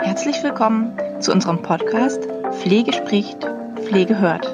[0.00, 3.44] Herzlich willkommen zu unserem Podcast Pflege spricht,
[3.76, 4.44] Pflege hört.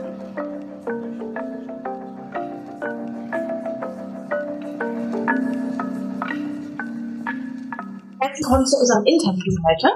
[8.21, 9.89] Herzlich willkommen zu unserem Interview heute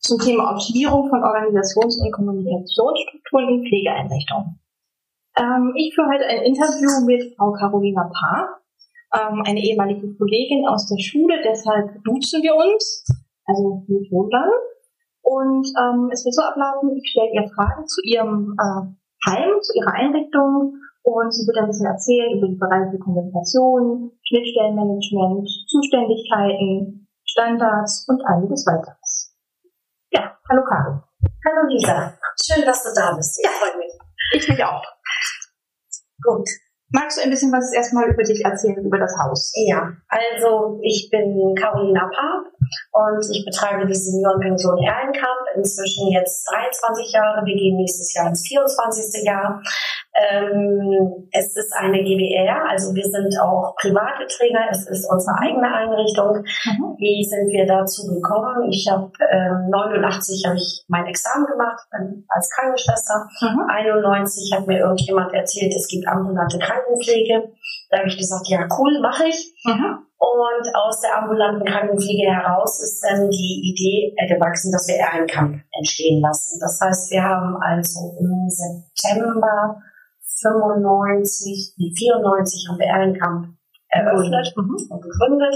[0.00, 4.61] zum Thema Optimierung von Organisations- und Kommunikationsstrukturen in Pflegeeinrichtungen.
[5.36, 8.60] Ähm, ich führe heute ein Interview mit Frau Carolina Paar,
[9.16, 13.04] ähm, eine ehemalige Kollegin aus der Schule, deshalb duzen wir uns,
[13.46, 14.52] also mit Wohnland.
[15.22, 18.82] Und ähm, es wird so ablaufen, ich stelle ihr Fragen zu ihrem äh,
[19.24, 25.48] Heim, zu ihrer Einrichtung und sie wird ein bisschen erzählen über die Bereiche Kommunikation, Schnittstellenmanagement,
[25.68, 29.34] Zuständigkeiten, Standards und einiges weiteres.
[30.10, 31.02] Ja, hallo Caro.
[31.46, 32.12] Hallo Lisa,
[32.44, 33.40] schön, dass du da bist.
[33.42, 33.92] Ja, freut mich.
[34.34, 34.82] Ich mich auch.
[36.22, 36.48] Gut.
[36.94, 39.50] Magst du ein bisschen was erstmal über dich erzählen, über das Haus?
[39.66, 42.44] Ja, also ich bin Carolina Paar
[42.92, 45.40] und ich betreibe die Seniorenpension Erlenkamp.
[45.56, 47.46] Inzwischen jetzt 23 Jahre.
[47.46, 49.24] Wir gehen nächstes Jahr ins 24.
[49.24, 49.62] Jahr.
[50.14, 54.68] Ähm, es ist eine GBR, also wir sind auch private Träger.
[54.70, 56.44] Es ist unsere eigene Einrichtung.
[56.64, 56.96] Mhm.
[56.98, 58.70] Wie sind wir dazu gekommen?
[58.70, 61.86] Ich habe ähm, 89 habe ich mein Examen gemacht
[62.28, 63.26] als Krankenschwester.
[63.40, 63.66] Mhm.
[63.68, 67.52] 91 hat mir irgendjemand erzählt, es gibt ambulante Krankenpflege.
[67.92, 69.54] Da habe ich gesagt, ja cool, mache ich.
[69.64, 70.08] Mhm.
[70.16, 76.22] Und aus der ambulanten Krankenpflege heraus ist dann die Idee gewachsen, dass wir Ehrenkamp entstehen
[76.22, 76.58] lassen.
[76.58, 79.76] Das heißt, wir haben also im September
[80.40, 83.48] 95, nee, 94 haben wir Ehrenkamp
[83.88, 84.76] eröffnet mhm.
[84.88, 85.54] und gegründet.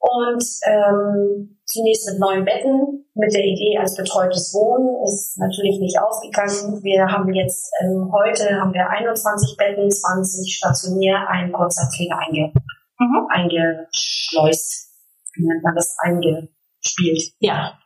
[0.00, 5.98] Und ähm, zunächst mit neun Betten, mit der Idee als betreutes Wohnen, ist natürlich nicht
[6.00, 6.82] aufgegangen.
[6.84, 12.52] Wir haben jetzt, ähm, heute haben wir 21 Betten, 20 stationär, ein Kurzzeitpflege einge,
[12.98, 13.26] mhm.
[13.28, 14.88] eingeschleust.
[15.34, 15.96] Wie nennt man das?
[16.00, 17.34] Eingespielt.
[17.40, 17.78] Ja.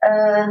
[0.00, 0.46] Äh,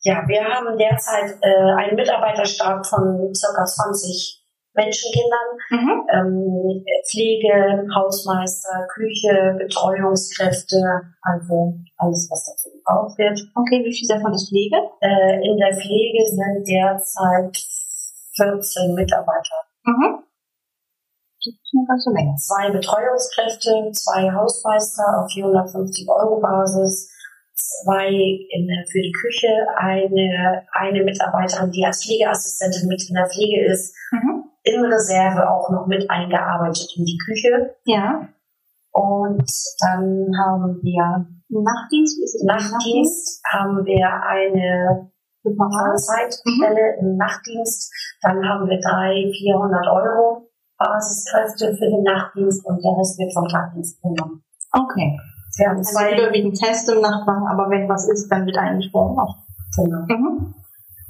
[0.00, 4.43] ja, wir haben derzeit äh, einen Mitarbeiterstab von circa 20
[4.74, 6.06] Menschenkindern, mhm.
[6.10, 10.76] ähm, Pflege, Hausmeister, Küche, Betreuungskräfte,
[11.22, 13.38] also alles, was dazu gebraucht wird.
[13.54, 14.76] Okay, wie viel davon ist Pflege?
[15.00, 17.56] Äh, in der Pflege sind derzeit
[18.36, 19.62] 14 Mitarbeiter.
[19.84, 20.24] Mhm.
[21.86, 22.34] Ganz so länger.
[22.36, 27.10] Zwei Betreuungskräfte, zwei Hausmeister auf 450 Euro Basis,
[27.54, 33.66] zwei in, für die Küche, eine, eine Mitarbeiterin, die als Pflegeassistentin mit in der Pflege
[33.66, 34.33] ist, mhm.
[34.64, 37.76] In Reserve auch noch mit eingearbeitet in die Küche.
[37.84, 38.28] Ja.
[38.92, 39.44] Und
[39.80, 42.44] dann haben wir Nachtdienst.
[42.44, 45.10] Nachtdienst haben wir eine
[45.96, 47.06] Zeitstelle mhm.
[47.06, 47.92] im Nachtdienst.
[48.22, 50.48] Dann haben wir drei, 400 Euro
[50.78, 54.42] Basiskräfte für den Nachtdienst und der Rest wird vom Tagdienst genommen.
[54.72, 55.18] Okay.
[55.56, 59.18] Wir haben zwei also überwiegend Test im Nachbarn, aber wenn was ist, dann wird eingesprochen
[59.18, 59.36] auch.
[59.76, 60.04] Genau.
[60.08, 60.54] Mhm.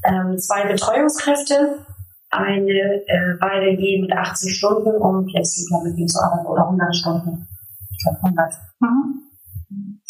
[0.04, 1.86] Ähm, zwei Betreuungskräfte,
[2.34, 6.94] eine, äh, beide je mit 80 Stunden, um flexibler mit ihnen zu arbeiten oder 100
[6.96, 7.46] Stunden.
[7.90, 8.52] Ich glaube 100.
[8.80, 9.24] Mhm.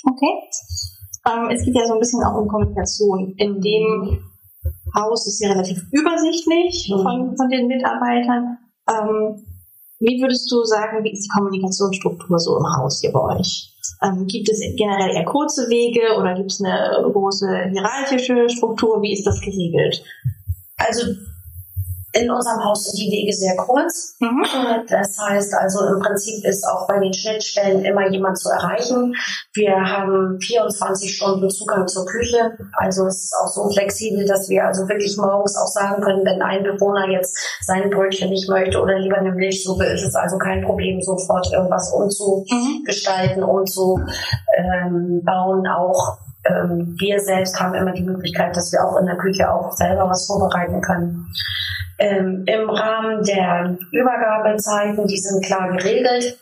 [0.07, 0.33] Okay.
[1.27, 3.35] Ähm, es geht ja so ein bisschen auch um Kommunikation.
[3.37, 4.21] In dem
[4.95, 7.03] Haus ist ja relativ übersichtlich mhm.
[7.03, 8.59] von, von den Mitarbeitern.
[8.89, 9.45] Ähm,
[10.01, 13.73] wie würdest du sagen, wie ist die Kommunikationsstruktur so im Haus hier bei euch?
[14.03, 19.01] Ähm, gibt es generell eher kurze Wege oder gibt es eine große hierarchische Struktur?
[19.01, 20.03] Wie ist das geregelt?
[20.77, 21.15] Also
[22.15, 24.17] in unserem Haus sind die Wege sehr kurz.
[24.21, 24.45] Mhm.
[24.89, 29.15] Das heißt also im Prinzip ist auch bei den Schnittstellen immer jemand zu erreichen.
[29.53, 32.57] Wir haben 24 Stunden Zugang zur Küche.
[32.75, 36.41] Also es ist auch so flexibel, dass wir also wirklich morgens auch sagen können, wenn
[36.41, 40.65] ein Bewohner jetzt sein Brötchen nicht möchte oder lieber eine Milchsuppe, ist es also kein
[40.65, 43.49] Problem, sofort irgendwas umzugestalten, mhm.
[43.49, 44.07] umzubauen.
[44.57, 49.51] Ähm, auch ähm, wir selbst haben immer die Möglichkeit, dass wir auch in der Küche
[49.51, 51.27] auch selber was vorbereiten können.
[51.99, 56.39] Ähm, Im Rahmen der Übergabezeiten, die sind klar geregelt.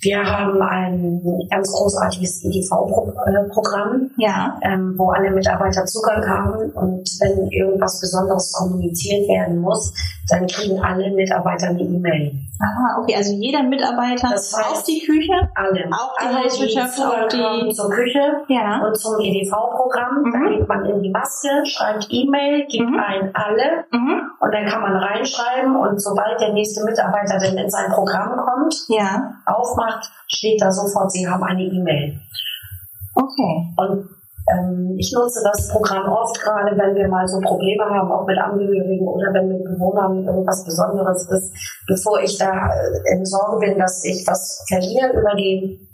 [0.00, 4.58] Wir haben ein ganz großartiges EDV-Programm, ja.
[4.62, 6.70] ähm, wo alle Mitarbeiter Zugang haben.
[6.72, 9.92] Und wenn irgendwas Besonderes kommuniziert werden muss,
[10.28, 12.32] dann kriegen alle Mitarbeiter eine E-Mail.
[12.60, 15.32] Aha, okay, also jeder Mitarbeiter das heißt, auf die Küche?
[15.54, 15.88] Alle.
[15.90, 17.72] Auch die Hauswirtschaft, auch die...
[17.74, 18.84] zur Küche ja.
[18.84, 20.22] und zum EDV-Programm.
[20.22, 20.32] Mhm.
[20.32, 23.00] Da geht man in die Maske, schreibt E-Mail, gibt mhm.
[23.00, 24.30] ein alle mhm.
[24.38, 28.74] und dann kann man reinschreiben und sobald der nächste Mitarbeiter dann in sein Programm kommt,
[28.88, 29.34] ja.
[29.46, 32.20] aufmacht, steht da sofort, Sie haben eine E-Mail.
[33.14, 33.74] Okay.
[33.76, 34.08] Und
[34.98, 39.06] ich nutze das Programm oft, gerade wenn wir mal so Probleme haben, auch mit Angehörigen
[39.06, 41.52] oder wenn mit Bewohnern irgendwas Besonderes ist,
[41.86, 45.88] bevor ich da äh, in Sorge bin, dass ich was verliere über die,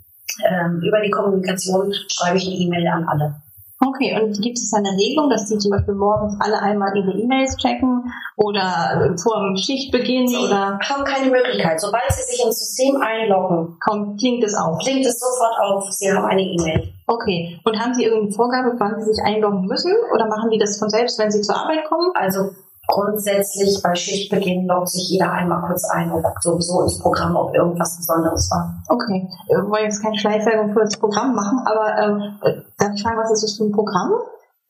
[0.47, 3.35] ähm, über die Kommunikation, schreibe ich eine E-Mail an alle.
[3.81, 7.55] Okay, und gibt es eine Regelung, dass Sie zum Beispiel morgens alle einmal Ihre E-Mails
[7.55, 11.79] checken oder vor dem Schichtbeginn Sie oder haben keine Möglichkeit.
[11.79, 14.79] Sobald Sie sich ins System einloggen, kommt, klingt es auf?
[14.79, 16.91] klingt es sofort auf, Sie haben eine E-Mail.
[17.07, 20.77] Okay, und haben Sie irgendeine Vorgabe, wann Sie sich einloggen müssen oder machen die das
[20.77, 22.11] von selbst, wenn Sie zur Arbeit kommen?
[22.15, 22.51] Also
[22.89, 27.53] grundsätzlich bei Schichtbeginn loggt sich jeder einmal kurz ein und loggt sowieso ins Programm, ob
[27.55, 28.83] irgendwas Besonderes war.
[28.89, 33.03] Okay, wir wollen jetzt keine Schleichwerbung für das Programm machen, aber ähm, äh, darf ich
[33.03, 34.11] fragen, was ist das für ein Programm?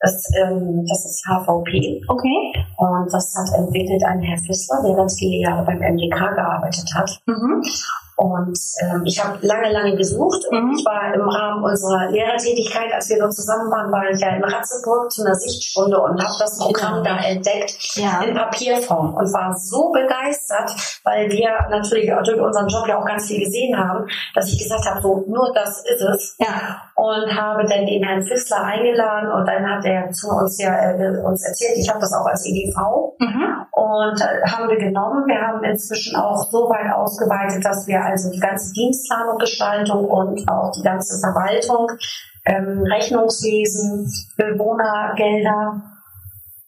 [0.02, 2.52] Das, ähm, das ist HVP Okay.
[2.78, 7.20] und das hat entwickelt ein Herr Fissler, der ganz viele Jahre beim MDK gearbeitet hat.
[7.26, 7.62] Mhm.
[8.20, 10.74] Und ähm, ich habe lange, lange gesucht und Mhm.
[10.76, 14.44] ich war im Rahmen unserer Lehrertätigkeit, als wir noch zusammen waren, war ich ja in
[14.44, 18.20] Ratzeburg zu einer Sichtstunde und habe das Programm da entdeckt Ja.
[18.20, 20.70] in Papierform und war so begeistert,
[21.04, 24.84] weil wir natürlich durch unseren Job ja auch ganz viel gesehen haben, dass ich gesagt
[24.86, 26.76] habe, so nur das ist es Ja.
[26.96, 31.16] und habe dann den Herrn Fissler eingeladen und dann hat er zu uns ja äh,
[31.24, 33.64] uns erzählt, ich habe das auch als EDV Mhm.
[33.72, 35.24] und äh, haben wir genommen.
[35.26, 40.48] Wir haben inzwischen auch so weit ausgeweitet, dass wir also die ganze Dienstplanung, Gestaltung und
[40.48, 41.90] auch die ganze Verwaltung,
[42.46, 45.82] ähm, Rechnungswesen, Bewohnergelder,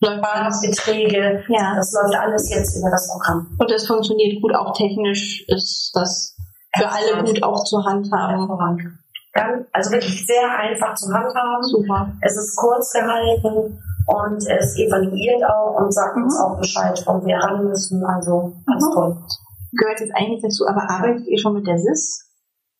[0.00, 1.74] Bahnhofsbeträge, Ja.
[1.76, 3.56] das läuft alles jetzt über das Programm.
[3.58, 6.36] Und das funktioniert gut, auch technisch ist das
[6.76, 8.38] für alle gut auch zu handhaben.
[8.38, 8.98] Hervorragend.
[9.32, 11.62] Ganz, also wirklich sehr einfach zu handhaben.
[11.62, 12.12] Super.
[12.20, 16.44] Es ist kurz gehalten und es evaluiert auch und sagt uns Mhm.
[16.44, 18.04] auch Bescheid, wo wir ran müssen.
[18.04, 18.92] Also ganz Mhm.
[18.94, 19.16] toll.
[19.72, 22.28] Gehört jetzt eigentlich dazu, aber arbeitet ihr schon mit der SIS?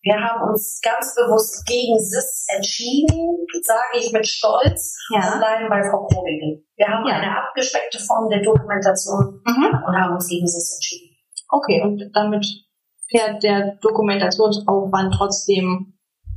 [0.03, 5.81] Wir haben uns ganz bewusst gegen SIS entschieden, sage ich mit Stolz, und bleiben bei
[5.89, 6.65] Frau Kobigel.
[6.77, 7.15] Wir haben Ja.
[7.17, 9.65] eine abgespeckte Form der Dokumentation Mhm.
[9.87, 11.17] und haben uns gegen SIS entschieden.
[11.49, 12.45] Okay, und damit
[13.11, 15.95] fährt der Dokumentationsaufwand trotzdem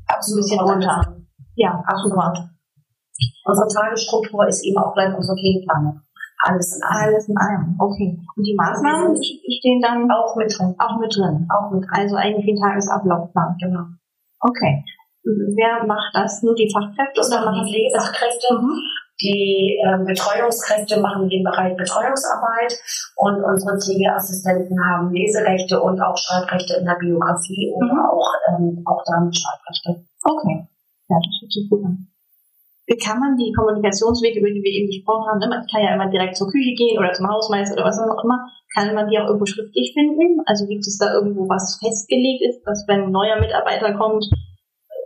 [0.07, 1.17] ein bisschen runter.
[1.55, 2.49] Ja, super.
[3.45, 6.01] Unsere Tagesstruktur ist eben auch gleich unsere Gegenplanung.
[6.43, 7.03] Alles in allem.
[7.13, 7.75] Alles in allem.
[7.79, 8.19] Okay.
[8.35, 10.75] Und die Maßnahmen stehen dann Auch mit drin.
[10.77, 11.47] auch mit drin.
[11.49, 11.91] Auch mit drin.
[11.93, 13.55] Also eigentlich ein Tagesablaufplan.
[13.59, 13.83] Genau.
[14.41, 14.83] Okay.
[15.23, 16.43] Wer macht das?
[16.43, 18.53] Nur die Fachkräfte Das oder machen die Pflegefachkräfte.
[18.61, 18.77] Mhm.
[19.21, 22.73] Die ähm, Betreuungskräfte machen den Bereich Betreuungsarbeit
[23.15, 27.99] und unsere Pflegeassistenten haben Leserechte und auch Schreibrechte in der Biografie oder Mhm.
[28.11, 30.05] auch, ähm, auch dann Schreibrechte.
[30.21, 30.67] Okay.
[31.07, 32.07] Ja, das hört sich gut an.
[32.87, 35.95] Wie kann man die Kommunikationswege, über die wir eben gesprochen haben, ne, man kann ja
[35.95, 38.45] immer direkt zur Küche gehen oder zum Hausmeister oder was auch immer,
[38.75, 40.41] kann man die auch irgendwo schriftlich finden?
[40.45, 44.29] Also gibt es da irgendwo was festgelegt ist, dass wenn ein neuer Mitarbeiter kommt,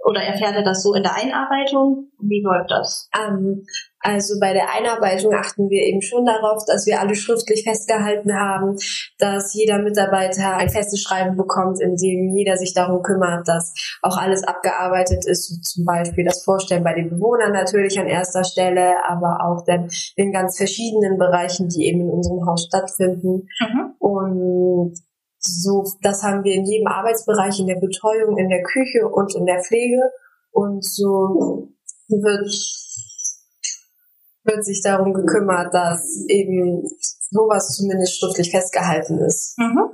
[0.05, 2.09] oder erfährt er das so in der Einarbeitung?
[2.19, 3.09] Wie läuft das?
[3.13, 3.63] Ähm,
[4.01, 8.77] also bei der Einarbeitung achten wir eben schon darauf, dass wir alle schriftlich festgehalten haben,
[9.17, 14.17] dass jeder Mitarbeiter ein festes Schreiben bekommt, in dem jeder sich darum kümmert, dass auch
[14.17, 19.39] alles abgearbeitet ist, zum Beispiel das Vorstellen bei den Bewohnern natürlich an erster Stelle, aber
[19.43, 23.47] auch dann in ganz verschiedenen Bereichen, die eben in unserem Haus stattfinden.
[23.59, 23.93] Mhm.
[23.99, 24.93] Und
[25.39, 29.45] so, das haben wir in jedem Arbeitsbereich, in der Betreuung, in der Küche und in
[29.45, 30.01] der Pflege.
[30.51, 31.69] Und so
[32.07, 32.49] wird,
[34.49, 36.83] wird sich darum gekümmert, dass eben
[37.29, 39.57] sowas zumindest schriftlich festgehalten ist.
[39.57, 39.91] Mhm.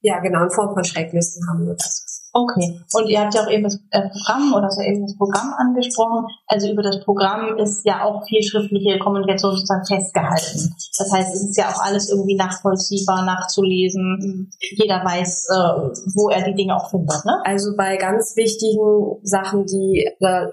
[0.00, 2.14] Ja, genau, in Form von Schrecklisten haben wir das.
[2.36, 2.80] Okay.
[2.92, 6.26] Und ihr habt ja auch eben das äh, Programm oder so eben das Programm angesprochen.
[6.48, 10.74] Also über das Programm ist ja auch viel schriftliche Kommunikation sozusagen festgehalten.
[10.98, 14.50] Das heißt, es ist ja auch alles irgendwie nachvollziehbar, nachzulesen.
[14.72, 17.40] Jeder weiß, äh, wo er die Dinge auch findet, ne?
[17.44, 20.50] Also bei ganz wichtigen Sachen, die da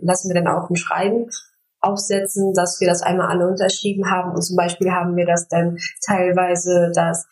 [0.00, 1.28] lassen wir dann auch ein Schreiben
[1.80, 4.32] aufsetzen, dass wir das einmal alle unterschrieben haben.
[4.32, 7.26] Und zum Beispiel haben wir das dann teilweise, dass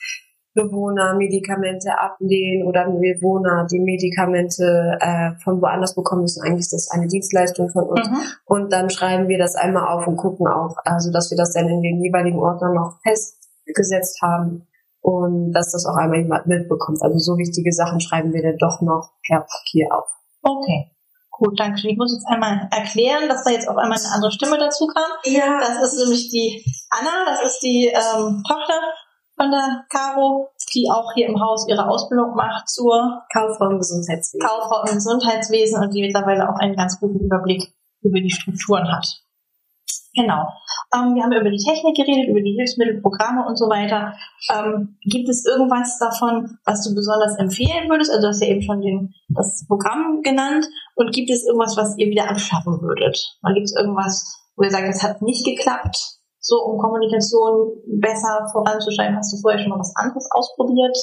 [0.55, 6.43] Bewohner Medikamente ablehnen oder Bewohner die Medikamente äh, von woanders bekommen müssen.
[6.43, 8.09] Eigentlich ist das eine Dienstleistung von uns.
[8.09, 8.17] Mhm.
[8.47, 11.69] Und dann schreiben wir das einmal auf und gucken auch, also dass wir das dann
[11.69, 14.67] in den jeweiligen Ordner noch festgesetzt haben
[15.01, 17.03] und dass das auch einmal jemand mitbekommt.
[17.03, 20.09] Also so wichtige Sachen schreiben wir dann doch noch per Papier auf.
[20.43, 20.91] Okay.
[21.39, 21.91] Gut, danke schön.
[21.91, 25.11] Ich muss jetzt einmal erklären, dass da jetzt auf einmal eine andere Stimme dazu kam.
[25.25, 28.75] Ja, Das ist nämlich die Anna, das ist die ähm, Tochter
[29.37, 34.41] von der Caro, die auch hier im Haus ihre Ausbildung macht zur Kauffrau im Gesundheitswesen.
[34.41, 39.23] Kauffrau im Gesundheitswesen und die mittlerweile auch einen ganz guten Überblick über die Strukturen hat.
[40.15, 40.49] Genau.
[40.95, 44.15] Ähm, wir haben über die Technik geredet, über die Hilfsmittel, Programme und so weiter.
[44.51, 48.11] Ähm, gibt es irgendwas davon, was du besonders empfehlen würdest?
[48.11, 50.67] Also du hast ja eben schon den, das Programm genannt.
[50.97, 53.39] Und gibt es irgendwas, was ihr wieder abschaffen würdet?
[53.45, 58.49] Oder gibt es irgendwas, wo ihr sagt, es hat nicht geklappt, so um Kommunikation besser
[58.51, 59.17] voranzuschreiben?
[59.17, 60.97] Hast du vorher schon mal was anderes ausprobiert?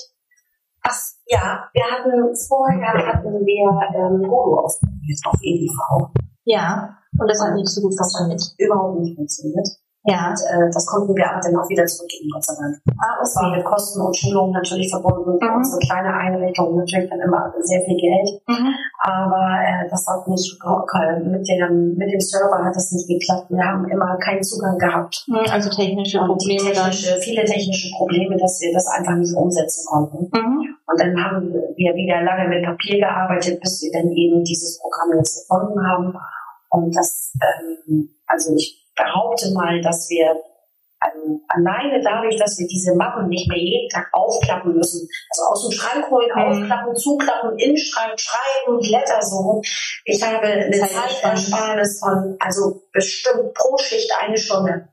[0.82, 6.12] Ach, ja, wir hatten vorher hatten wir ähm, Holo ausprobiert auf EDV.
[6.46, 6.98] Ja.
[7.20, 8.42] Und das hat nicht so gut funktioniert.
[8.58, 9.68] Überhaupt nicht funktioniert.
[10.08, 10.30] Ja.
[10.30, 12.78] Und äh, das konnten wir aber dann auch wieder zurückgeben, Gott sei Dank.
[13.02, 15.34] Ah, Das war mit Kosten und Schulungen natürlich verbunden.
[15.42, 15.56] Mhm.
[15.56, 18.30] unsere kleine Einrichtung natürlich dann immer sehr viel Geld.
[18.46, 18.70] Mhm.
[19.02, 23.50] Aber äh, das hat nicht ge- mit dem, mit dem Server hat das nicht geklappt.
[23.50, 25.26] Wir haben immer keinen Zugang gehabt.
[25.28, 29.88] Mhm, Also technische Und Probleme technische, viele technische Probleme, dass wir das einfach nicht umsetzen
[29.90, 30.30] konnten.
[30.30, 30.76] Mhm.
[30.86, 35.18] Und dann haben wir wieder lange mit Papier gearbeitet, bis wir dann eben dieses Programm
[35.18, 36.14] jetzt gefunden haben.
[36.76, 40.36] Und das, ähm, also ich behaupte mal, dass wir
[41.04, 45.68] ähm, alleine dadurch, dass wir diese Mappen nicht mehr jeden Tag aufklappen müssen, also aus
[45.68, 46.42] dem Schrank holen, Mhm.
[46.42, 49.62] aufklappen, zuklappen, in den Schrank schreiben, Blätter suchen.
[50.06, 52.00] Ich habe eine Zeitersparnis.
[52.00, 54.88] Von, also bestimmt pro Schicht eine Stunde.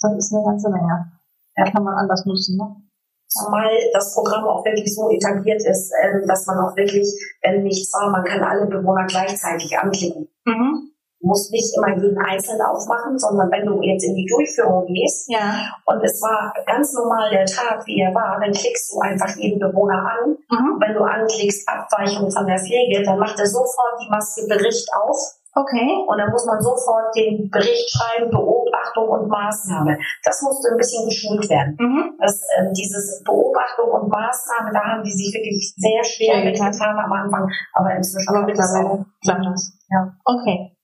[0.00, 1.12] Das ist eine ganze Menge.
[1.56, 2.76] Ja, kann man anders nutzen, ne?
[3.28, 7.08] Zumal das Programm auch wirklich so etabliert ist, ähm, dass man auch wirklich,
[7.42, 10.28] wenn nichts war, man kann alle Bewohner gleichzeitig anklicken.
[10.44, 10.92] Mhm.
[11.20, 15.30] Du musst nicht immer jeden einzeln aufmachen, sondern wenn du jetzt in die Durchführung gehst
[15.32, 15.64] Ja.
[15.86, 19.58] und es war ganz normal der Tag, wie er war, dann klickst du einfach jeden
[19.58, 20.36] Bewohner an.
[20.50, 20.76] Mhm.
[20.80, 25.16] Wenn du anklickst Abweichung von der Pflege, dann macht er sofort die Maske Bericht auf
[25.56, 26.04] Okay.
[26.06, 29.96] und dann muss man sofort den Bericht schreiben, Beobachtung und Maßnahme.
[30.22, 31.76] Das musste ein bisschen geschult werden.
[31.80, 32.12] Mhm.
[32.20, 36.68] Das, ähm, dieses Beobachtung und Maßnahme, da haben die sich wirklich sehr schwer getan.
[36.68, 39.72] mitgetan am Anfang, aber inzwischen Aber mittlerweile klappt das.
[39.88, 40.12] Ja.
[40.26, 40.75] Okay.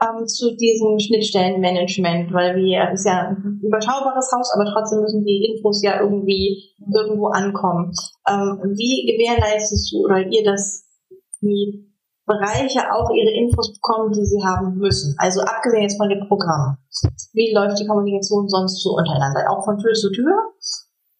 [0.00, 5.24] Ähm, zu diesem Schnittstellenmanagement, weil wir, es ist ja ein überschaubares Haus, aber trotzdem müssen
[5.24, 7.92] die Infos ja irgendwie irgendwo ankommen.
[8.26, 10.86] Ähm, wie gewährleistest du oder ihr, dass
[11.42, 11.86] die
[12.24, 15.14] Bereiche auch ihre Infos bekommen, die sie haben müssen?
[15.18, 16.78] Also abgesehen jetzt von dem Programm.
[17.34, 19.50] Wie läuft die Kommunikation sonst so untereinander?
[19.50, 20.32] Auch von Tür zu Tür?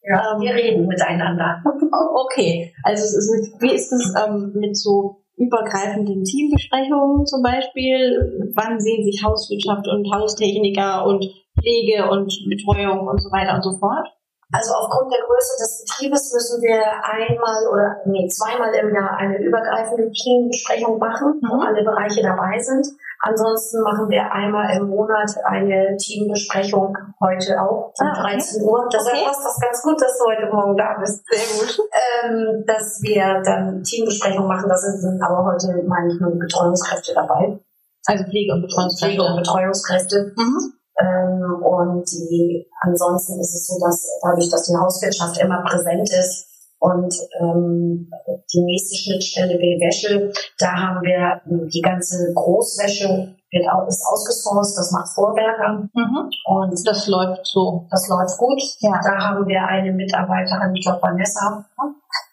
[0.03, 1.63] Ja, Ähm, wir reden miteinander.
[2.31, 8.53] Okay, also es ist wie ist es ähm, mit so übergreifenden Teambesprechungen zum Beispiel?
[8.55, 11.25] Wann sehen sich Hauswirtschaft und Haustechniker und
[11.59, 14.07] Pflege und Betreuung und so weiter und so fort?
[14.53, 19.39] Also aufgrund der Größe des Betriebes müssen wir einmal oder nee, zweimal im Jahr eine
[19.39, 21.61] übergreifende Teambesprechung machen, wo Mhm.
[21.63, 22.87] alle Bereiche dabei sind.
[23.23, 28.33] Ansonsten machen wir einmal im Monat eine Teambesprechung, heute auch um Ah, okay.
[28.39, 28.89] 13 Uhr.
[28.91, 29.25] Deshalb Okay.
[29.27, 31.23] passt das ganz gut, dass du heute Morgen da bist.
[31.31, 31.79] Sehr gut.
[32.25, 34.69] ähm, dass wir dann Teambesprechungen machen.
[34.69, 37.59] Da sind aber heute, meine ich, nur Betreuungskräfte dabei.
[38.07, 40.33] Also Pflege und Pflege- und Betreuungskräfte.
[40.33, 40.33] Betreuungskräfte.
[40.37, 40.73] Mhm.
[41.01, 46.47] Ähm, und die, ansonsten ist es so, dass dadurch, dass die Hauswirtschaft immer präsent ist
[46.81, 48.11] und ähm,
[48.53, 54.03] die nächste Schnittstelle wäre Wäsche, da haben wir ähm, die ganze Großwäsche wird auch, ist
[54.07, 56.31] ausgesourced, das macht Vorwerker Mhm.
[56.47, 57.87] und Das läuft so.
[57.91, 58.61] das läuft gut.
[58.79, 59.01] Ja.
[59.03, 61.67] Da haben wir eine Mitarbeiterin, ich glaube Vanessa,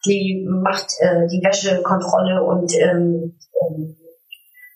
[0.05, 3.97] die macht äh, die Wäschekontrolle und ähm, ähm,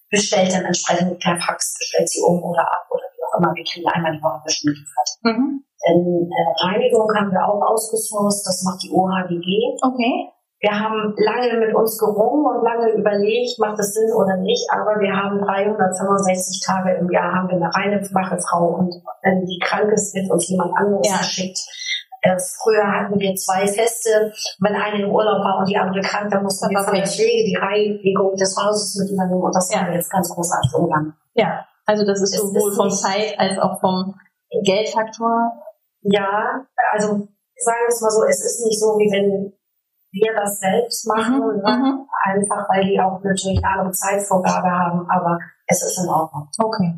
[0.09, 3.53] bestellt dann entsprechend per Fax, bestellt sie um oder ab oder wie auch immer.
[3.55, 5.09] Wir kriegen einmal die Woche Wäsche geliefert.
[5.23, 5.63] Mhm.
[5.87, 9.77] Denn äh, Reinigung haben wir auch ausgesourced, das macht die OHGG.
[9.81, 10.29] Okay.
[10.61, 14.99] Wir haben lange mit uns gerungen und lange überlegt, macht es Sinn oder nicht, aber
[15.01, 19.57] wir haben 365 Tage im Jahr haben wir eine reine wache Frau und wenn die
[19.57, 21.17] krank ist, wird uns jemand anderes Ja.
[21.17, 21.57] geschickt.
[22.21, 24.31] Äh, früher hatten wir zwei Feste.
[24.59, 27.07] Wenn eine im Urlaub war und die andere krank, dann mussten wir von der.
[27.07, 29.79] Pflege die Reinigung des Hauses mit übernehmen und das Ja.
[29.79, 31.15] haben wir jetzt ganz großartig umgegangen.
[31.33, 31.65] Ja.
[31.87, 34.13] Also das ist sowohl vom Zeit als auch vom
[34.63, 35.53] Geldfaktor.
[36.01, 39.53] Ja, also sagen wir es mal so, es ist nicht so, wie wenn
[40.11, 41.61] wir das selbst machen, Mhm.
[41.61, 41.71] ne?
[41.77, 42.07] Mhm.
[42.23, 46.47] einfach weil die auch natürlich eine andere Zeitvorgabe haben, aber es ist in Ordnung.
[46.59, 46.93] Okay.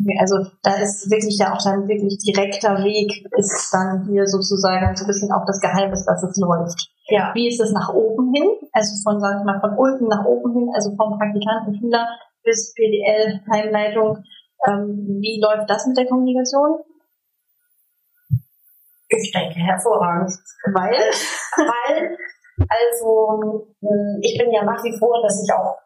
[0.00, 4.96] Okay, Also da ist wirklich ja auch dann wirklich direkter Weg, ist dann hier sozusagen
[4.96, 6.88] so ein bisschen auch das Geheimnis, dass es läuft.
[7.08, 8.48] Ja, Wie ist es nach oben hin?
[8.72, 12.06] Also von, sag ich mal, von unten nach oben hin, also vom Praktikanten, Schüler
[12.44, 14.18] bis PDL, Heimleitung.
[14.68, 16.78] Ähm, wie läuft das mit der Kommunikation?
[19.10, 20.32] Ich denke hervorragend.
[20.72, 20.94] Weil?
[21.56, 22.16] Weil,
[22.68, 25.76] also, mh, ich bin ja nach wie vor, dass ich auch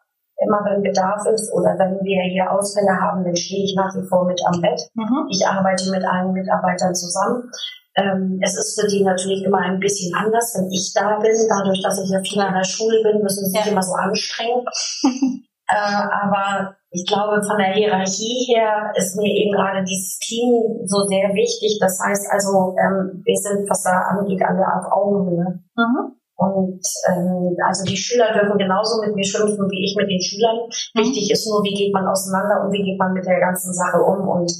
[0.43, 4.05] immer, wenn Bedarf ist oder wenn wir hier Ausfälle haben, dann stehe ich nach wie
[4.07, 4.81] vor mit am Bett.
[4.93, 5.27] Mhm.
[5.31, 7.49] Ich arbeite mit allen Mitarbeitern zusammen.
[7.97, 11.31] Ähm, es ist für die natürlich immer ein bisschen anders, wenn ich da bin.
[11.47, 13.71] Dadurch, dass ich ja viel an der Schule bin, müssen sie sich Ja.
[13.71, 14.65] immer so anstrengen.
[15.67, 21.05] Äh, aber ich glaube, von der Hierarchie her ist mir eben gerade dieses Team so
[21.07, 21.77] sehr wichtig.
[21.81, 25.59] Das heißt also, ähm, wir sind, was da angeht, alle auf Augenhöhe.
[25.75, 26.15] Mhm.
[26.37, 30.67] Und ähm, also die Schüler dürfen genauso mit mir schimpfen wie ich mit den Schülern.
[30.67, 30.99] Mhm.
[30.99, 34.03] Wichtig ist nur, wie geht man auseinander und wie geht man mit der ganzen Sache
[34.03, 34.27] um.
[34.27, 34.51] Und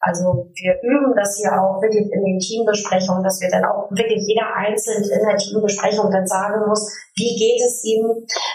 [0.00, 4.20] also wir üben das hier auch wirklich in den Teambesprechungen, dass wir dann auch wirklich
[4.28, 6.84] jeder einzeln in der Teambesprechung dann sagen muss,
[7.16, 8.04] wie geht es ihm,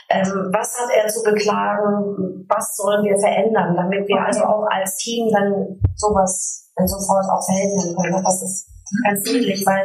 [0.10, 4.98] ähm, was hat er zu beklagen, was sollen wir verändern, damit wir also auch als
[4.98, 8.22] Team dann sowas dann sofort auch verhindern können.
[8.24, 8.70] Das ist
[9.04, 9.84] ganz niedlich, weil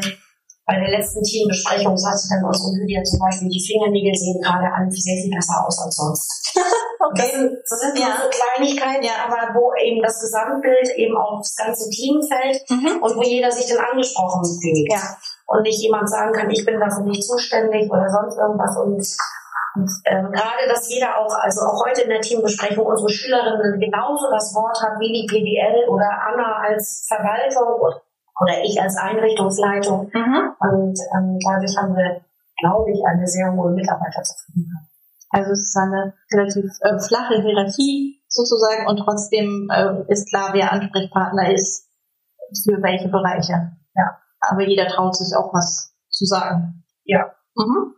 [0.65, 4.87] bei der letzten Teambesprechung sagte dann unsere Lydia zum Beispiel, die Fingernägel sehen gerade an
[4.91, 6.55] sehr viel besser aus als sonst.
[7.01, 7.19] okay.
[7.19, 8.15] Das sind, das sind ja.
[8.15, 9.27] so Kleinigkeiten, ja.
[9.27, 13.03] aber wo eben das Gesamtbild eben auf das ganze Team fällt mhm.
[13.03, 14.87] und wo jeder sich dann angesprochen fühlt.
[14.87, 15.03] Ja.
[15.47, 18.79] Und nicht jemand sagen kann, ich bin dafür nicht zuständig oder sonst irgendwas.
[18.79, 19.03] Und,
[19.75, 24.31] und ähm, gerade, dass jeder auch, also auch heute in der Teambesprechung unsere Schülerinnen genauso
[24.31, 27.99] das Wort hat wie die PDL oder Anna als Verwaltung
[28.43, 30.11] oder ich als Einrichtungsleitung.
[30.13, 30.55] Mhm.
[30.59, 32.21] Und ähm, dadurch haben wir,
[32.59, 34.89] glaube ich, eine sehr hohe Mitarbeiterzufriedenheit.
[35.31, 40.73] Also es ist eine relativ äh, flache Hierarchie sozusagen und trotzdem äh, ist klar, wer
[40.73, 41.89] Ansprechpartner ist
[42.65, 43.73] für welche Bereiche.
[43.95, 44.19] Ja.
[44.41, 46.85] Aber jeder traut sich auch was zu sagen.
[47.05, 47.33] Ja.
[47.55, 47.95] Mhm.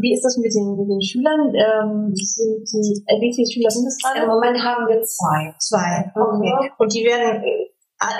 [0.00, 1.50] Wie ist das mit den, mit den Schülern?
[1.54, 4.22] Ähm, sind die, äh, wie viele Schüler sind es gerade?
[4.22, 5.54] Im Moment haben wir zwei.
[5.58, 6.54] Zwei, okay.
[6.54, 6.70] Mhm.
[6.78, 7.42] Und die werden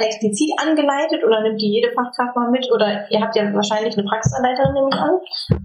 [0.01, 2.71] explizit angeleitet oder nimmt die jede Fachkraft mal mit?
[2.73, 5.21] Oder ihr habt ja wahrscheinlich eine Praxisanleiterin, nehme ich an.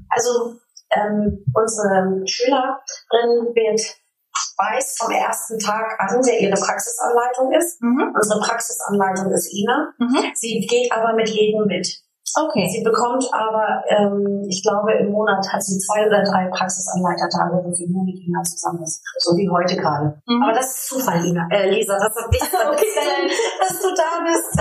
[0.10, 0.56] Also
[0.92, 3.82] ähm, unsere Schülerin wird
[4.58, 7.82] weiß vom ersten Tag an, wer ihre Praxisanleitung ist.
[7.82, 8.14] Mhm.
[8.16, 9.94] Unsere Praxisanleitung ist Ina.
[9.98, 10.32] Mhm.
[10.34, 12.03] Sie geht aber mit jedem mit.
[12.34, 12.66] Okay.
[12.68, 17.72] Sie bekommt aber, ähm, ich glaube, im Monat hat sie zwei oder drei Praxisanleitertage, wo
[17.72, 19.04] sie nur mit Ina zusammen ist.
[19.20, 20.18] So wie heute gerade.
[20.26, 20.42] Mhm.
[20.42, 21.48] Aber das ist Zufall, Ina.
[21.52, 24.54] Äh, Lisa, das hat nichts damit zu tun, dass du da bist.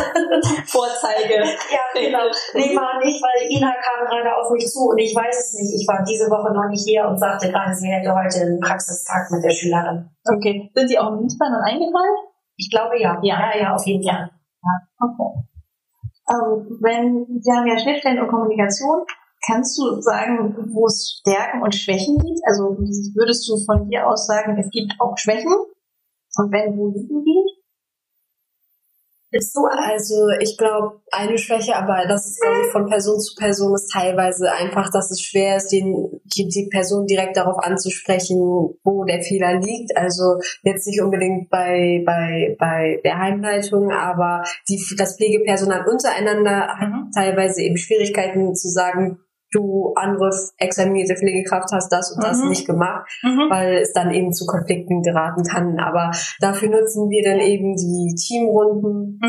[0.72, 1.44] Vorzeige.
[1.72, 2.28] ja, genau.
[2.54, 5.80] Nee, war nicht, weil Ina kam gerade auf mich zu und ich weiß es nicht.
[5.80, 9.30] Ich war diese Woche noch nicht hier und sagte gerade, sie hätte heute einen Praxistag
[9.30, 10.10] mit der Schülerin.
[10.28, 10.70] Okay.
[10.74, 12.16] Sind Sie auch im Dienstplan eingetragen?
[12.56, 13.18] Ich glaube ja.
[13.22, 14.30] Ja, ja, ja auf jeden Fall.
[14.30, 14.70] Ja.
[15.00, 15.51] Okay.
[16.32, 19.04] Ähm, wenn, Sie haben ja Schnittstellen und Kommunikation,
[19.46, 22.40] kannst du sagen, wo es Stärken und Schwächen gibt?
[22.46, 25.52] Also würdest du von dir aus sagen, es gibt auch Schwächen?
[26.36, 27.62] Und wenn, wo liegen die?
[29.40, 33.90] So, also ich glaube, eine Schwäche, aber das ist ich von Person zu Person ist
[33.90, 38.38] teilweise einfach, dass es schwer ist, den, die, Person direkt darauf anzusprechen,
[38.84, 39.96] wo der Fehler liegt.
[39.96, 46.88] Also jetzt nicht unbedingt bei, bei, bei der Heimleitung, aber die, das Pflegepersonal untereinander hat
[46.88, 47.10] mhm.
[47.14, 49.18] teilweise eben Schwierigkeiten zu sagen,
[49.52, 52.48] du andere examinierte Pflegekraft hast das und das mhm.
[52.48, 53.50] nicht gemacht, mhm.
[53.50, 55.78] weil es dann eben zu Konflikten geraten kann.
[55.78, 59.20] Aber dafür nutzen wir dann eben die Teamrunden.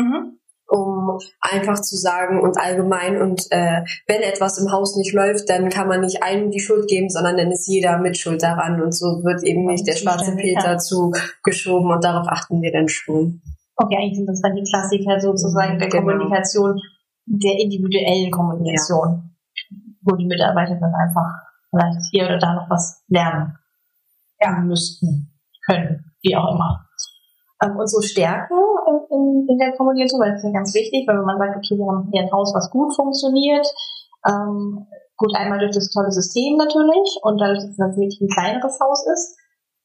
[0.74, 5.68] Um einfach zu sagen und allgemein und äh, wenn etwas im Haus nicht läuft, dann
[5.68, 8.92] kann man nicht einem die Schuld geben, sondern dann ist jeder mit Schuld daran und
[8.92, 10.78] so wird eben nicht der schwarze Peter ja.
[10.78, 13.40] zugeschoben und darauf achten wir dann schon.
[13.76, 16.02] Okay, eigentlich sind das dann die Klassiker sozusagen der genau.
[16.02, 16.80] Kommunikation,
[17.26, 19.08] der individuellen Kommunikation.
[19.08, 19.34] Ja
[20.04, 21.30] wo die Mitarbeiter dann einfach
[21.70, 23.58] vielleicht hier oder da noch was lernen
[24.40, 24.60] ja.
[24.60, 25.32] müssten,
[25.66, 26.86] können, wie auch immer.
[27.64, 28.60] Ähm, unsere Stärken
[29.10, 31.80] in, in, der Kommunikation, weil das ist ja ganz wichtig, weil wenn man sagt, okay,
[31.80, 33.66] wir haben hier ein Haus, was gut funktioniert,
[34.28, 38.78] ähm, gut einmal durch das tolle System natürlich und dadurch, dass es natürlich ein kleineres
[38.80, 39.38] Haus ist,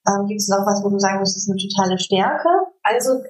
[0.08, 2.50] ähm, gibt es noch was, wo du sagen musst, das ist eine totale Stärke?
[2.84, 3.24] Also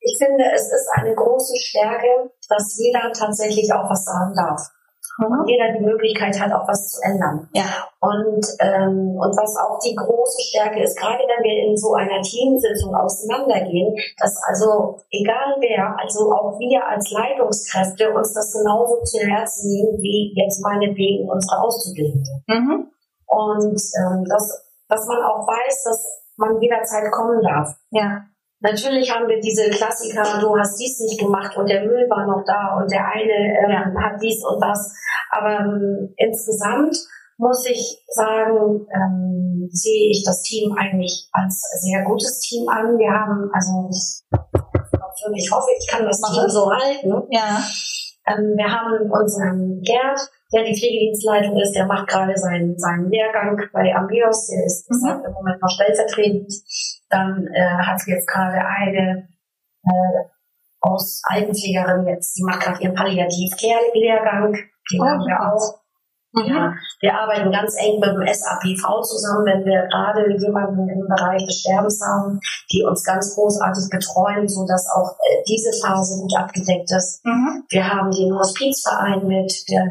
[0.00, 4.70] ich finde, es ist eine große Stärke, dass jeder tatsächlich auch was sagen darf
[5.18, 5.40] mhm.
[5.40, 7.48] und jeder die Möglichkeit hat, auch was zu ändern.
[7.52, 7.86] Ja.
[8.00, 12.22] Und, ähm, und was auch die große Stärke ist, gerade wenn wir in so einer
[12.22, 19.18] Teamsitzung auseinandergehen, dass also egal wer, also auch wir als Leitungskräfte uns das genauso zu
[19.18, 22.30] Herzen nehmen, wie jetzt meinetwegen unsere Auszubildende.
[22.46, 22.86] Mhm.
[23.26, 27.74] Und ähm, dass, dass man auch weiß, dass man jederzeit kommen darf.
[27.90, 28.22] Ja.
[28.60, 32.42] Natürlich haben wir diese Klassiker, du hast dies nicht gemacht und der Müll war noch
[32.44, 34.92] da und der eine ähm, hat dies und das.
[35.30, 36.96] Aber ähm, insgesamt
[37.36, 42.98] muss ich sagen, ähm, sehe ich das Team eigentlich als sehr gutes Team an.
[42.98, 44.24] Wir haben, also ich,
[45.36, 47.12] ich hoffe, ich kann das Team so halten.
[47.30, 47.62] Ja.
[48.26, 50.18] Ähm, wir haben unseren Gerd,
[50.52, 55.24] der die Pflegedienstleitung ist, der macht gerade seinen, seinen Lehrgang bei Ambios, der ist mhm.
[55.24, 56.52] im Moment noch stellvertretend.
[57.10, 59.28] Dann äh, hat sie jetzt gerade eine
[59.84, 60.28] äh,
[60.80, 65.77] aus Altenpflegerin jetzt, die macht gerade ihren Palliativ-Care-Lehrgang, den oh, haben wir auch.
[66.46, 71.44] Ja, wir arbeiten ganz eng mit dem SAPV zusammen, wenn wir gerade jemanden im Bereich
[71.46, 72.38] des Sterbens haben,
[72.72, 77.24] die uns ganz großartig betreuen, so dass auch äh, diese Phase gut abgedeckt ist.
[77.24, 77.64] Mhm.
[77.70, 79.84] Wir haben den Hospizverein mit, der,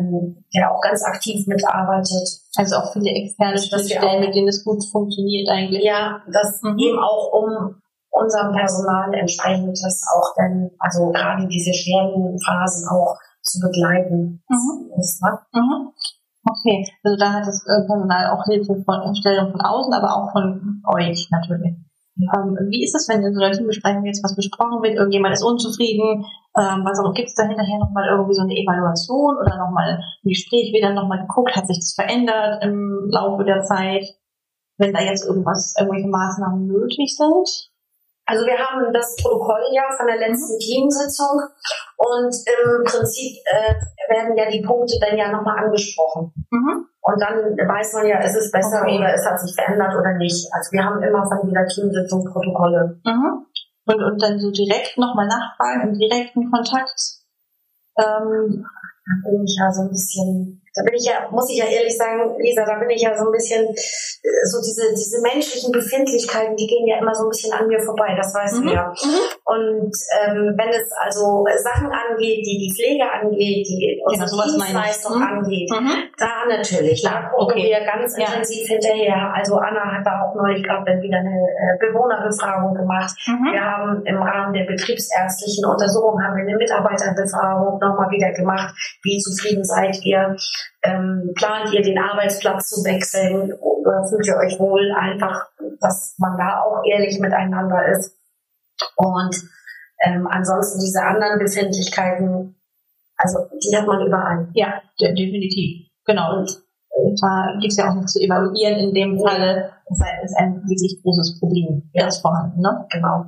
[0.56, 2.30] der auch ganz aktiv mitarbeitet.
[2.56, 5.84] Also auch viele externe auch- mit denen es gut funktioniert eigentlich.
[5.84, 6.78] Ja, das Mhm.
[6.80, 13.16] eben auch um unserem Personal entsprechend das auch dann, also gerade diese schweren Phasen auch
[13.44, 14.44] zu begleiten.
[14.50, 14.92] Mhm.
[14.98, 15.94] Das macht Mhm.
[16.50, 20.82] Okay, also da hat das Personal auch Hilfe von Stellung von außen, aber auch von
[20.96, 21.76] euch natürlich.
[22.18, 25.44] Ähm, wie ist das, wenn in so einer Teambesprechung jetzt was besprochen wird, irgendjemand ist
[25.44, 26.26] unzufrieden,
[26.58, 30.30] ähm, was auch, gibt es da hinterher nochmal irgendwie so eine Evaluation oder nochmal ein
[30.30, 34.06] Gespräch, wird dann nochmal geguckt, hat sich das verändert im Laufe der Zeit,
[34.78, 37.67] wenn da jetzt irgendwas, irgendwelche Maßnahmen nötig sind?
[38.28, 41.40] Also wir haben das Protokoll ja von der letzten Teamsitzung
[41.96, 43.74] und im Prinzip äh,
[44.12, 46.34] werden ja die Punkte dann ja nochmal angesprochen.
[46.52, 46.88] Mhm.
[47.02, 48.98] Und dann weiß man ja, ist es besser Okay.
[48.98, 50.46] oder es hat sich verändert oder nicht.
[50.52, 53.00] Also wir haben immer von jeder Teamsitzung Protokolle.
[53.06, 53.46] Mhm.
[53.86, 57.00] Und, und dann so direkt nochmal nachfragen, im direkten Kontakt.
[57.98, 58.66] Ähm,
[59.08, 61.96] Da bin ich ja so ein bisschen, da bin ich ja, muss ich ja ehrlich
[61.96, 66.56] sagen, Lisa, da bin ich ja so ein bisschen, äh, so diese, diese menschlichen Befindlichkeiten,
[66.58, 68.68] die gehen ja immer so ein bisschen an mir vorbei, das weißt Mhm.
[68.68, 68.94] du ja.
[69.48, 74.44] Und ähm, wenn es also Sachen angeht, die die Pflege angeht, die unsere ich.
[74.44, 75.24] Dienstleistung Mhm.
[75.24, 76.12] angeht, mhm.
[76.20, 77.72] da natürlich, da gucken Okay.
[77.72, 78.28] wir ganz Ja.
[78.28, 79.32] intensiv hinterher.
[79.34, 83.16] Also Anna hat da auch neulich gerade wieder eine äh, Bewohnerbefragung gemacht.
[83.26, 83.54] Mhm.
[83.54, 88.76] Wir haben im Rahmen der betriebsärztlichen Untersuchung haben wir eine Mitarbeiterbefragung nochmal wieder gemacht.
[89.04, 90.36] Wie zufrieden seid ihr?
[90.84, 93.54] Ähm, plant ihr den Arbeitsplatz zu wechseln?
[93.54, 94.92] Oder fühlt ihr euch wohl?
[94.92, 95.48] Einfach,
[95.80, 98.17] dass man da auch ehrlich miteinander ist.
[98.96, 99.36] Und
[100.04, 102.56] ähm, ansonsten diese anderen Befindlichkeiten,
[103.18, 104.50] also die hat man überall.
[104.54, 105.88] Ja, de definitiv.
[106.06, 106.40] Genau.
[106.40, 106.58] Und
[107.22, 108.80] da gibt es ja auch nichts zu evaluieren.
[108.80, 111.90] In dem Falle ein, ist ein wirklich großes Problem.
[111.94, 112.06] Ja.
[112.06, 112.86] Das vorhanden, ne?
[112.92, 113.26] Genau.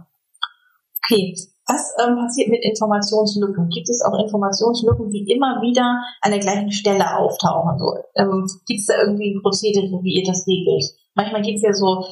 [1.04, 1.36] Okay.
[1.68, 3.70] Was ähm, passiert mit Informationslücken?
[3.70, 7.78] Gibt es auch Informationslücken, die immer wieder an der gleichen Stelle auftauchen?
[7.78, 10.84] So, ähm, Gibt es da irgendwie ein Prozedere, wie ihr das regelt?
[11.14, 12.06] Manchmal gibt es ja so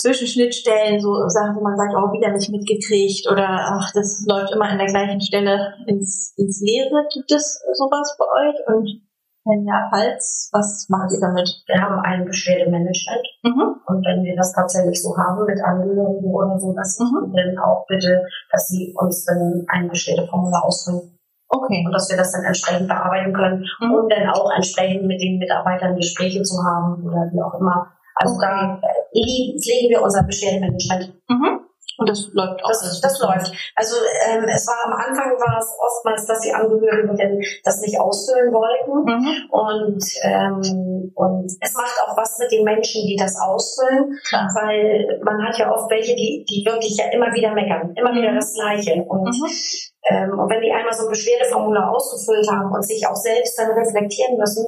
[0.00, 4.66] Zwischenschnittstellen, so Sachen, wo man sagt, oh, wieder nicht mitgekriegt oder ach, das läuft immer
[4.68, 7.06] an der gleichen Stelle ins, ins Leere.
[7.12, 8.56] Gibt es sowas bei euch?
[8.66, 8.88] Und
[9.44, 11.48] wenn ja, falls, was macht ihr damit?
[11.66, 13.24] Wir haben ein Beschwerdemanagement.
[13.42, 13.76] Mhm.
[13.86, 17.32] Und wenn wir das tatsächlich so haben mit Angehörigen oder so, dass Mhm.
[17.34, 21.16] dann auch bitte, dass sie uns dann ein Beschwerdeformular ausfüllen
[21.48, 21.82] Okay.
[21.86, 23.92] und dass wir das dann entsprechend bearbeiten können, Mhm.
[23.94, 27.90] um dann auch entsprechend mit den Mitarbeitern Gespräche zu haben oder wie auch immer.
[28.14, 28.46] Also Okay.
[28.46, 28.80] da
[29.12, 31.14] äh, pflegen wir unser Beschwerdemanagement.
[31.28, 31.60] Mhm.
[32.00, 32.68] Und das läuft auch.
[32.68, 33.52] Das, das läuft.
[33.76, 33.96] Also
[34.26, 39.04] ähm, es war am Anfang war es oftmals, dass die Angehörigen das nicht ausfüllen wollten.
[39.04, 39.50] Mhm.
[39.50, 44.48] Und, ähm, und es macht auch was mit den Menschen, die das ausfüllen, Klar.
[44.54, 48.34] weil man hat ja oft welche, die, die wirklich ja immer wieder meckern, immer wieder
[48.34, 49.04] das Gleiche.
[49.06, 49.52] Und, Mhm.
[50.10, 53.70] Ähm, und wenn die einmal so ein Beschwerdeformular ausgefüllt haben und sich auch selbst dann
[53.70, 54.66] reflektieren müssen,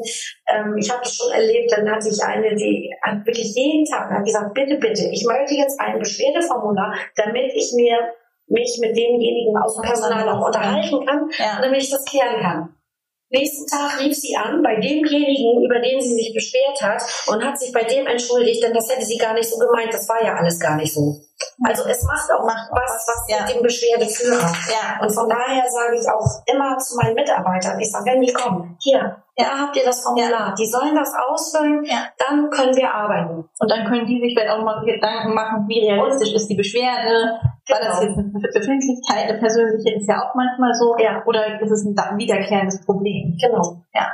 [0.48, 4.11] ähm, ich habe das schon erlebt, dann hatte ich eine, die hat wirklich jeden Tag
[4.11, 7.98] hat gesagt, bitte, bitte, ich möchte jetzt ein Beschwerdeformular, damit ich mir
[8.46, 11.59] mich mit demjenigen aus dem Personal auch unterhalten kann, Ja.
[11.61, 12.74] damit ich das klären kann.
[13.31, 17.59] Nächsten Tag rief sie an bei demjenigen, über den sie sich beschwert hat und hat
[17.59, 19.92] sich bei dem entschuldigt, denn das hätte sie gar nicht so gemeint.
[19.92, 21.16] Das war ja alles gar nicht so.
[21.64, 23.44] Also es macht auch Macht was, was ja.
[23.44, 24.53] mit dem Beschwerdeführer.
[24.70, 25.01] Ja.
[25.01, 28.77] Und von daher sage ich auch immer zu meinen Mitarbeitern, ich sage, wenn die kommen,
[28.81, 32.09] hier, da habt ihr das Formular, die sollen das ausfüllen, Ja.
[32.18, 33.48] dann können wir arbeiten.
[33.59, 37.38] Und dann können die sich vielleicht auch mal Gedanken machen, wie realistisch ist die Beschwerde.
[37.68, 38.11] War das Genau.
[38.11, 40.96] jetzt eine Befindlichkeit, eine persönliche, ist ja auch manchmal so.
[40.98, 41.22] Ja.
[41.27, 43.37] Oder ist es ein wiederkehrendes Problem?
[43.40, 43.83] Genau.
[43.94, 44.12] Ja.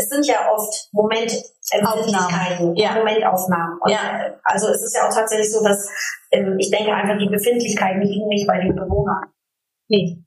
[0.00, 2.94] Es sind ja oft Momentempfindlichkeiten, Ja.
[2.94, 3.78] Momentaufnahmen.
[3.80, 4.26] Und Ja.
[4.26, 5.88] äh, Also es ist ja auch tatsächlich so, dass
[6.30, 9.24] ähm, ich denke einfach, die Befindlichkeiten liegen nicht bei den Bewohnern.
[9.88, 10.24] Nee.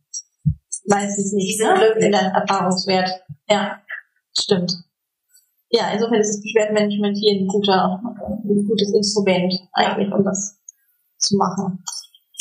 [0.85, 1.75] Meistens nicht, sind ne?
[1.79, 2.05] glücklich.
[2.05, 3.09] In der Erfahrungswert.
[3.49, 3.81] Ja.
[4.37, 4.73] Stimmt.
[5.69, 7.99] Ja, insofern ist das Beschwerdemanagement hier ein guter,
[8.43, 10.59] ein gutes Instrument eigentlich, um das
[11.17, 11.83] zu machen.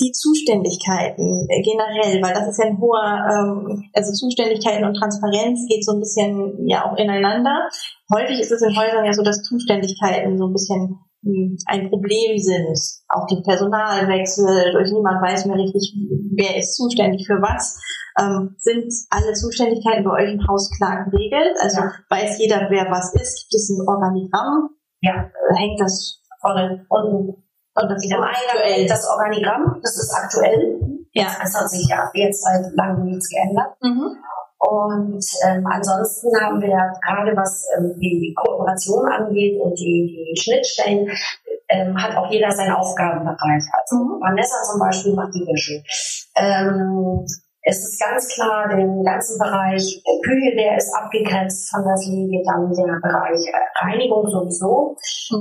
[0.00, 5.66] Die Zuständigkeiten äh, generell, weil das ist ja ein hoher, ähm, also Zuständigkeiten und Transparenz
[5.68, 7.68] geht so ein bisschen ja auch ineinander.
[8.12, 12.38] Häufig ist es in Häusern ja so, dass Zuständigkeiten so ein bisschen mh, ein Problem
[12.38, 12.78] sind.
[13.09, 15.94] Auch die Personalwechsel, durch niemand weiß mehr richtig,
[16.37, 17.78] wer ist zuständig für was.
[18.18, 21.57] Ähm, sind alle Zuständigkeiten bei euch im Haus klar geregelt?
[21.61, 21.92] Also Ja.
[22.09, 23.44] weiß jeder, wer was ist?
[23.44, 24.70] Gibt es ein Organigramm?
[25.02, 25.24] Ja.
[25.26, 27.42] Äh, Hängt das Vorne unten
[27.74, 28.87] und das ist aktuell?
[28.87, 30.80] das Organigramm, das ist aktuell.
[31.12, 31.26] Ja.
[31.42, 33.76] Es hat sich ja jetzt seit langem nichts geändert.
[33.80, 34.16] Mhm.
[34.58, 41.11] Und ähm, ansonsten haben wir gerade was ähm, die Kooperation angeht und die, die Schnittstellen,
[41.68, 43.64] ähm, hat auch jeder seinen Aufgabenbereich.
[43.72, 44.20] Also Mhm.
[44.20, 45.82] Vanessa zum Beispiel macht die Wäsche.
[46.37, 47.26] Ähm,
[47.64, 52.72] es ist ganz klar, den ganzen Bereich Küche, der ist abgegrenzt von der Pflege, dann
[52.72, 53.40] der Bereich
[53.81, 54.96] Reinigung sowieso.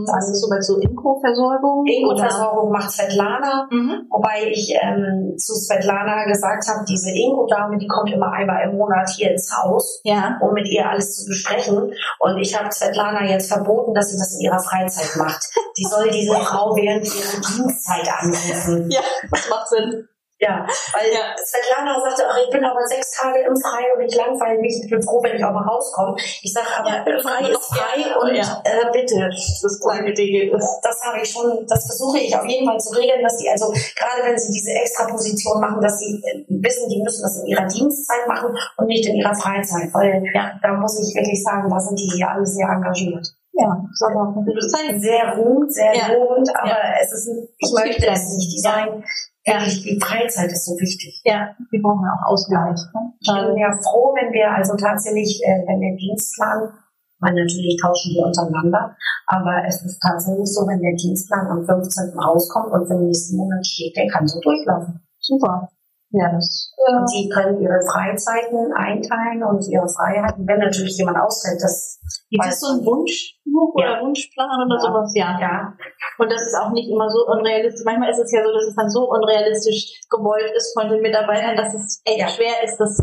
[0.05, 1.85] Das ist soweit so Inko-Versorgung?
[1.85, 4.07] Inko-Versorgung macht Svetlana, Mhm.
[4.09, 9.09] wobei ich ähm, zu Svetlana gesagt habe, diese Inko-Dame, die kommt immer einmal im Monat
[9.09, 10.37] hier ins Haus, Ja.
[10.41, 11.91] um mit ihr alles zu besprechen.
[12.19, 15.43] Und ich habe Svetlana jetzt verboten, dass sie das in ihrer Freizeit macht.
[15.77, 18.89] Die soll diese Frau während ihrer Dienstzeit anrufen.
[18.91, 20.07] Ja, das macht Sinn.
[20.41, 21.35] Ja, weil Ja.
[21.37, 24.81] Svetlana sagte, ach, ich bin aber sechs Tage im Freien und ich langweile mich.
[24.83, 26.15] Ich bin froh, wenn ich auch mal rauskomme.
[26.17, 28.61] Ich sage, aber Ja, frei ist frei ja, und ja.
[28.65, 29.29] äh, bitte.
[29.29, 30.79] Das geregelt ist.
[30.81, 33.67] Das habe ich schon, das versuche ich auf jeden Fall zu regeln, dass die also,
[33.69, 37.65] gerade wenn sie diese Extraposition machen, dass sie äh, wissen, die müssen das in ihrer
[37.67, 39.93] Dienstzeit machen und nicht in ihrer Freizeit.
[39.93, 40.53] Weil Ja.
[40.61, 43.27] da muss ich wirklich sagen, da sind die hier alle sehr engagiert.
[43.53, 44.99] Ja, aber auch ein gutes Zeichen.
[44.99, 46.13] Sehr ruhend, sehr Ja.
[46.13, 48.61] lobend, aber es ist, ich Es möchte es nicht.
[48.63, 49.03] Sagen,
[49.45, 51.21] wirklich, die Freizeit ist so wichtig.
[51.25, 52.79] Ja, wir brauchen auch Ausgleich.
[52.93, 53.13] Ne?
[53.19, 56.71] Ich bin ja froh, wenn wir also tatsächlich, äh, wenn der Dienstplan,
[57.19, 58.95] weil natürlich tauschen wir untereinander,
[59.27, 62.17] aber es ist tatsächlich so, wenn der Dienstplan am 15.
[62.17, 65.01] rauskommt und für den nächsten Monat steht, der kann so durchlaufen.
[65.19, 65.69] Super.
[66.13, 66.71] Ja, das.
[66.75, 72.45] Und sie können ihre Freizeiten einteilen und ihre Freiheiten, wenn natürlich jemand ausfällt, das Gibt
[72.45, 74.01] es so ein Wunschbuch oder Ja.
[74.03, 74.81] Wunschplan oder Ja.
[74.81, 75.11] sowas?
[75.15, 75.39] Ja.
[75.39, 75.73] ja,
[76.19, 77.83] Und das ist auch nicht immer so unrealistisch.
[77.85, 81.55] Manchmal ist es ja so, dass es dann so unrealistisch gewollt ist von den Mitarbeitern,
[81.55, 82.27] dass es echt Ja.
[82.27, 82.97] schwer ist, das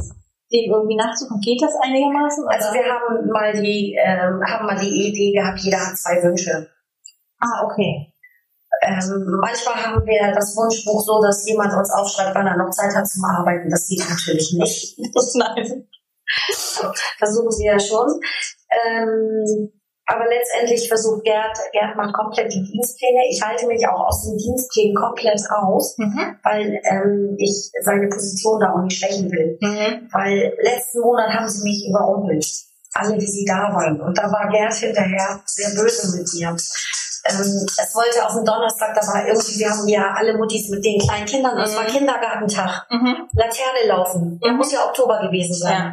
[0.50, 1.40] dem irgendwie nachzukommen.
[1.42, 2.44] Geht das einigermaßen?
[2.48, 2.74] also oder?
[2.80, 6.68] wir haben mal die, ähm, haben mal die Idee gehabt, jeder hat zwei Wünsche.
[7.40, 8.07] ah, okay.
[8.82, 12.94] Ähm, manchmal haben wir das Wunschbuch so, dass jemand uns aufschreibt, wann er noch Zeit
[12.94, 13.68] hat zum Arbeiten.
[13.70, 14.98] Das geht natürlich nicht.
[15.34, 15.88] Nein.
[17.18, 18.20] Versuchen sie ja schon.
[18.70, 19.72] Ähm,
[20.10, 23.20] aber letztendlich versucht Gerd, Gerd macht komplett die Dienstpläne.
[23.30, 26.36] Ich halte mich auch aus den Dienstplänen komplett raus, Mhm.
[26.42, 29.58] weil ähm, ich seine Position da auch nicht schwächen will.
[29.60, 30.08] Mhm.
[30.10, 32.46] Weil letzten Monat haben sie mich überrumpelt.
[32.94, 34.00] Alle, die sie da waren.
[34.00, 36.56] Und da war Gerd hinterher sehr böse mit mir.
[37.30, 40.84] Ähm, es wollte auf den Donnerstag, da war irgendwie, wir haben ja alle Muttis mit
[40.84, 41.88] den kleinen Kindern, es war Mhm.
[41.88, 42.86] Kindergartentag.
[42.90, 43.28] Mhm.
[43.34, 44.40] Laterne laufen.
[44.44, 44.56] Mhm.
[44.56, 45.72] muss ja Oktober gewesen sein.
[45.72, 45.92] Ja.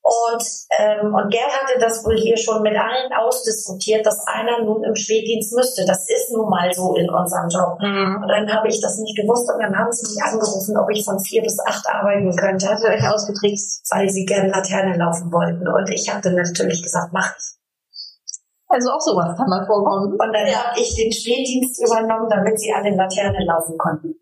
[0.00, 0.42] Und,
[0.78, 4.94] ähm, und Gerd hatte das wohl hier schon mit allen ausdiskutiert, dass einer nun im
[4.96, 5.84] Spätdienst müsste.
[5.84, 7.76] Das ist nun mal so in unserem Job.
[7.78, 8.22] Mhm.
[8.22, 11.04] Und dann habe ich das nicht gewusst und dann haben sie mich angerufen, ob ich
[11.04, 13.82] von vier bis acht arbeiten könnte, Hast du euch ausgetrickst?
[13.90, 15.68] weil sie gerne Laterne laufen wollten.
[15.68, 17.57] Und ich hatte natürlich gesagt, mach ich.
[18.68, 20.12] Also auch sowas kann mal vorkommen.
[20.12, 20.64] Und dann Ja.
[20.68, 24.14] habe ich den Spätdienst übernommen, damit sie alle Laterne laufen konnten.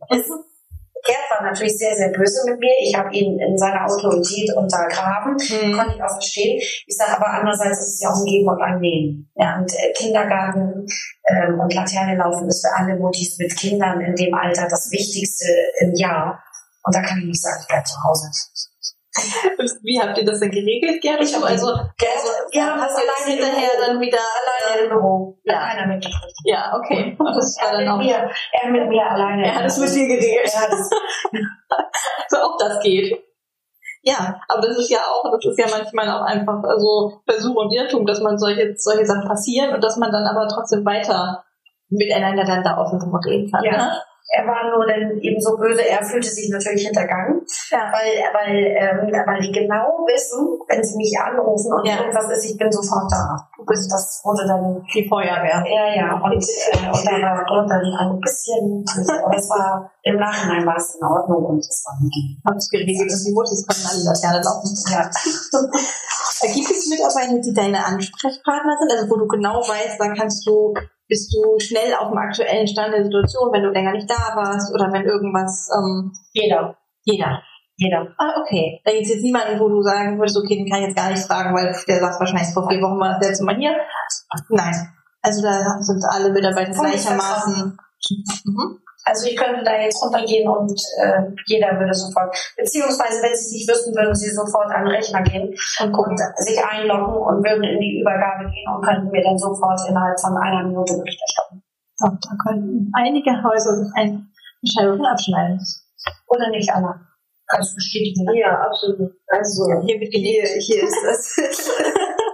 [1.06, 2.72] Gerd war natürlich sehr, sehr böse mit mir.
[2.82, 5.34] Ich habe ihn in seiner Autorität untergraben.
[5.34, 5.72] Mhm.
[5.76, 6.58] konnte ich auch verstehen.
[6.86, 9.30] Ich sage aber andererseits ist es ja auch ein Geben und ein Nehmen.
[9.36, 10.86] Ja, und äh, Kindergarten
[11.28, 15.46] ähm, und Laterne laufen ist für alle Muttis mit Kindern in dem Alter das Wichtigste
[15.80, 16.42] im Jahr.
[16.82, 18.28] Und da kann ich nicht sagen, ich bleib zu Hause.
[19.82, 21.22] Wie habt ihr das denn geregelt, Gerd?
[21.22, 22.18] Ich hab also, Gerd,
[22.52, 25.38] ja, hast du hinterher dann wieder alleine im Büro.
[25.44, 25.60] Ja.
[25.60, 26.36] Keiner mitgekriegt.
[26.44, 27.16] Ja, okay.
[27.36, 27.98] Das war Er dann mit auch.
[27.98, 29.46] mir, er mit mir alleine.
[29.46, 30.50] Er hat es mit dir geregelt.
[30.52, 30.90] Ja, das,
[32.28, 33.22] so auch das geht.
[34.02, 37.72] Ja, aber das ist ja auch, das ist ja manchmal auch einfach also Versuch und
[37.72, 41.44] Irrtum, dass man solche, solche Sachen passieren und dass man dann aber trotzdem weiter
[41.88, 43.64] miteinander dann da offen reden kann.
[43.64, 43.76] Ja.
[43.76, 44.02] Ne?
[44.28, 47.40] Er war nur dann eben so böse, er fühlte sich natürlich hintergangen.
[47.70, 47.92] Ja.
[47.94, 52.00] weil, weil, ähm, weil die genau wissen, wenn sie mich anrufen und Ja.
[52.00, 53.48] irgendwas ist, ich bin sofort da.
[53.56, 55.62] Und das wurde dann, Die Feuerwehr.
[55.66, 57.12] ja, ja, und, äh, und da
[57.46, 58.84] war dann ein bisschen,
[59.24, 62.36] aber es war, im Nachhinein war es in Ordnung und es war okay.
[62.46, 64.74] Hab's geregelt und die Muttis können alle Laterne laufen.
[64.90, 65.10] Ja.
[66.52, 70.74] Gibt es Mitarbeiter, die deine Ansprechpartner sind, also wo du genau weißt, da kannst du,
[71.08, 74.74] bist du schnell auf dem aktuellen Stand der Situation, wenn du länger nicht da warst
[74.74, 77.42] oder wenn irgendwas, ähm, Jeder, jeder.
[77.76, 78.08] jeder.
[78.18, 78.80] Ah, okay.
[78.84, 81.10] Da gibt es jetzt niemanden, wo du sagen würdest, okay, den kann ich jetzt gar
[81.10, 83.76] nicht fragen, weil der sagt wahrscheinlich vor vier Wochen war das letzte Mal hier.
[84.48, 84.74] Nein.
[85.22, 87.78] Also da sind alle Mitarbeiter gleichermaßen.
[88.44, 88.78] Mhm.
[89.06, 93.68] Also ich könnte da jetzt runtergehen und äh, jeder würde sofort, beziehungsweise wenn sie sich
[93.68, 96.12] wüssten, würden sie sofort an den Rechner gehen Und gucken.
[96.18, 100.18] und sich einloggen und würden in die Übergabe gehen und könnten mir dann sofort innerhalb
[100.18, 101.62] von einer Minute Bericht erstatten.
[102.02, 104.26] Ja, da können einige Häuser sich ein
[104.74, 105.60] von abschneiden.
[106.26, 106.98] Oder nicht alle.
[107.48, 108.24] Kannst du bestätigen?
[108.24, 108.38] ne?
[108.40, 109.12] Ja, absolut.
[109.28, 110.62] Also Hier wird hier, gelegt.
[110.62, 111.36] hier ist das.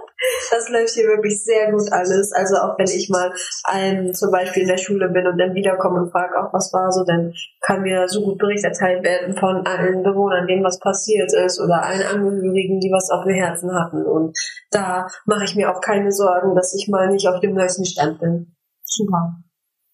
[0.51, 2.31] das läuft hier wirklich sehr gut alles.
[2.33, 3.31] Also auch wenn ich mal
[3.73, 6.91] ähm, zum Beispiel in der Schule bin und dann wiederkomme und frage, auch was war
[6.91, 11.31] so, dann kann mir so gut Bericht erteilt werden von allen Bewohnern, denen was passiert
[11.33, 14.05] ist oder allen Angehörigen, die was auf dem Herzen hatten.
[14.05, 14.37] Und
[14.71, 18.19] da mache ich mir auch keine Sorgen, dass ich mal nicht auf dem neuesten Stand
[18.19, 18.55] bin.
[18.83, 19.35] Super.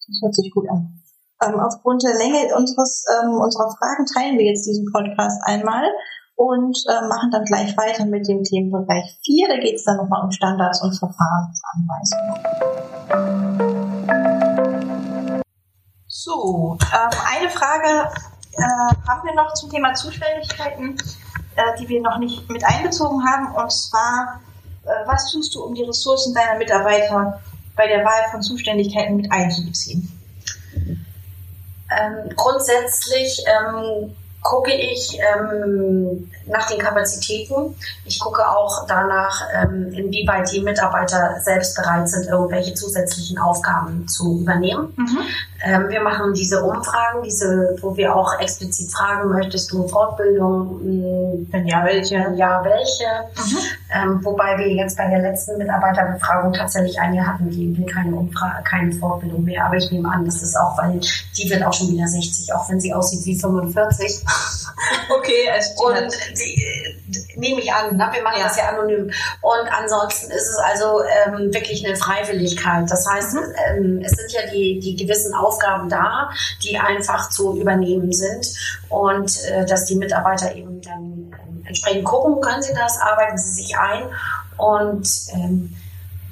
[0.08, 0.96] Das hört sich gut an.
[1.42, 5.84] Ähm, aufgrund der Länge unseres, ähm, unserer Fragen teilen wir jetzt diesen Podcast einmal
[6.40, 9.50] und äh, machen dann gleich weiter mit dem Themenbereich 4.
[9.50, 12.40] Da geht es dann nochmal um Standards und Verfahrensanweisungen.
[16.08, 18.10] So, ähm, eine Frage
[18.54, 18.62] äh,
[19.06, 20.96] haben wir noch zum Thema Zuständigkeiten,
[21.58, 23.54] äh, die wir noch nicht mit einbezogen haben.
[23.54, 24.40] Und zwar,
[24.86, 27.42] äh, was tust du, um die Ressourcen deiner Mitarbeiter
[27.76, 30.10] bei der Wahl von Zuständigkeiten mit einzubeziehen?
[31.92, 37.76] Ähm, grundsätzlich ähm, gucke ich ähm, nach den Kapazitäten.
[38.06, 44.40] Ich gucke auch danach, ähm, inwieweit die Mitarbeiter selbst bereit sind, irgendwelche zusätzlichen Aufgaben zu
[44.42, 44.94] übernehmen.
[44.96, 45.20] Mhm.
[45.64, 51.48] Ähm, wir machen diese Umfragen, diese, wo wir auch explizit fragen, möchtest du Fortbildung?
[51.52, 52.16] Wenn ja, welche?
[52.16, 53.06] Wenn ja, welche?
[53.36, 53.58] Mhm.
[53.92, 58.64] Ähm, wobei wir jetzt bei der letzten Mitarbeiterbefragung tatsächlich eine hatten, die will keine Umfrage,
[58.64, 59.66] keine Fortbildung mehr.
[59.66, 61.00] Aber ich nehme an, das ist auch, weil
[61.38, 64.24] die wird auch schon wieder 60, auch wenn sie aussieht wie 45.
[65.10, 66.64] Okay, also und die,
[67.08, 68.10] die, nehme ich an, ne?
[68.12, 68.48] wir machen ja.
[68.48, 69.12] das ja anonym.
[69.42, 72.90] Und ansonsten ist es also ähm, wirklich eine Freiwilligkeit.
[72.90, 73.44] Das heißt, mhm.
[73.68, 76.30] ähm, es sind ja die, die gewissen Aufgaben da,
[76.64, 78.48] die einfach zu übernehmen sind
[78.90, 83.64] und äh, dass die Mitarbeiter eben dann ähm, entsprechend gucken, können sie das, arbeiten sie
[83.64, 84.04] sich ein
[84.58, 85.76] und ähm,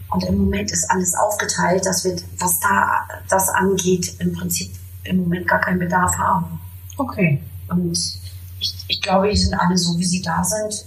[0.10, 5.18] und im Moment ist alles aufgeteilt, dass wir, was da das angeht, im Prinzip im
[5.18, 6.60] Moment gar keinen Bedarf haben.
[6.98, 7.42] Okay.
[7.70, 7.98] Und
[8.60, 10.86] ich, ich glaube, die sind alle so, wie sie da sind,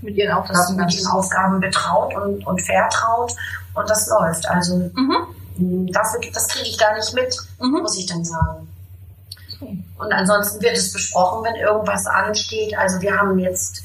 [0.00, 3.32] mit ihren Aufgaben, mit ihren Aufgaben betraut und, und vertraut
[3.74, 4.48] und das läuft.
[4.48, 5.92] Also mhm.
[5.92, 7.80] dafür, das kriege ich gar nicht mit, mhm.
[7.82, 8.68] muss ich dann sagen.
[9.54, 9.82] Okay.
[9.98, 12.76] Und ansonsten wird es besprochen, wenn irgendwas ansteht.
[12.78, 13.82] Also wir haben jetzt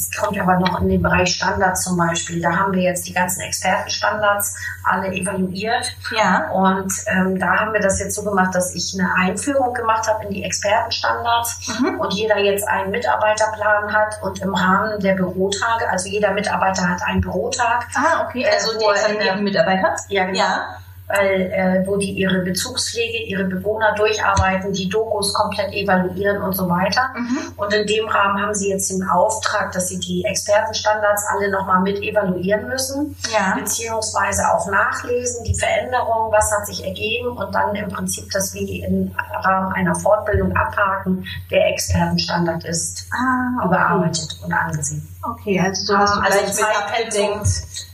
[0.00, 2.40] das kommt aber noch in den Bereich Standards zum Beispiel.
[2.40, 5.94] Da haben wir jetzt die ganzen Expertenstandards alle evaluiert.
[6.16, 6.50] Ja.
[6.50, 10.24] Und ähm, da haben wir das jetzt so gemacht, dass ich eine Einführung gemacht habe
[10.24, 12.00] in die Expertenstandards mhm.
[12.00, 17.02] und jeder jetzt einen Mitarbeiterplan hat und im Rahmen der Bürotage, also jeder Mitarbeiter hat
[17.02, 17.86] einen Bürotag.
[17.94, 18.46] Ah, okay.
[18.50, 19.96] Also äh, der Mitarbeiter?
[20.08, 20.38] Ja, genau.
[20.38, 20.79] Ja
[21.12, 26.68] weil, äh, wo die ihre Bezugspflege, ihre Bewohner durcharbeiten, die Dokus komplett evaluieren und so
[26.68, 27.10] weiter.
[27.14, 27.52] Mhm.
[27.56, 31.80] Und in dem Rahmen haben sie jetzt den Auftrag, dass sie die Expertenstandards alle nochmal
[31.80, 33.54] mit evaluieren müssen, ja.
[33.58, 38.82] beziehungsweise auch nachlesen, die Veränderungen, was hat sich ergeben und dann im Prinzip das wie
[38.82, 43.66] im Rahmen einer Fortbildung abhaken, der Expertenstandard ist ah, okay.
[43.66, 45.06] überarbeitet und angesehen.
[45.22, 47.42] Okay, also so hast du also Zeitpensum,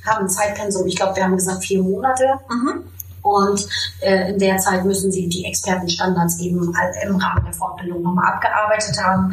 [0.07, 2.39] haben Zeitpensum, ich glaube, wir haben gesagt vier Monate.
[2.49, 2.85] Mhm.
[3.27, 3.67] Und
[4.01, 9.03] äh, in der Zeit müssen sie die Expertenstandards eben im Rahmen der Fortbildung nochmal abgearbeitet
[9.03, 9.33] haben.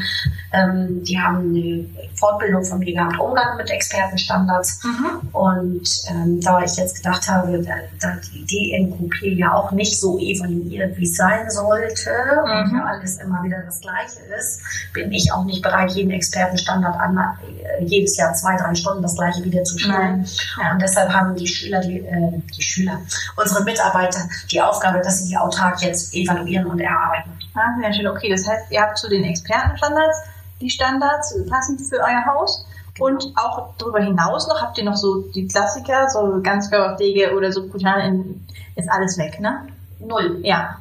[0.52, 4.80] Ähm, die haben eine Fortbildung von mir gehabt, Umgang mit Expertenstandards.
[4.84, 5.30] Mhm.
[5.32, 10.18] Und ähm, da ich jetzt gedacht habe, da, da die DNQP ja auch nicht so
[10.18, 12.72] evaluiert, wie es sein sollte mhm.
[12.72, 14.60] und ja alles immer wieder das Gleiche ist,
[14.94, 19.16] bin ich auch nicht bereit, jeden Expertenstandard an, äh, jedes Jahr zwei, drei Stunden das
[19.16, 20.26] Gleiche wieder zu stellen.
[20.60, 20.74] Ja.
[20.74, 23.00] Und deshalb haben die Schüler, die, äh, die Schüler,
[23.36, 27.32] unsere Mitarbeiter, Mitarbeiter die Aufgabe, dass sie die autark jetzt evaluieren und erarbeiten.
[27.56, 28.08] Ah, sehr schön.
[28.08, 30.18] Okay, das heißt, ihr habt zu den Expertenstandards
[30.62, 32.66] die Standards passend für euer Haus.
[32.96, 33.08] Genau.
[33.08, 37.68] Und auch darüber hinaus noch habt ihr noch so die Klassiker, so Ganzkörperpflege oder so
[37.68, 39.68] Kutan, ist alles weg, ne?
[40.00, 40.40] Null.
[40.44, 40.78] Ja.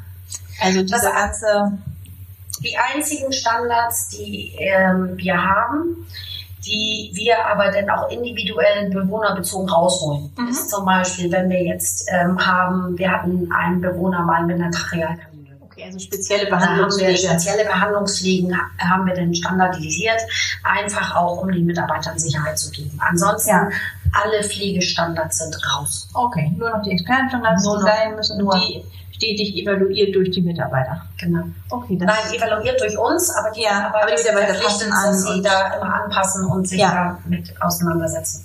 [0.61, 1.79] Also diese ganze.
[2.61, 6.07] Die einzigen Standards, die ähm, wir haben,
[6.65, 10.33] die wir aber dann auch individuell bewohnerbezogen rausholen.
[10.37, 10.49] Mhm.
[10.49, 14.71] ist zum Beispiel, wenn wir jetzt ähm, haben, wir hatten einen Bewohner mal mit einer
[14.71, 15.57] Trachealkanüle.
[15.61, 17.17] Okay, also spezielle Behandlungswege.
[17.17, 20.21] Spezielle Behandlungswegen haben wir dann standardisiert,
[20.63, 22.99] einfach auch um den Mitarbeitern Sicherheit zu geben.
[23.01, 23.71] Ansonsten ja.
[24.13, 26.09] Alle Pflegestandards sind raus.
[26.15, 28.85] Okay, nur noch die Expertenstandards, die sein müssen, nur die
[29.23, 31.03] stetig evaluiert durch die Mitarbeiter.
[31.19, 31.45] Genau.
[31.71, 34.55] Okay, Nein, evaluiert durch uns, aber die ja, aber die Mitarbeiter
[34.93, 37.19] an sie da immer anpassen und sich ja.
[37.23, 38.45] damit auseinandersetzen.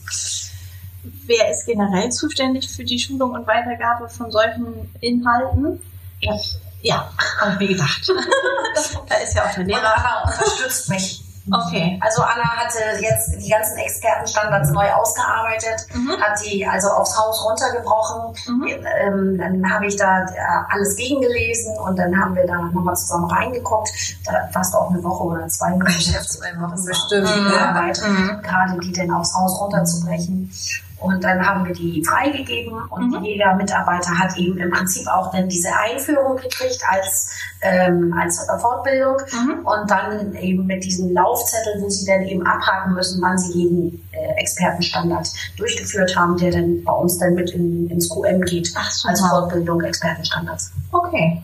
[1.25, 5.81] Wer ist generell zuständig für die Schulung und Weitergabe von solchen Inhalten?
[6.19, 6.57] Ich.
[6.81, 8.07] Ja, habe ich mir gedacht.
[9.09, 9.79] da ist ja auch der Lehrer.
[9.79, 11.26] Und Anna unterstützt mich.
[11.51, 11.99] Okay.
[12.03, 16.19] Also Anna hatte jetzt die ganzen Expertenstandards neu ausgearbeitet, mhm.
[16.19, 18.35] hat die also aufs Haus runtergebrochen.
[18.47, 18.67] Mhm.
[19.01, 20.35] Ähm, dann habe ich da äh,
[20.69, 23.89] alles gegengelesen und dann haben wir da nochmal zusammen reingeguckt.
[24.25, 25.67] Da warst du auch eine Woche oder zwei.
[25.77, 27.27] Zwei Wochen bestimmt.
[27.27, 28.41] Arbeit, mhm.
[28.41, 30.51] gerade die dann aufs Haus runterzubrechen.
[30.99, 33.23] Und dann haben wir die freigegeben und Mhm.
[33.23, 37.29] jeder Mitarbeiter hat eben im Prinzip auch dann diese Einführung gekriegt als,
[37.61, 39.65] ähm, als Fortbildung Mhm.
[39.65, 44.07] und dann eben mit diesem Laufzettel, wo sie dann eben abhaken müssen, wann sie jeden
[44.11, 45.27] äh, Expertenstandard
[45.57, 49.21] durchgeführt haben, der dann bei uns dann mit in, ins QM geht Ach, als.
[49.21, 50.71] Fortbildung Expertenstandards.
[50.91, 51.43] Okay.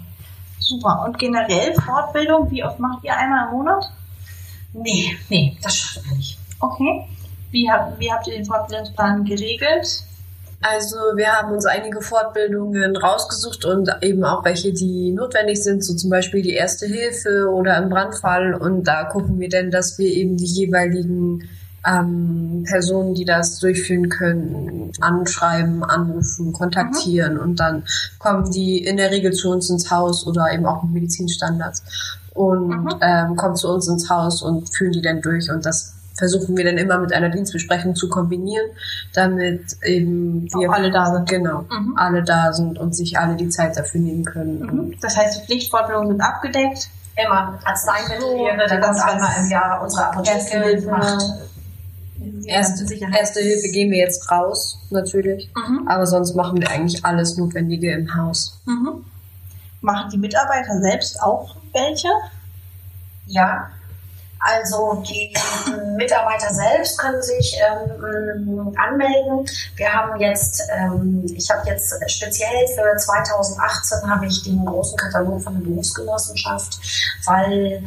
[0.59, 1.03] Super.
[1.05, 3.91] Und generell Fortbildung, wie oft macht ihr einmal im Monat?
[4.73, 5.55] Nee, Nee.
[5.61, 6.39] das schaffen wir nicht.
[6.59, 7.05] Okay.
[7.53, 10.03] Wie, hab, wie habt ihr den Fortbildungsplan geregelt?
[10.61, 15.93] Also wir haben uns einige Fortbildungen rausgesucht und eben auch welche, die notwendig sind, so
[15.93, 18.55] zum Beispiel die Erste Hilfe oder im Brandfall.
[18.55, 21.47] Und da gucken wir dann, dass wir eben die jeweiligen
[21.85, 27.83] ähm, Personen, die das durchführen können, anschreiben, anrufen, kontaktieren und dann
[28.19, 31.83] kommen die in der Regel zu uns ins Haus oder eben auch mit Medizinstandards
[32.33, 32.89] und Mhm.
[33.01, 36.63] ähm, kommen zu uns ins Haus und führen die dann durch und das versuchen wir
[36.65, 38.67] dann immer mit einer Dienstbesprechung zu kombinieren,
[39.13, 41.29] damit eben wir Auch alle da sind.
[41.29, 41.95] Genau, Mhm.
[41.97, 44.59] alle da sind und sich alle die Zeit dafür nehmen können.
[44.59, 44.99] Mhm.
[45.01, 46.89] Das heißt, die Pflichtfortbildungen sind abgedeckt.
[47.15, 50.17] Immer Arzneimittel, So, dann das einmal im Jahr unsere Erste
[50.57, 50.89] Apotheke, Hilfe.
[50.89, 51.23] macht
[52.45, 53.15] Erste, Sicherheit.
[53.19, 55.49] Erste Hilfe gehen wir jetzt raus, natürlich.
[55.55, 55.87] Mhm.
[55.87, 58.59] Aber sonst machen wir eigentlich alles Notwendige im Haus.
[58.65, 59.03] Mhm.
[59.81, 62.07] Machen die Mitarbeiter selbst auch welche?
[63.27, 63.69] Ja,
[64.43, 65.33] also die
[65.95, 69.45] Mitarbeiter selbst können sich ähm, anmelden.
[69.75, 75.41] Wir haben jetzt, ähm, ich habe jetzt speziell für 2018 habe ich den großen Katalog
[75.41, 76.77] von der Berufsgenossenschaft,
[77.25, 77.83] weil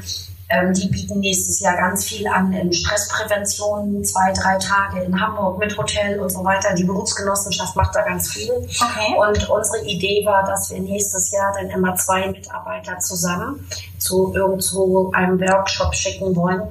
[0.48, 5.58] ähm, die bieten nächstes Jahr ganz viel an in Stressprävention, zwei, drei Tage in Hamburg
[5.58, 6.74] mit Hotel und so weiter.
[6.74, 8.52] Die Berufsgenossenschaft macht da ganz viel.
[8.52, 9.16] Okay.
[9.18, 13.66] Und unsere Idee war, dass wir nächstes Jahr dann immer zwei Mitarbeiter zusammen
[13.98, 16.62] zu irgend so einem Workshop schicken wollen,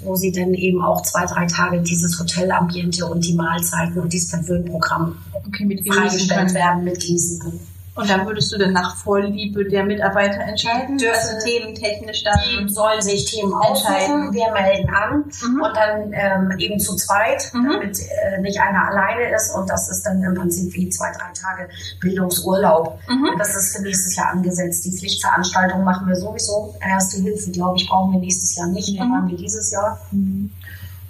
[0.00, 4.30] wo sie dann eben auch zwei, drei Tage dieses Hotelambiente und die Mahlzeiten und dieses
[4.30, 5.16] Verwöhnprogramm
[5.46, 7.75] Okay, freigestellt werden mit können.
[7.96, 10.98] Und dann würdest du dann nach Vorliebe der Mitarbeiter entscheiden?
[10.98, 12.68] Die dürfen- also thementechnisch Die dann.
[12.68, 15.62] sollen sich Themen aussuchen, wir melden an Mhm.
[15.62, 17.70] und dann ähm, eben zu zweit, Mhm.
[17.72, 21.32] damit äh, nicht einer alleine ist und das ist dann im Prinzip wie zwei, drei
[21.32, 21.68] Tage
[22.00, 22.98] Bildungsurlaub.
[23.08, 23.30] Mhm.
[23.38, 24.84] Das ist für nächstes Jahr angesetzt.
[24.84, 26.74] Die Pflichtveranstaltung machen wir sowieso.
[26.86, 28.98] Erste Hilfe, glaube ich, brauchen wir nächstes Jahr nicht.
[29.00, 29.08] Mhm.
[29.08, 29.98] machen wir dieses Jahr.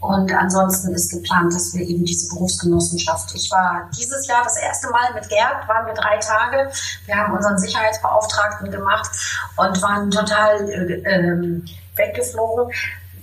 [0.07, 3.35] Und ansonsten ist geplant, dass wir eben diese Berufsgenossenschaft.
[3.35, 6.71] Ich war dieses Jahr das erste Mal mit Gerd, waren wir drei Tage.
[7.07, 9.11] Wir haben unseren Sicherheitsbeauftragten gemacht
[9.57, 11.65] und waren total äh, ähm,
[11.97, 12.73] weggeflogen.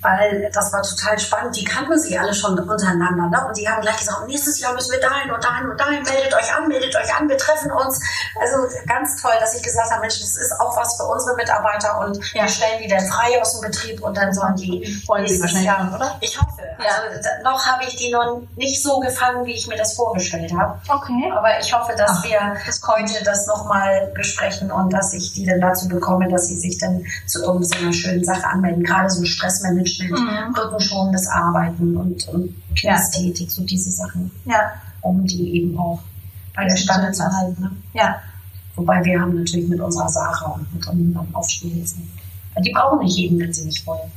[0.04, 1.56] Weil das war total spannend.
[1.56, 3.28] Die kannten sie alle schon untereinander.
[3.30, 3.48] Ne?
[3.48, 6.04] Und die haben gleich gesagt, nächstes Jahr müssen wir dahin und dahin und dahin.
[6.04, 8.00] Meldet euch an, meldet euch an, wir treffen uns.
[8.40, 12.00] Also ganz toll, dass ich gesagt habe, Mensch, das ist auch was für unsere Mitarbeiter
[12.00, 12.44] und Ja.
[12.44, 15.66] wir stellen die dann frei aus dem Betrieb und dann sollen die sich nächstes wahrscheinlich
[15.66, 16.16] Jahr- schon, oder?
[16.22, 16.62] ich hoffe.
[16.78, 20.52] Also, da, noch habe ich die noch nicht so gefangen, wie ich mir das vorgestellt
[20.58, 20.78] habe.
[20.90, 21.32] Okay.
[21.34, 22.40] Aber ich hoffe, dass Ach, wir
[22.88, 27.06] heute das nochmal besprechen und dass ich die dann dazu bekomme, dass sie sich dann
[27.28, 28.84] zu irgendeiner schönen Sache anmelden.
[28.84, 30.56] Gerade so Stressmanagement, Mhm.
[30.56, 34.72] rückenschonendes Arbeiten und, und Kinesthetik, so diese Sachen, Ja,
[35.02, 36.00] um die eben auch
[36.56, 37.62] bei der Stange zu halten.
[37.62, 37.72] Ne?
[37.94, 38.16] ja.
[38.76, 42.10] Wobei wir haben natürlich mit unserer Sarah und mit unseren Aufstehhilfen.
[42.66, 44.12] Die brauchen nicht jeden, wenn sie nicht wollen.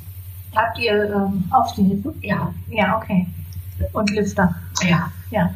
[0.54, 2.14] Habt ihr ähm, Aufstehhilfen?
[2.22, 3.26] Ja, Ja, okay.
[3.92, 4.54] Und Lifter?
[4.82, 5.10] ja.
[5.30, 5.50] Ja.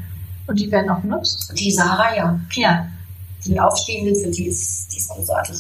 [0.47, 1.53] Und die werden auch benutzt?
[1.59, 2.39] Die Sarah, ja.
[2.53, 2.87] Ja.
[3.47, 5.57] die Aufstehhilfe, die ist, die ist großartig.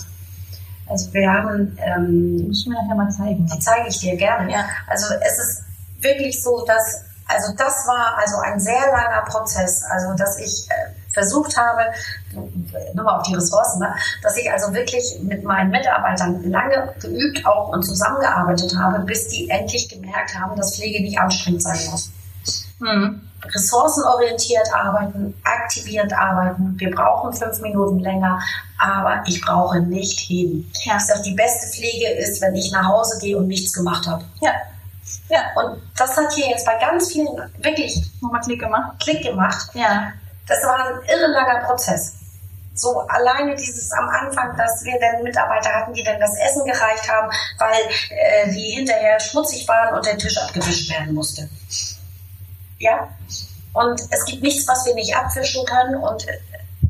[0.91, 3.47] Also wir haben, Die ähm, musst du mir nachher mal zeigen.
[3.47, 4.51] die zeige ich dir gerne.
[4.53, 4.64] Ja.
[4.88, 5.62] Also es ist
[6.01, 11.12] wirklich so, dass, also das war also ein sehr langer Prozess, also dass ich äh,
[11.12, 11.82] versucht habe,
[12.95, 17.45] nur mal auf die Ressourcen, ne, dass ich also wirklich mit meinen Mitarbeitern lange geübt
[17.47, 22.11] auch und zusammengearbeitet habe, bis die endlich gemerkt haben, dass Pflege nicht anstrengend sein muss
[22.80, 23.20] Mhm.
[23.45, 26.74] Ressourcenorientiert arbeiten, aktivierend arbeiten.
[26.78, 28.41] Wir brauchen fünf Minuten länger,
[28.78, 30.70] aber ich brauche nicht heben.
[30.84, 30.97] Ja.
[30.97, 34.24] Ich sage, die beste Pflege ist, wenn ich nach Hause gehe und nichts gemacht habe.
[34.41, 34.53] Ja.
[35.28, 35.45] Ja.
[35.57, 37.28] Und das hat hier jetzt bei ganz vielen
[37.59, 38.93] wirklich Nochmal Klick gemacht.
[39.03, 39.68] Klick gemacht.
[39.74, 40.12] Ja.
[40.47, 42.14] Das war ein irre langer Prozess.
[42.74, 47.11] So alleine dieses am Anfang, dass wir dann Mitarbeiter hatten, die dann das Essen gereicht
[47.11, 47.80] haben, weil
[48.11, 51.49] äh, die hinterher schmutzig waren und der Tisch abgewischt werden musste.
[52.80, 53.08] Ja.
[53.72, 56.26] Und es gibt nichts, was wir nicht abwischen können und,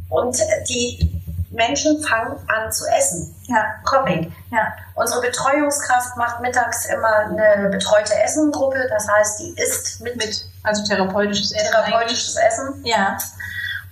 [0.09, 0.36] und
[0.68, 3.34] die Menschen fangen an zu essen.
[3.49, 3.64] Ja.
[3.84, 4.32] Copping.
[4.51, 4.72] Ja.
[4.95, 10.84] Unsere Betreuungskraft macht mittags immer eine betreute Essengruppe, das heißt, die isst mit, mit Also
[10.84, 11.70] therapeutisches Essen.
[11.72, 12.84] therapeutisches Essen.
[12.84, 13.18] Ja.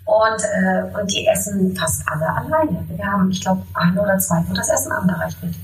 [0.04, 2.82] Und, äh, und die essen fast alle alleine.
[2.88, 5.54] Wir haben, ich glaube, ein oder zwei, wo das Essen angereicht wird.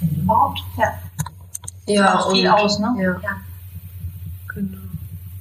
[0.00, 0.58] Wenn überhaupt.
[0.76, 0.92] Ja.
[1.86, 2.92] Ja, Macht viel aus, ne?
[2.98, 3.12] Ja.
[3.22, 3.36] Ja.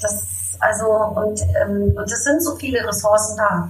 [0.01, 3.69] Das, Also, und, ähm, und es sind so viele Ressourcen da.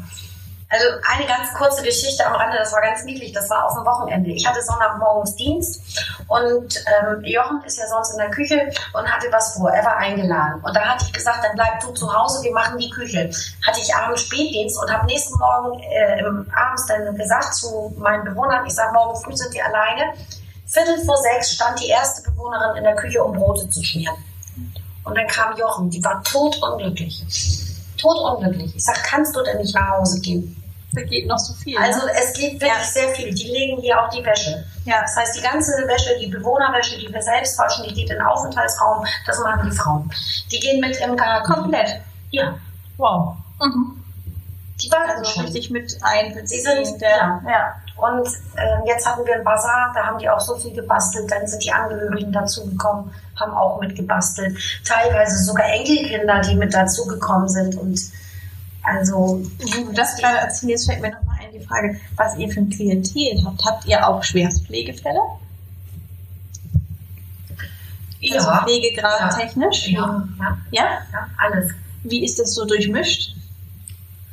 [0.71, 3.85] Also eine ganz kurze Geschichte am Rande, das war ganz niedlich, das war auf dem
[3.85, 4.29] Wochenende.
[4.31, 5.81] Ich hatte Sonntagmorgens Dienst
[6.29, 9.69] und ähm, Jochen ist ja sonst in der Küche und hatte was vor.
[9.69, 10.61] Er war eingeladen.
[10.63, 13.29] Und da hatte ich gesagt, dann bleib du zu Hause, wir machen die Küche.
[13.67, 16.23] Hatte ich abends Spätdienst und habe nächsten Morgen äh,
[16.55, 20.13] abends dann gesagt zu meinen Bewohnern, ich sage, morgen früh sind die alleine.
[20.67, 24.15] Viertel vor sechs stand die erste Bewohnerin in der Küche, um Brote zu schmieren.
[25.03, 27.23] Und dann kam Jochen, die war totunglücklich.
[27.97, 28.75] Totunglücklich.
[28.75, 30.55] Ich sag, kannst du denn nicht nach Hause gehen?
[30.93, 31.77] Da geht noch so viel.
[31.77, 32.11] Also ne?
[32.21, 32.83] es geht wirklich Ja.
[32.83, 33.33] sehr viel.
[33.33, 34.65] Die legen hier auch die Wäsche.
[34.85, 35.01] ja.
[35.01, 38.21] Das heißt, die ganze Wäsche, die Bewohnerwäsche, die wir selbst waschen, die geht in den
[38.25, 39.05] Aufenthaltsraum.
[39.25, 40.11] Das machen die Frauen.
[40.51, 41.51] Die gehen mit im Garten.
[41.53, 42.01] komplett.
[42.31, 42.55] Ja,
[42.97, 43.35] Wow.
[43.61, 44.03] Mhm.
[44.81, 45.43] die waren Also schon.
[45.45, 46.45] richtig mit einbeziehen.
[46.47, 47.41] Sie sind- der, ja.
[47.47, 47.80] ja.
[48.01, 51.29] Und äh, jetzt hatten wir einen Bazar, da haben die auch so viel gebastelt.
[51.31, 54.57] Dann sind die Angehörigen dazugekommen, haben auch mit gebastelt.
[54.83, 57.75] Teilweise sogar Enkelkinder, die mit dazugekommen sind.
[57.75, 58.01] Und
[58.83, 62.71] also du das gerade erzählst, fällt mir nochmal ein die Frage, was ihr für ein
[62.71, 63.63] Klientel habt.
[63.63, 65.19] Habt ihr auch Schwerstpflegefälle?
[68.33, 69.29] Also ja, Pflegegrad Ja.
[69.29, 69.87] technisch?
[69.89, 70.83] ja, ja, Ja?
[71.11, 71.71] ja, alles.
[72.03, 73.35] Wie ist das so durchmischt?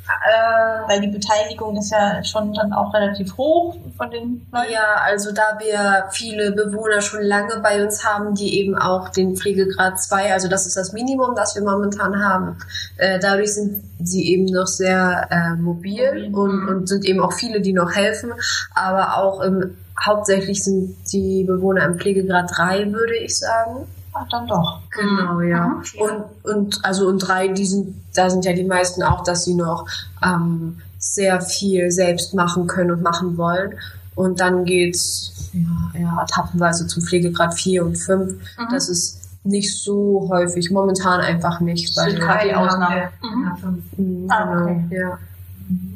[0.09, 4.71] Äh, Weil die Beteiligung ist ja schon dann auch relativ hoch von den Leuten.
[4.71, 9.35] Ja, also da wir viele Bewohner schon lange bei uns haben, die eben auch den
[9.35, 12.57] Pflegegrad 2, also das ist das Minimum, das wir momentan haben,
[12.97, 16.69] äh, dadurch sind sie eben noch sehr äh, mobil Mobil, und, mhm.
[16.69, 18.33] und sind eben auch viele, die noch helfen,
[18.75, 23.87] aber auch im, hauptsächlich sind die Bewohner im Pflegegrad 3, würde ich sagen.
[24.21, 24.79] Ach, dann doch.
[24.91, 25.67] Genau, ja.
[25.67, 25.83] Mhm.
[26.01, 29.53] Und, und also und drei, die sind, da sind ja die meisten auch, dass sie
[29.55, 29.85] noch
[30.23, 33.73] ähm, sehr viel selbst machen können und machen wollen.
[34.15, 38.33] Und dann geht's ja, ja, etappenweise zum Pflegegrad 4 und 5.
[38.33, 38.37] Mhm.
[38.71, 41.95] Das ist nicht so häufig, momentan einfach nicht.
[41.95, 43.09] Weil, Sind gerade die Ausnahme.
[43.23, 43.43] Mhm.
[43.45, 43.57] Ja.
[43.97, 44.85] Mhm, Ah, genau, okay.
[44.91, 45.17] ja.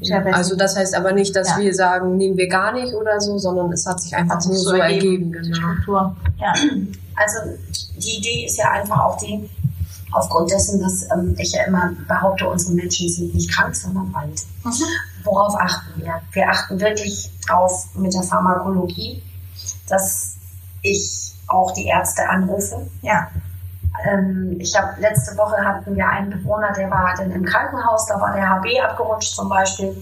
[0.02, 0.38] Sehr besser.
[0.38, 1.58] Also das heißt aber nicht, dass Ja.
[1.60, 4.60] wir sagen, nehmen wir gar nicht oder so, sondern es hat sich einfach sich nur
[4.62, 5.54] so ergeben, ergeben.
[5.54, 5.56] Genau.
[5.56, 6.16] Struktur.
[6.40, 6.54] Ja.
[7.16, 7.38] Also
[8.04, 9.49] die Idee ist ja einfach auch die,
[10.12, 14.41] aufgrund dessen, dass ähm, ich ja immer behaupte, unsere Menschen sind nicht krank, sondern alt.
[14.64, 14.84] Mhm.
[15.24, 16.22] Worauf achten wir?
[16.32, 19.22] Wir achten wirklich drauf mit der Pharmakologie,
[19.88, 20.36] dass
[20.82, 22.88] ich auch die Ärzte anrufe.
[23.01, 23.30] Ja.
[24.06, 28.20] Ähm, ich habe letzte Woche hatten wir einen Bewohner, der war dann im Krankenhaus, da
[28.20, 29.95] war der HB abgerutscht zum Beispiel.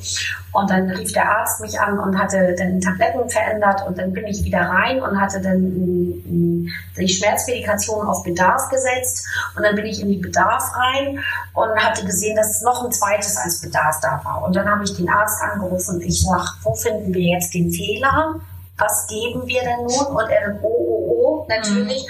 [0.54, 4.28] Und dann rief der Arzt mich an und hatte dann Tabletten verändert und dann bin
[4.28, 9.26] ich wieder rein und hatte dann die Schmerzmedikation auf Bedarf gesetzt
[9.56, 11.20] und dann bin ich in die Bedarf rein
[11.54, 14.44] und hatte gesehen, dass noch ein zweites als Bedarf da war.
[14.44, 17.72] Und dann habe ich den Arzt angerufen und ich sag, wo finden wir jetzt den
[17.72, 18.36] Fehler?
[18.82, 20.08] Was geben wir denn nun?
[20.08, 22.06] Und er dann, oh, oh, oh, natürlich.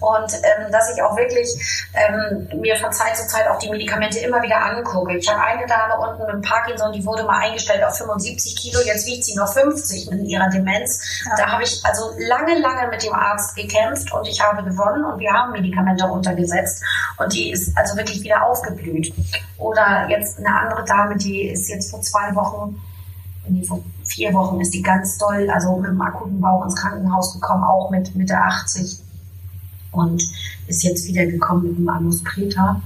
[0.00, 1.48] Und ähm, dass ich auch wirklich
[1.92, 5.18] ähm, mir von Zeit zu Zeit auch die Medikamente immer wieder angucke.
[5.18, 9.06] Ich habe eine Dame unten mit Parkinson, die wurde mal eingestellt auf 75 Kilo, jetzt
[9.06, 11.22] wiegt sie noch 50 in ihrer Demenz.
[11.26, 11.36] Ja.
[11.36, 15.18] Da habe ich also lange, lange mit dem Arzt gekämpft und ich habe gewonnen und
[15.18, 16.82] wir haben Medikamente runtergesetzt
[17.18, 19.12] und die ist also wirklich wieder aufgeblüht.
[19.58, 22.80] Oder jetzt eine andere Dame, die ist jetzt vor zwei Wochen
[23.48, 27.34] nee, vor vier Wochen ist die ganz doll, also mit einem akuten Bauch ins Krankenhaus
[27.34, 28.98] gekommen, auch mit Mitte 80
[29.92, 30.22] und
[30.66, 32.80] ist jetzt wieder gekommen mit einem Anus Preta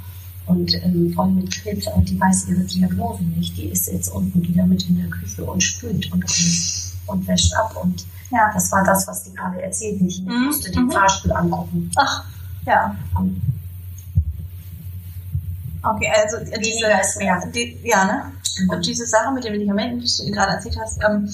[0.46, 3.56] und ähm, voll mit Krebs und die weiß ihre Diagnose nicht.
[3.56, 7.54] Die ist jetzt unten wieder mit in der Küche und spült und alles und wäscht
[7.54, 8.50] ab und Ja.
[8.54, 10.00] das war das, was die gerade erzählt.
[10.02, 10.46] Ich Mhm.
[10.46, 10.90] musste den Mhm.
[10.92, 11.90] Fahrstuhl angucken.
[11.96, 12.24] Ach,
[12.66, 12.94] ja.
[13.14, 13.40] Und
[15.82, 17.40] Okay, also diese, ist mehr.
[17.54, 18.22] die, ja, ne?
[18.70, 21.28] Und diese Sache mit den Medikamenten, die du gerade erzählt hast, ähm,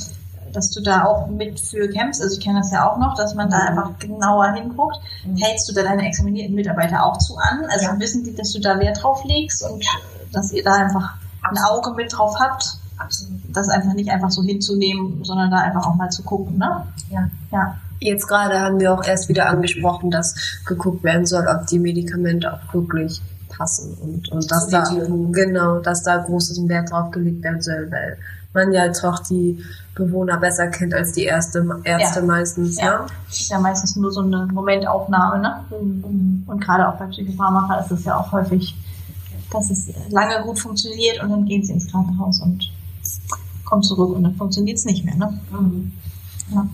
[0.53, 3.35] dass du da auch mit für kämpfst, also ich kenne das ja auch noch, dass
[3.35, 3.79] man da Mhm.
[3.79, 4.97] einfach genauer hinguckt.
[5.27, 5.37] Mhm.
[5.37, 7.65] Hältst du da deine examinierten Mitarbeiter auch zu an?
[7.71, 7.99] Also Ja.
[7.99, 9.85] wissen die, dass du da Wert drauf legst und
[10.33, 11.59] dass ihr da einfach ein.
[11.69, 13.39] Auge mit drauf habt, Absolut.
[13.53, 16.87] das einfach nicht einfach so hinzunehmen, sondern da einfach auch mal zu gucken, ne?
[17.11, 17.29] Ja.
[17.53, 17.77] Ja.
[18.01, 20.35] Jetzt gerade haben wir auch erst wieder angesprochen, dass
[20.67, 23.21] geguckt werden soll, ob die Medikamente auch wirklich
[23.57, 24.85] passen und, und dass da
[25.33, 28.17] genau, dass da großes Wert drauf gelegt werden soll, weil
[28.53, 29.63] man ja doch die
[29.95, 32.27] Bewohner besser kennt als die erste Ärzte Ja.
[32.27, 32.79] meistens.
[32.79, 32.85] Ja.
[32.85, 33.07] Ne?
[33.29, 35.65] Das ist ja meistens nur so eine Momentaufnahme, ne?
[35.71, 38.77] Und gerade auch bei Psychopharmaka ist es ja auch häufig,
[39.51, 42.71] dass es lange gut funktioniert und dann gehen sie ins Krankenhaus und
[43.65, 45.39] kommen zurück und dann funktioniert es nicht mehr, ne?
[45.51, 45.93] Mhm.
[46.53, 46.67] Ja.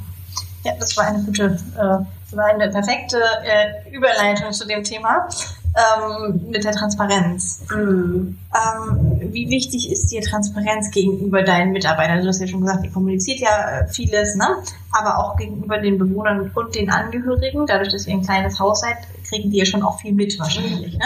[0.64, 5.28] ja, das war eine gute, äh, das war eine perfekte äh, Überleitung zu dem Thema.
[5.76, 7.62] Ähm, mit der Transparenz.
[7.70, 8.38] Mhm.
[8.54, 12.20] Ähm, wie wichtig ist dir Transparenz gegenüber deinen Mitarbeitern?
[12.20, 14.46] Du hast ja schon gesagt, ihr kommuniziert ja äh, vieles, ne?
[14.90, 17.66] aber auch gegenüber den Bewohnern und den Angehörigen.
[17.66, 18.96] Dadurch, dass ihr ein kleines Haus seid,
[19.28, 20.98] kriegen die ja schon auch viel mit wahrscheinlich.
[20.98, 21.04] Ne?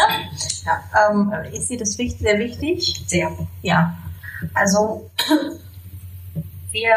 [0.65, 1.11] Ja.
[1.11, 3.05] Ähm, ist dir das wichtig, sehr wichtig?
[3.07, 3.31] Sehr.
[3.63, 3.97] Ja.
[4.55, 5.11] Also
[6.71, 6.95] wir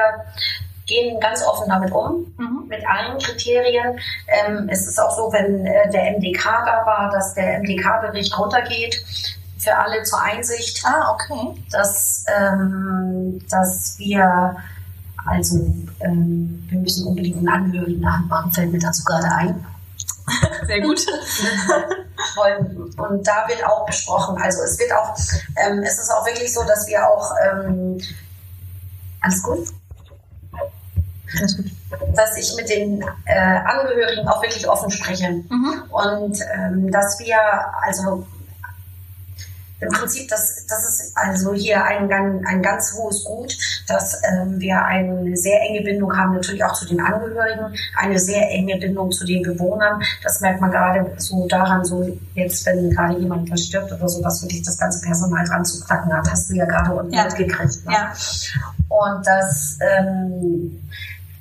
[0.88, 2.66] gehen ganz offen damit um, Mhm.
[2.68, 4.00] mit allen Kriterien.
[4.28, 9.04] Ähm, es ist auch so, wenn äh, der MDK da war, dass der MDK-Bericht runtergeht
[9.60, 11.62] für alle zur Einsicht, Ah, okay.
[11.72, 14.56] dass, ähm, dass wir
[15.26, 15.58] also
[16.00, 19.66] ähm, wir müssen unbedingt einen Angehörigen anmachen, fällt mir dazu gerade ein.
[20.68, 21.02] Sehr gut.
[22.98, 24.42] Und da wird auch besprochen.
[24.42, 25.16] Also es wird auch,
[25.58, 28.00] ähm, es ist auch wirklich so, dass wir auch ähm,
[29.22, 29.68] Alles gut.
[32.16, 35.84] Dass ich mit den äh, Angehörigen auch wirklich offen spreche Mhm.
[35.92, 37.38] und ähm, dass wir
[37.86, 38.26] also
[39.80, 43.56] im Prinzip, das, das ist also hier ein, ein ganz hohes Gut,
[43.88, 48.50] dass ähm, wir eine sehr enge Bindung haben, natürlich auch zu den Angehörigen, eine sehr
[48.50, 50.02] enge Bindung zu den Bewohnern.
[50.24, 54.42] Das merkt man gerade so daran, so jetzt, wenn gerade jemand verstirbt oder so, was
[54.42, 57.26] wirklich das ganze Personal dran zu knacken hat, hast du ja gerade unten Ja.
[57.26, 57.86] mitgekriegt.
[57.86, 57.94] Ne?
[57.94, 58.14] Ja.
[58.90, 60.90] Und dass ähm,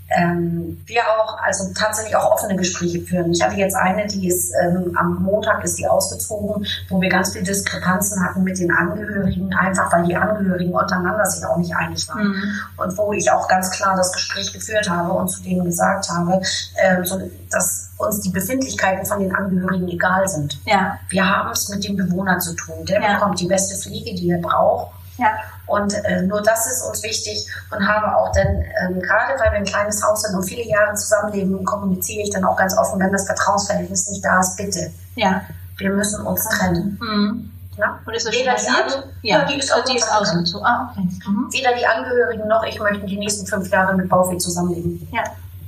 [0.09, 3.32] ähm, wir auch also tatsächlich auch offene Gespräche führen.
[3.32, 7.32] Ich hatte jetzt eine, die ist ähm, am Montag ist die ausgezogen, wo wir ganz
[7.32, 12.09] viele Diskrepanzen hatten mit den Angehörigen, einfach weil die Angehörigen untereinander sich auch nicht einig
[12.09, 12.28] waren.
[12.28, 12.42] Mhm.
[12.76, 16.40] Und wo ich auch ganz klar das Gespräch geführt habe und zu denen gesagt habe,
[16.76, 20.61] ähm, so, dass uns die Befindlichkeiten von den Angehörigen egal sind.
[20.66, 20.98] Ja.
[21.09, 22.84] Wir haben es mit dem Bewohner zu tun.
[22.84, 23.14] Der Ja.
[23.14, 24.95] bekommt die beste Pflege, die er braucht.
[25.18, 25.28] Ja.
[25.66, 29.58] Und äh, nur das ist uns wichtig und habe auch dann, ähm, gerade weil wir
[29.58, 33.12] ein kleines Haus sind und viele Jahre zusammenleben, kommuniziere ich dann auch ganz offen, wenn
[33.12, 34.92] das Vertrauensverhältnis nicht da ist, bitte.
[35.16, 35.42] Ja.
[35.78, 36.98] Wir müssen uns trennen.
[37.00, 37.52] Mhm.
[37.78, 37.84] Ne?
[38.06, 38.96] Und ist das schon Weder die, passiert?
[38.96, 40.46] An ja, die ist auch die ist außen.
[40.46, 41.08] So, ah, okay.
[41.26, 41.48] Mhm.
[41.52, 45.06] Weder die Angehörigen noch ich möchten die nächsten fünf Jahre mit Baufi zusammenleben.
[45.12, 45.24] Ja.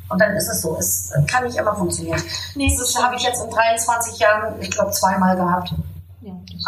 [0.09, 0.77] Und dann ist es so.
[0.79, 2.23] Es kann nicht immer funktionieren.
[2.55, 5.75] Nee, Das habe ich jetzt in 23 Jahren, ich glaube, zweimal gehabt.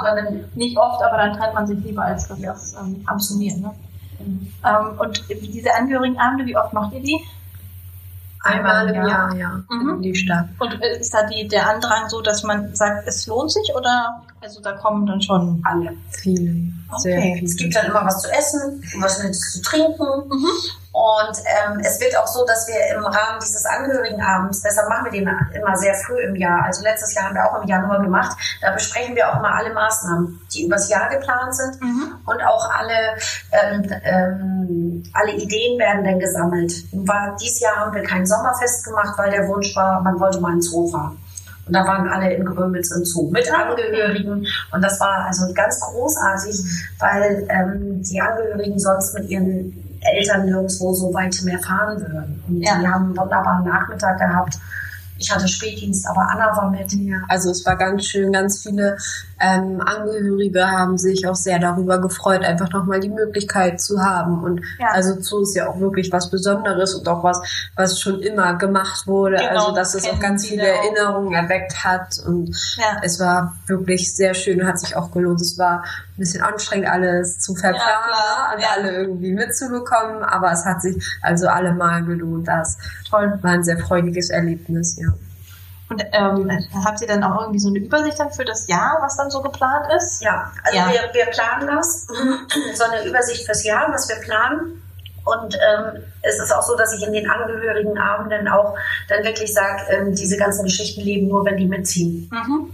[0.05, 3.59] Ja, dann, nicht oft, aber dann trennt man sich lieber, als dass das ähm, funktioniert.
[3.59, 3.75] Ne?
[4.21, 7.21] Ähm, und diese Angehörigenabende, wie oft macht ihr die?
[8.43, 9.63] Einmal im Jahr, ja.
[9.69, 9.97] Mhm.
[9.97, 10.47] In die Stadt.
[10.59, 14.23] Und äh, ist da die, der Andrang so, dass man sagt, es lohnt sich oder
[14.41, 15.93] also da kommen dann schon alle.
[16.11, 16.55] Viele.
[16.99, 17.35] Sehr Okay.
[17.35, 17.47] viele.
[17.47, 20.05] Es gibt dann immer was zu essen, was Nettes zu trinken.
[20.31, 20.49] Mhm.
[20.93, 25.13] Und ähm, es wird auch so, dass wir im Rahmen dieses Angehörigenabends, deshalb machen wir
[25.13, 28.37] den immer sehr früh im Jahr, also letztes Jahr haben wir auch im Januar gemacht,
[28.61, 32.15] da besprechen wir auch mal alle Maßnahmen, die übers Jahr geplant sind Mhm.
[32.27, 33.17] und auch alle,
[33.53, 36.73] ähm, ähm, alle Ideen werden dann gesammelt.
[36.93, 40.55] War, dieses Jahr haben wir kein Sommerfest gemacht, weil der Wunsch war, man wollte mal
[40.55, 41.17] ins Zoo fahren.
[41.67, 44.45] Und da waren alle in Grömitz im Zoo mit Angehörigen.
[44.73, 46.59] Und das war also ganz großartig,
[46.99, 52.43] weil ähm, die Angehörigen sonst mit ihren Eltern nirgendwo so weit mehr fahren würden.
[52.49, 52.79] Und Ja.
[52.81, 54.59] die haben einen wunderbaren Nachmittag gehabt.
[55.21, 56.93] Ich hatte Spätdienst, aber Anna war mit.
[56.95, 58.97] Ja, also es war ganz schön, ganz viele
[59.41, 64.45] ähm, Angehörige haben sich auch sehr darüber gefreut, einfach nochmal die Möglichkeit zu haben.
[64.45, 64.89] Und Ja.
[64.93, 67.41] also Zoo ist ja auch wirklich was Besonderes und auch was,
[67.75, 69.37] was schon immer gemacht wurde.
[69.37, 70.85] Genau, also dass es auch ganz viele auch.
[70.85, 72.19] Erinnerungen erweckt hat.
[72.27, 72.99] Und Ja.
[73.03, 75.41] es war wirklich sehr schön, hat sich auch gelohnt.
[75.41, 78.69] Es war ein bisschen anstrengend, alles zu verplanen klar, und ja.
[78.77, 82.47] alle irgendwie mitzubekommen, aber es hat sich also allemal gelohnt.
[82.47, 82.77] Das
[83.09, 83.39] Toll.
[83.41, 85.09] war ein sehr freudiges Erlebnis, ja.
[85.91, 86.49] Und ähm,
[86.85, 89.43] habt ihr dann auch irgendwie so eine Übersicht dann für das Jahr, was dann so
[89.43, 90.23] geplant ist?
[90.23, 90.89] Ja, also Ja.
[90.89, 92.07] Wir, wir planen das,
[92.75, 94.81] so eine Übersicht fürs Jahr, was wir planen.
[95.25, 98.77] Und ähm, es ist auch so, dass ich in den Angehörigenabenden auch
[99.09, 102.31] dann wirklich sage, ähm, diese ganzen Geschichten leben nur, wenn die mitziehen.
[102.33, 102.73] Mhm.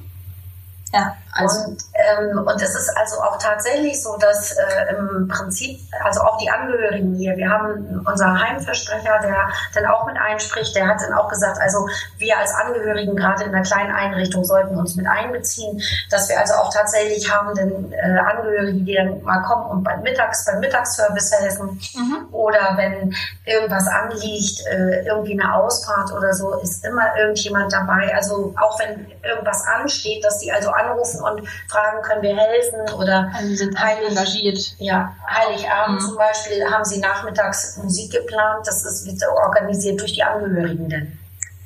[0.92, 1.16] Ja.
[1.32, 6.20] Also und, ähm, und es ist also auch tatsächlich so, dass äh, im Prinzip, also
[6.22, 11.00] auch die Angehörigen hier, wir haben unser Heimversprecher, der dann auch mit einspricht, der hat
[11.00, 11.86] dann auch gesagt, also
[12.18, 15.80] wir als Angehörigen gerade in einer kleinen Einrichtung sollten uns mit einbeziehen,
[16.10, 20.02] dass wir also auch tatsächlich haben denn äh, Angehörige, die dann mal kommen und beim
[20.02, 22.28] Mittags, beim Mittagsservice helfen Mhm.
[22.32, 28.14] oder wenn irgendwas anliegt, äh, irgendwie eine Ausfahrt oder so, ist immer irgendjemand dabei.
[28.14, 33.30] Also auch wenn irgendwas ansteht, dass die also anrufen und fragen, können wir helfen oder
[33.34, 34.74] Also sind Heilig- engagiert.
[34.78, 36.06] ja, Heiligabend Mhm.
[36.06, 38.66] zum Beispiel haben sie nachmittags Musik geplant.
[38.66, 41.18] Das ist, wird organisiert durch die Angehörigen denn.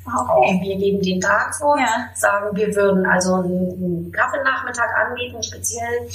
[0.07, 0.59] Ah, Auch Okay.
[0.63, 2.09] wir geben den Tag vor, Ja.
[2.15, 6.07] sagen, wir würden also einen, Kaffeenachmittag anbieten, speziell.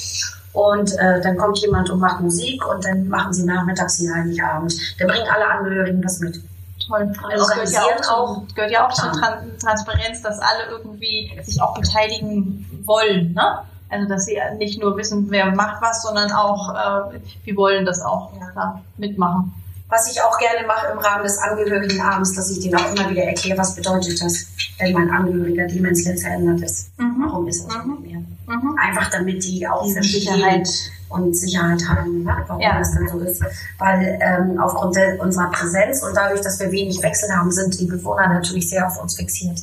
[0.52, 4.74] Und äh, dann kommt jemand und macht Musik und dann machen sie nachmittags den Heiligabend.
[4.98, 6.40] Da bringen alle Angehörigen was mit.
[6.86, 7.12] Toll.
[7.30, 9.12] Also es gehört ja auch, organisieren auch gehört ja auch zur
[9.60, 13.32] Transparenz, dass alle irgendwie sich auch beteiligen wollen.
[13.34, 13.58] Ne?
[13.88, 16.74] Also dass sie nicht nur wissen, wer macht was, sondern auch,
[17.14, 18.50] äh, wir wollen das auch Ja.
[18.50, 19.52] klar, mitmachen.
[19.88, 23.22] Was ich auch gerne mache im Rahmen des Angehörigenabends, dass ich denen auch immer wieder
[23.22, 24.46] erkläre, was bedeutet das,
[24.80, 26.90] wenn mein Angehöriger dementiell verändert ist.
[26.98, 28.18] Warum ist das so mit mir?
[28.48, 28.76] Mhm.
[28.80, 30.68] Einfach damit die auch Diese Sicherheit.
[31.08, 32.36] und Sicherheit haben, ne?
[32.48, 32.78] warum Ja.
[32.80, 33.40] das dann so ist.
[33.78, 37.86] Weil ähm, aufgrund der, unserer Präsenz und dadurch, dass wir wenig Wechsel haben, sind die
[37.86, 39.60] Bewohner natürlich sehr auf uns fixiert.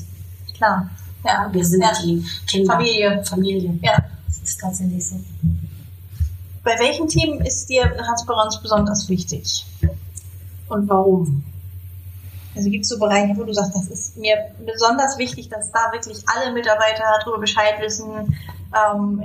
[0.55, 0.89] Klar.
[1.23, 1.49] Ja.
[1.51, 1.91] Wir sind ja.
[2.03, 2.73] die Kinder.
[2.73, 3.23] Familie.
[3.25, 3.79] Familie.
[3.81, 3.97] Ja.
[4.27, 5.19] Das ist tatsächlich so.
[6.63, 9.65] Bei welchen Themen ist dir Transparenz besonders wichtig?
[10.69, 11.43] Und warum?
[12.55, 15.91] Also gibt es so Bereiche, wo du sagst, das ist mir besonders wichtig, dass da
[15.91, 18.37] wirklich alle Mitarbeiter darüber Bescheid wissen,
[18.73, 19.23] ähm,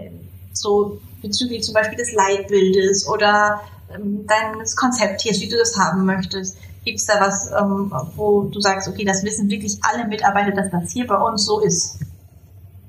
[0.53, 3.61] so bezüglich zum Beispiel des Leitbildes oder
[3.95, 6.57] ähm, deines Konzepttiers, wie du das haben möchtest.
[6.85, 10.71] Gibt es da was, ähm, wo du sagst, okay, das wissen wirklich alle Mitarbeiter, dass
[10.71, 11.99] das hier bei uns so ist?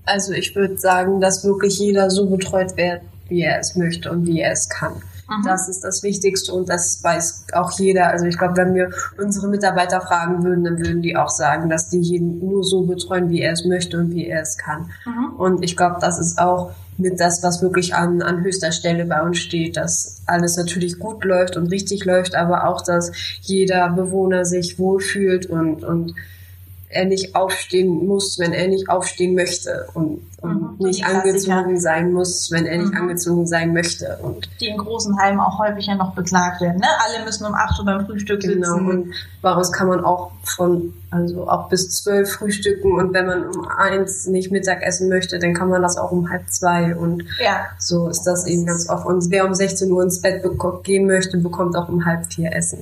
[0.05, 4.25] Also ich würde sagen, dass wirklich jeder so betreut wird, wie er es möchte und
[4.25, 4.93] wie er es kann.
[5.29, 5.43] Mhm.
[5.45, 8.07] Das ist das Wichtigste und das weiß auch jeder.
[8.07, 11.89] Also ich glaube, wenn wir unsere Mitarbeiter fragen würden, dann würden die auch sagen, dass
[11.89, 14.89] die jeden nur so betreuen, wie er es möchte und wie er es kann.
[15.05, 15.33] Mhm.
[15.37, 19.21] Und ich glaube, das ist auch mit das, was wirklich an, an höchster Stelle bei
[19.21, 24.45] uns steht, dass alles natürlich gut läuft und richtig läuft, aber auch, dass jeder Bewohner
[24.45, 26.13] sich wohlfühlt und, und
[26.89, 30.58] er nicht aufstehen muss, wenn er nicht aufstehen möchte und, und.
[30.79, 32.97] Nicht angezogen sein muss, wenn er nicht Mhm.
[32.97, 34.17] angezogen sein möchte.
[34.21, 36.79] Und Die in großen Heimen auch häufig ja noch beklagt werden.
[36.79, 36.87] Ne?
[37.05, 38.87] Alle müssen um 8 Uhr beim Frühstück Genau, sitzen.
[38.89, 43.43] und bei uns kann man auch von, also auch bis zwölf frühstücken und wenn man
[43.47, 47.23] um eins nicht Mittag essen möchte, dann kann man das auch um halb zwei und
[47.43, 49.05] Ja, so ist das eben ganz oft.
[49.05, 50.43] Und wer um 16 Uhr ins Bett
[50.83, 52.79] gehen möchte, bekommt auch um halb vier Essen.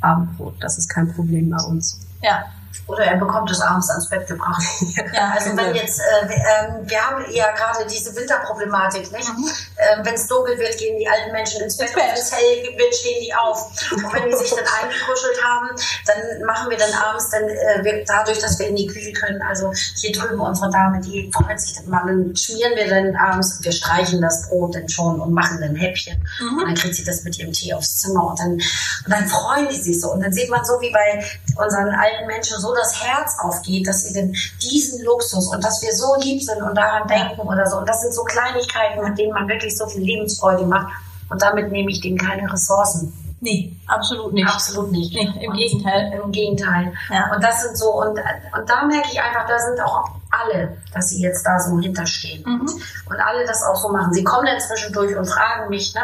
[0.00, 2.00] Abendbrot, das ist kein Problem bei uns.
[2.22, 2.44] ja,
[2.86, 4.62] Oder er bekommt es abends ans Bett gebracht.
[5.12, 5.32] ja.
[5.34, 9.28] Also wenn jetzt, äh, wir, ähm, wir haben ja gerade diese Winterproblematik, nicht?
[9.28, 9.50] Mhm.
[9.78, 12.62] Ähm, wenn es dunkel wird, gehen die alten Menschen ins Bett, und wenn es hell
[12.76, 13.70] wird, stehen die auf.
[13.92, 15.68] Und wenn die sich dann eingekuschelt haben,
[16.06, 19.40] dann machen wir dann abends, dann äh, wir, dadurch, dass wir in die Küche können,
[19.42, 23.58] also hier drüben unsere Dame, die freut sich dann mal, dann schmieren wir dann abends,
[23.62, 26.16] wir streichen das Brot dann schon und machen dann Häppchen.
[26.40, 26.60] Und Mhm.
[26.66, 28.62] dann kriegt sie das mit ihrem Tee aufs Zimmer und dann, und
[29.08, 30.12] dann freuen die sich so.
[30.12, 31.24] Und dann sieht man so, wie bei
[31.62, 35.92] unseren alten Menschen so das Herz aufgeht, dass sie denn diesen Luxus und dass wir
[35.94, 37.78] so lieb sind und daran denken oder so.
[37.78, 40.92] Und das sind so Kleinigkeiten, mit denen man wirklich so viel Lebensfreude macht.
[41.28, 43.12] Und damit nehme ich denen keine Ressourcen.
[43.40, 44.48] Nee, absolut nicht.
[44.48, 45.12] Absolut nicht.
[45.14, 46.20] Nee, im Und- Gegenteil.
[46.24, 46.92] Im Gegenteil.
[47.10, 47.34] Ja.
[47.34, 51.10] Und das sind so, und, und da merke ich einfach, da sind auch alle, dass
[51.10, 52.42] sie jetzt da so hinterstehen.
[52.46, 52.66] Mhm.
[53.08, 54.12] Und alle das auch so machen.
[54.12, 56.00] Sie kommen dann zwischendurch und fragen mich, ne?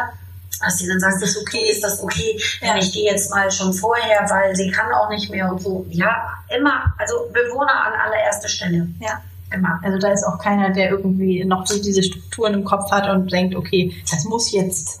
[0.63, 2.77] Dass sie dann sagen, ist das okay, ist das okay, wenn Ja.
[2.77, 5.85] ich gehe jetzt mal schon vorher, weil sie kann auch nicht mehr und so.
[5.89, 8.87] Ja, immer, also Bewohner an allererster Stelle.
[8.99, 9.21] Ja.
[9.53, 9.79] Immer.
[9.83, 13.31] Also da ist auch keiner, der irgendwie noch so diese Strukturen im Kopf hat und
[13.31, 14.99] denkt, okay, das muss jetzt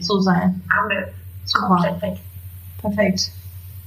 [0.00, 0.62] so sein.
[0.70, 1.08] Haben wir
[1.46, 1.66] Super.
[1.66, 2.18] komplett weg.
[2.80, 3.30] Perfekt.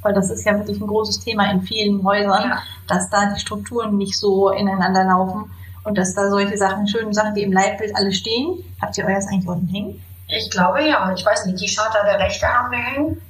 [0.01, 2.63] Weil das ist ja wirklich ein großes Thema in vielen Häusern, Ja.
[2.87, 5.51] dass da die Strukturen nicht so ineinander laufen
[5.83, 8.63] und dass da solche Sachen, schöne Sachen, die im Leitbild alle stehen.
[8.81, 10.01] Habt ihr euers eigentlich unten hängen?
[10.37, 11.11] Ich glaube ja.
[11.15, 13.21] Ich weiß nicht, die Charta der Rechte haben wir hängen.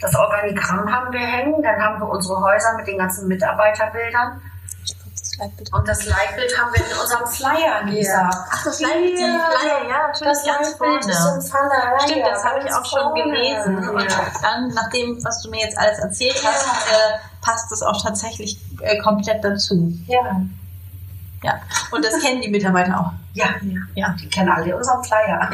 [0.00, 1.62] Das Organigramm haben wir hängen.
[1.62, 4.40] Dann haben wir unsere Häuser mit den ganzen Mitarbeiterbildern.
[5.38, 5.70] Das.
[5.72, 8.28] Und das Leitbild haben wir in unserem Flyer, Lisa.
[8.32, 12.00] Ach, das Leitbild, die Flyer, ja, Das Leitbild ist im Flyer.
[12.00, 13.88] Stimmt, das habe ich auch schon gelesen.
[13.88, 14.26] Und Ja.
[14.42, 18.58] dann, nach dem, was du mir jetzt alles erzählt hast, äh, passt das auch tatsächlich
[18.80, 19.92] äh, komplett dazu.
[20.08, 20.40] Ja.
[21.42, 21.60] Ja.
[21.90, 23.12] Und das kennen die Mitarbeiter auch.
[23.34, 23.54] Ja.
[23.94, 24.16] Ja.
[24.20, 25.38] Die kennen alle unseren Flyer.
[25.40, 25.52] Haben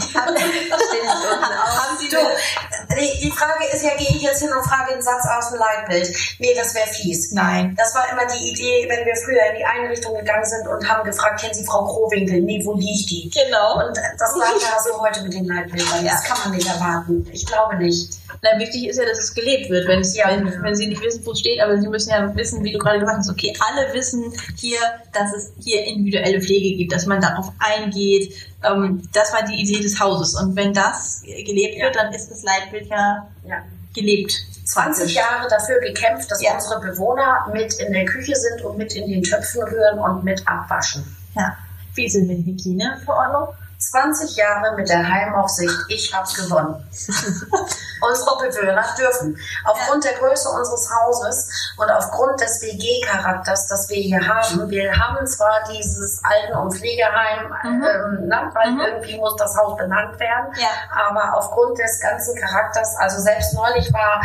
[1.99, 5.51] Sie die, die Frage ist ja, gehe ich jetzt hin und frage einen Satz aus
[5.51, 6.09] dem Leitbild?
[6.39, 7.33] Nee, das wäre fies.
[7.33, 7.75] Nein.
[7.77, 11.05] Das war immer die Idee, wenn wir früher in die Einrichtung gegangen sind und haben
[11.05, 12.41] gefragt, kennen Sie Frau Krowinkel?
[12.41, 13.31] Nee, wo liegt die?
[13.31, 13.87] Genau.
[13.87, 16.05] Und das gleiche hast du heute mit den Leitbildern.
[16.05, 16.13] Ja.
[16.13, 17.27] Das kann man nicht erwarten.
[17.33, 18.19] Ich glaube nicht.
[18.45, 20.63] Na, wichtig ist ja, dass es gelebt wird, wenn, es, Ja, wenn, genau.
[20.63, 22.99] wenn sie nicht wissen, wo es steht, aber sie müssen ja wissen, wie du gerade
[23.01, 24.79] gesagt hast, okay, alle wissen hier,
[25.15, 28.35] dass es hier individuelle Pflege gibt, dass man darauf eingeht.
[28.63, 30.35] Ähm, das war die Idee des Hauses.
[30.35, 31.87] Und wenn das gelebt Ja.
[31.87, 33.57] wird, dann ist das Leitbild ja, Ja.
[33.95, 34.35] gelebt.
[34.67, 36.55] 20 Jahre dafür gekämpft, dass Ja.
[36.55, 40.47] unsere Bewohner mit in der Küche sind und mit in den Töpfen rühren und mit
[40.47, 41.05] abwaschen.
[41.35, 41.57] Ja.
[41.95, 43.49] Wie ist es mit Hygieneverordnung?
[43.91, 46.77] 20 Jahre mit der Heimaufsicht, ich hab's gewonnen.
[48.01, 49.37] Unsere Bewohner dürfen.
[49.65, 55.27] Aufgrund der Größe unseres Hauses und aufgrund des WG-Charakters, das wir hier haben, wir haben
[55.27, 57.83] zwar dieses Alten- und Pflegeheim, Mhm.
[57.85, 58.81] ähm, ne, weil Mhm.
[58.81, 60.69] irgendwie muss das Haus benannt werden, Ja.
[61.09, 64.21] aber aufgrund des ganzen Charakters, also selbst neulich war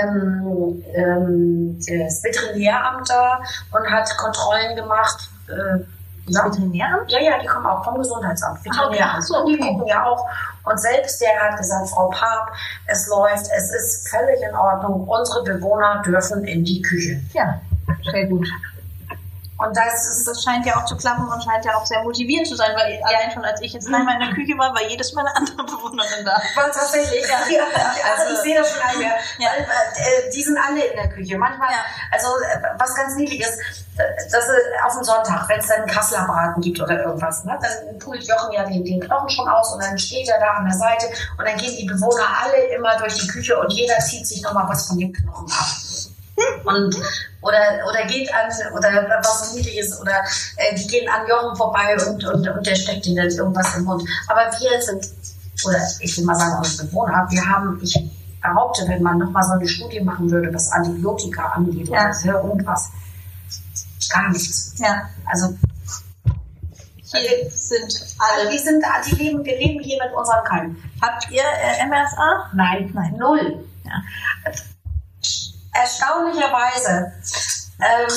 [0.00, 3.40] ähm, ähm, das Veterinäramt da
[3.72, 5.28] und hat Kontrollen gemacht.
[5.48, 5.84] Äh,
[6.26, 6.44] ja.
[6.44, 7.10] Veterinäramt?
[7.10, 8.58] Ja, ja, die kommen auch vom Gesundheitsamt.
[8.58, 8.70] Ah, okay.
[8.78, 9.14] Veterinäramt.
[9.18, 9.68] Ach so, Die okay.
[9.68, 10.26] gucken ja auch.
[10.64, 12.52] Und selbst der hat gesagt, Frau Paap,
[12.86, 15.08] es läuft, es ist völlig in Ordnung.
[15.08, 17.20] Unsere Bewohner dürfen in die Küche.
[17.32, 17.60] Ja,
[18.10, 18.46] sehr gut.
[19.58, 22.48] Und das ist Das scheint ja auch zu klappen und scheint ja auch sehr motivierend
[22.48, 25.12] zu sein, weil allein schon als ich jetzt einmal in der Küche war, war jedes
[25.12, 26.32] Mal eine andere Bewohnerin da.
[26.56, 27.22] war tatsächlich.
[27.28, 27.62] Ja, Ja,
[28.10, 29.04] also, also- ich sehe das schon einmal.
[29.38, 29.50] Ja.
[29.50, 31.38] Weil, äh, die sind alle in der Küche.
[31.38, 31.78] Manchmal, Ja.
[32.10, 33.14] also äh, was ganz
[34.30, 37.58] niedlich ist, auf dem Sonntag, wenn es dann einen Kasseler Braten gibt oder irgendwas, ne,
[37.60, 40.64] dann pult Jochen ja den, den Knochen schon aus und dann steht er da an
[40.64, 41.06] der Seite
[41.38, 44.68] und dann gehen die Bewohner alle immer durch die Küche und jeder zieht sich nochmal
[44.68, 45.66] was von dem Knochen ab.
[46.64, 46.96] Und,
[47.42, 48.88] oder, oder geht an, oder
[49.22, 50.12] was so niedlich ist, oder
[50.56, 53.84] äh, die gehen an Jochen vorbei und, und, und der steckt ihnen dann irgendwas im
[53.84, 54.02] Mund.
[54.28, 55.08] Aber wir sind,
[55.66, 57.94] oder ich will mal sagen, unsere Bewohner, wir haben, ich
[58.40, 62.10] behaupte, wenn man nochmal so eine Studie machen würde, was Antibiotika angeht Ja.
[62.10, 62.90] oder irgendwas,
[64.12, 64.74] gar nichts.
[64.78, 65.56] Ja, Also,
[67.14, 70.82] hier sind alle, die sind, die leben, wir leben hier mit unserem Keim.
[71.00, 72.50] Habt ihr äh, MRSA?
[72.54, 73.14] Nein, Nein.
[73.18, 73.64] null.
[73.84, 74.02] Ja.
[75.74, 77.12] Erstaunlicherweise,
[77.80, 78.08] ähm,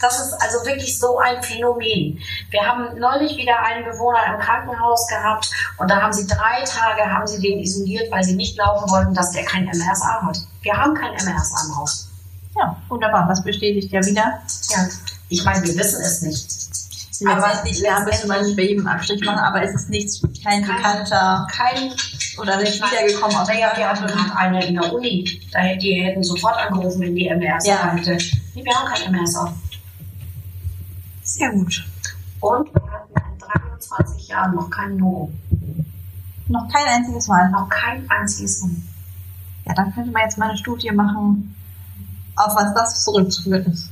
[0.00, 2.20] das ist also wirklich so ein Phänomen.
[2.50, 7.02] Wir haben neulich wieder einen Bewohner im Krankenhaus gehabt und da haben sie drei Tage,
[7.10, 10.38] haben sie den isoliert, weil sie nicht glauben wollten, dass der kein MRSA hat.
[10.62, 12.08] Wir haben kein MRSA im Haus.
[12.58, 13.26] Ja, wunderbar.
[13.28, 14.40] Das bestätigt ja wieder.
[14.70, 14.88] Ja.
[15.28, 16.66] Ich meine, wir wissen es nicht.
[17.26, 20.20] Aber Aber nicht, ja, müsste man nicht bei jedem Abstrich machen, aber es ist nichts,
[20.44, 21.90] kein Kein- bekannter Kein
[22.38, 25.40] oder nicht wiedergekommen aus Naja, wir hatten gerade eine in der Uni.
[25.50, 27.92] Da hätten die hätten sofort angerufen, wenn die MRSA Ja.
[27.92, 28.18] hätte.
[28.54, 29.52] Nee, wir haben kein MRSA.
[31.22, 31.84] Sehr gut.
[32.40, 35.32] Und wir hatten in 23 Jahren noch kein Neuro.
[36.48, 37.50] Noch kein einziges Mal.
[37.50, 38.70] Noch kein einziges Mal.
[39.66, 41.55] Ja, dann könnte man jetzt mal eine Studie machen,
[42.36, 43.90] auf was das zurückzuführen ist.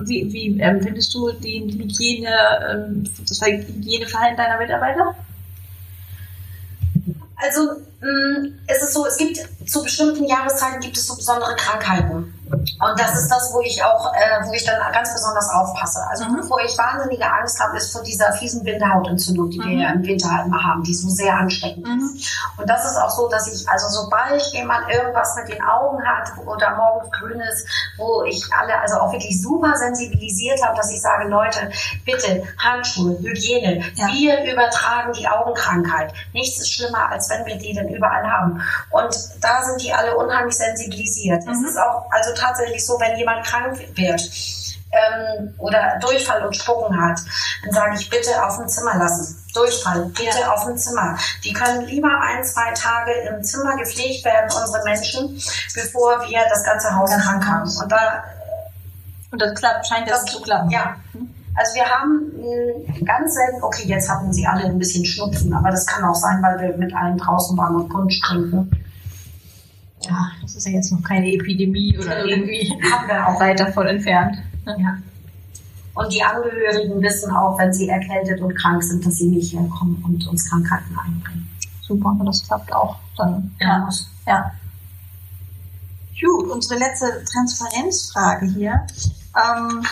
[0.00, 2.28] Wie, wie ähm, findest du die Hygiene,
[2.70, 5.14] ähm, das Hygieneverhalten deiner Mitarbeiter?
[7.36, 7.60] Also
[8.00, 12.32] mh, es ist so, es gibt zu bestimmten Jahreszeiten gibt es so besondere Krankheiten.
[12.50, 16.00] Und das ist das, wo ich auch, äh, wo ich dann ganz besonders aufpasse.
[16.10, 16.38] Also Mhm.
[16.42, 19.78] wovor ich wahnsinnige Angst habe, ist vor dieser fiesen Winterhautentzündung, die wir Mhm.
[19.80, 22.28] ja im Winter halt immer haben, die so sehr ansteckend ist.
[22.56, 26.30] Und das ist auch so, dass ich, also sobald jemand irgendwas mit den Augen hat
[26.46, 27.66] oder morgens grün ist,
[27.96, 31.70] wo ich alle also auch wirklich super sensibilisiert habe, dass ich sage, Leute,
[32.04, 34.06] bitte Handschuhe, Hygiene, Ja.
[34.12, 36.12] wir übertragen die Augenkrankheit.
[36.32, 38.62] Nichts ist schlimmer, als wenn wir die dann überall haben.
[38.90, 41.42] Und da sind die alle unheimlich sensibilisiert.
[41.48, 41.66] Es Mhm.
[41.66, 44.20] ist auch also tatsächlich so, wenn jemand krank wird,
[44.92, 47.20] ähm, oder Durchfall und Spucken hat,
[47.64, 49.36] dann sage ich bitte auf dem Zimmer lassen.
[49.52, 50.52] Durchfall, bitte Ja.
[50.52, 51.16] auf dem Zimmer.
[51.44, 55.34] Die können lieber ein, zwei Tage im Zimmer gepflegt werden, unsere Menschen,
[55.74, 57.62] bevor wir das ganze Haus Das krank haben.
[57.62, 57.82] Haus.
[57.82, 58.22] Und da
[59.32, 60.70] Und das klappt, scheint das, Das- zu klappen.
[60.70, 60.94] ja.
[61.56, 62.32] Also wir haben
[63.04, 66.40] ganz selten, okay, jetzt hatten sie alle ein bisschen Schnupfen, aber das kann auch sein,
[66.42, 68.70] weil wir mit allen draußen waren und Punsch trinken.
[70.08, 73.40] Ja, das ist ja jetzt noch keine Epidemie oder irgendwie Haben wir auch.
[73.40, 74.36] weit davon entfernt.
[74.66, 74.98] Ja.
[75.94, 80.02] Und die Angehörigen wissen auch, wenn sie erkältet und krank sind, dass sie nicht herkommen
[80.04, 81.48] und uns Krankheiten einbringen.
[81.80, 83.54] Super, und das klappt auch dann.
[83.60, 83.88] Ja.
[84.26, 84.52] Ja.
[86.20, 88.86] Gut, unsere letzte Transparenzfrage hier.
[89.36, 89.82] Ähm,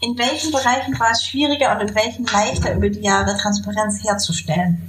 [0.00, 4.80] in welchen Bereichen war es schwieriger und in welchen leichter über die Jahre Transparenz herzustellen?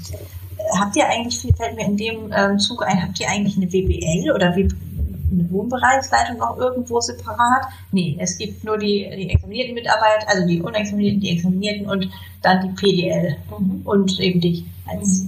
[0.74, 3.72] Äh, Habt ihr eigentlich, fällt mir in dem ähm, Zug ein, habt ihr eigentlich eine
[3.72, 4.68] WBL oder W-
[5.32, 7.68] eine Wohnbereichsleitung noch irgendwo separat?
[7.92, 12.10] Nee, es gibt nur die, die examinierten Mitarbeiter, also die unexaminierten, die examinierten und
[12.42, 13.82] dann die PDL Mhm.
[13.86, 15.26] und eben dich als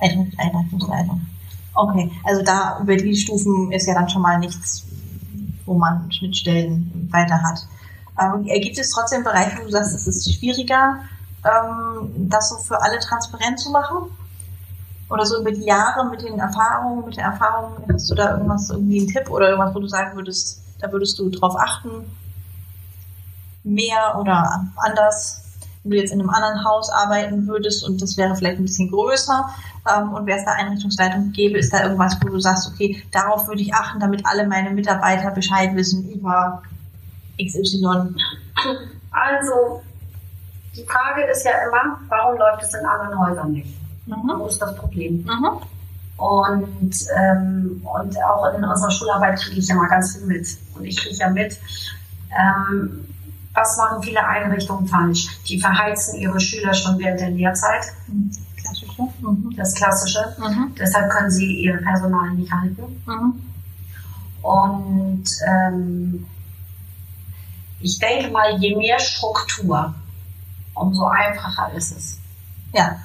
[0.00, 1.20] Einricht- Einrichtungsleitung.
[1.74, 4.86] Okay, also da über die Stufen ist ja dann schon mal nichts,
[5.66, 7.66] wo man Schnittstellen weiter hat.
[8.18, 11.00] Ähm, gibt es trotzdem Bereiche, wo du sagst, es ist schwieriger,
[11.44, 14.08] ähm, das so für alle transparent zu machen?
[15.08, 18.70] Oder so über die Jahre mit den Erfahrungen, mit den Erfahrungen, hast du da irgendwas,
[18.70, 22.04] irgendwie einen Tipp oder irgendwas, wo du sagen würdest, da würdest du drauf achten?
[23.62, 25.42] Mehr oder anders?
[25.82, 28.90] Wenn du jetzt in einem anderen Haus arbeiten würdest und das wäre vielleicht ein bisschen
[28.90, 29.48] größer
[29.88, 33.46] ähm, und wer es da Einrichtungsleitung gäbe, ist da irgendwas, wo du sagst, okay, darauf
[33.46, 36.62] würde ich achten, damit alle meine Mitarbeiter Bescheid wissen über
[37.40, 38.14] XY.
[39.12, 39.82] Also,
[40.74, 43.85] Die Frage ist ja immer, warum läuft es in anderen Häusern nicht?
[44.06, 44.32] Mhm.
[44.38, 45.24] Wo ist das Problem?
[45.24, 45.60] Mhm.
[46.16, 50.46] Und, ähm, und auch in unserer Schularbeit kriege ich ja mal ganz viel mit.
[50.74, 51.58] Und ich kriege ja mit,
[52.30, 53.06] ähm,
[53.52, 55.28] was machen viele Einrichtungen falsch?
[55.46, 57.84] Die verheizen ihre Schüler schon während der Lehrzeit,
[58.56, 59.02] Klassische.
[59.20, 59.54] Mhm.
[59.56, 60.36] das Klassische.
[60.38, 60.74] Mhm.
[60.78, 63.02] Deshalb können sie ihr Personal nicht halten.
[63.06, 63.42] Mhm.
[64.42, 66.26] Und ähm,
[67.80, 69.94] ich denke mal, je mehr Struktur,
[70.74, 72.18] umso einfacher ist es.
[72.72, 72.96] Ja.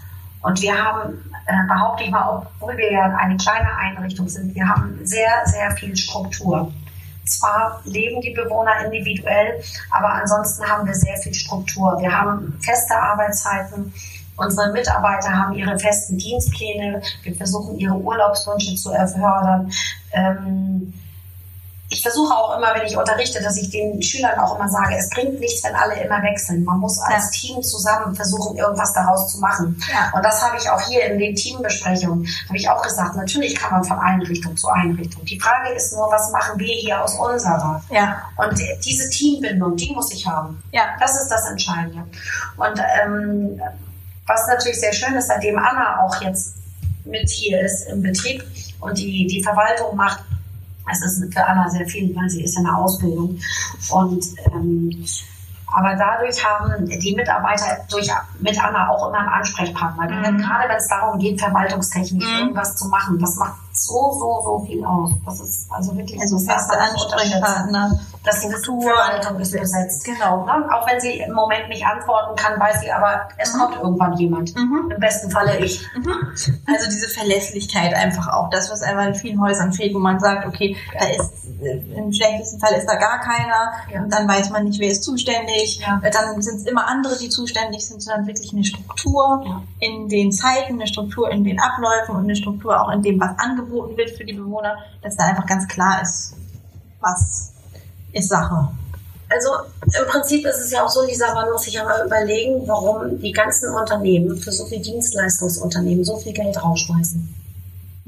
[0.42, 1.14] Und wir haben,
[1.46, 5.72] äh, behaupte ich mal, obwohl wir ja eine kleine Einrichtung sind, wir haben sehr, sehr
[5.72, 6.72] viel Struktur.
[7.26, 9.62] Zwar leben die Bewohner individuell,
[9.92, 11.98] aber ansonsten haben wir sehr viel Struktur.
[12.00, 13.94] Wir haben feste Arbeitszeiten.
[14.38, 17.02] Unsere Mitarbeiter haben ihre festen Dienstpläne.
[17.22, 19.72] Wir versuchen, ihre Urlaubswünsche zu erfördern.
[20.14, 20.94] Ähm,
[21.92, 25.10] ich versuche auch immer, wenn ich unterrichte, dass ich den Schülern auch immer sage, es
[25.10, 26.64] bringt nichts, wenn alle immer wechseln.
[26.64, 29.78] Man muss als Team zusammen versuchen, irgendwas daraus zu machen.
[29.92, 30.10] Ja.
[30.16, 33.72] Und das habe ich auch hier in den Teambesprechungen, habe ich auch gesagt, natürlich kann
[33.72, 35.26] man von Einrichtung zu Einrichtung.
[35.26, 37.84] Die Frage ist nur, was machen wir hier aus unserer?
[37.90, 38.22] Ja.
[38.38, 40.64] Und diese Teambindung, die muss ich haben.
[40.72, 40.84] Ja.
[41.02, 42.06] Das ist das Entscheidende.
[42.56, 43.62] Und ähm,
[44.28, 46.54] was natürlich sehr schön ist, seitdem Anna auch jetzt
[47.04, 48.46] mit hier ist im Betrieb
[48.80, 50.24] und die, die Verwaltung macht,
[50.92, 53.40] es ist für Anna sehr viel, weil sie ist in der Ausbildung.
[53.92, 55.06] Und ähm,
[55.74, 60.04] aber dadurch haben die Mitarbeiter durch, mit Anna auch immer einen Ansprechpartner.
[60.06, 60.38] Mhm.
[60.40, 62.40] Gerade wenn es darum geht, verwaltungstechnisch Mhm.
[62.40, 65.12] irgendwas zu machen, das macht so, so, so viel aus.
[65.26, 66.78] Das ist also wirklich Also das unterschätzen.
[66.94, 68.00] Ansprechpartner.
[68.24, 70.06] Dass die Verwaltung ist besetzt.
[70.06, 70.46] Genau.
[70.46, 70.70] Ne?
[70.74, 73.60] Auch wenn sie im Moment nicht antworten kann, weiß sie aber, es Mhm.
[73.60, 74.56] kommt irgendwann jemand.
[74.56, 74.92] Mhm.
[74.94, 75.84] Im besten Falle ich.
[76.68, 80.46] Also diese Verlässlichkeit einfach auch, das, was einfach in vielen Häusern fehlt, wo man sagt,
[80.46, 81.32] okay, da ist
[81.64, 84.02] äh, im schlechtesten Fall ist da gar keiner, Ja.
[84.04, 86.00] und dann weiß man nicht, wer ist zuständig, Ja.
[86.12, 89.64] Dann sind es immer andere, die zuständig sind, sondern wirklich eine Struktur Ja.
[89.80, 93.32] in den Zeiten, eine Struktur in den Abläufen und eine Struktur auch in dem, was
[93.40, 96.36] angeboten wird für die Bewohner, dass da einfach ganz klar ist,
[97.00, 97.51] was
[98.14, 98.70] ist Sache.
[99.30, 99.50] Also
[99.86, 103.20] im Prinzip ist es ja auch so, Lisa, man muss sich ja mal überlegen, warum
[103.22, 107.34] die ganzen Unternehmen für so viel Dienstleistungsunternehmen so viel Geld rausschmeißen.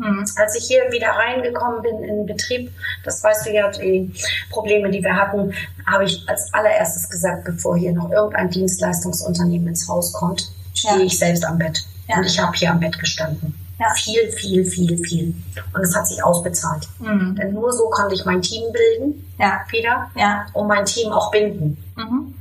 [0.01, 0.26] Hm.
[0.36, 2.72] Als ich hier wieder reingekommen bin in den Betrieb,
[3.06, 4.12] das weißt du ja, die
[4.49, 5.54] Probleme, die wir hatten,
[5.86, 11.04] habe ich als allererstes gesagt, bevor hier noch irgendein Dienstleistungsunternehmen ins Haus kommt, stehe Ja.
[11.04, 11.86] ich selbst am Bett.
[12.10, 12.18] Ja.
[12.18, 13.56] Und ich habe hier am Bett gestanden.
[13.80, 13.88] Ja.
[13.96, 15.34] Viel, viel, viel, viel.
[15.74, 16.88] Und es hat sich ausbezahlt.
[17.00, 17.36] Hm.
[17.36, 20.46] Denn nur so konnte ich mein Team bilden, Ja, wieder, ja.
[20.54, 21.78] und mein Team auch binden.
[21.96, 22.34] Mhm.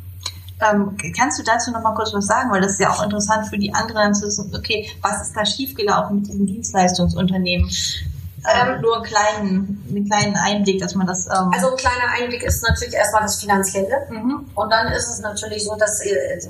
[0.61, 2.51] Ähm, kannst du dazu noch mal kurz was sagen?
[2.53, 5.45] Weil das ist ja auch interessant für die anderen zu wissen, okay, was ist da
[5.45, 7.69] schiefgelaufen mit diesem Dienstleistungsunternehmen?
[8.45, 11.27] Ähm, Ähm, nur einen kleinen, einen kleinen Einblick, dass man das...
[11.27, 14.07] Ähm, Also ein kleiner Einblick ist natürlich erstmal das Finanzielle.
[14.11, 14.47] mhm.
[14.55, 16.01] Und dann ist es natürlich so, dass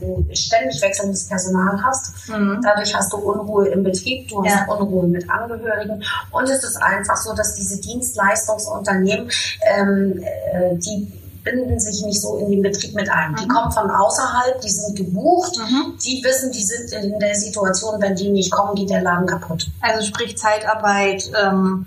[0.00, 2.28] du ständig wechselndes Personal hast.
[2.28, 2.60] Mhm.
[2.62, 4.74] Dadurch hast du Unruhe im Betrieb, du hast Ja.
[4.74, 6.02] Unruhe mit Angehörigen.
[6.30, 9.30] Und es ist einfach so, dass diese Dienstleistungsunternehmen,
[9.76, 11.12] ähm, äh, die
[11.44, 13.34] binden sich nicht so in den Betrieb mit ein.
[13.36, 13.48] Die Mhm.
[13.48, 15.56] kommen von außerhalb, die sind gebucht.
[15.58, 15.98] Mhm.
[16.04, 19.66] Die wissen, die sind in der Situation, wenn die nicht kommen, geht der Laden kaputt.
[19.80, 21.86] Also sprich Zeitarbeit ähm,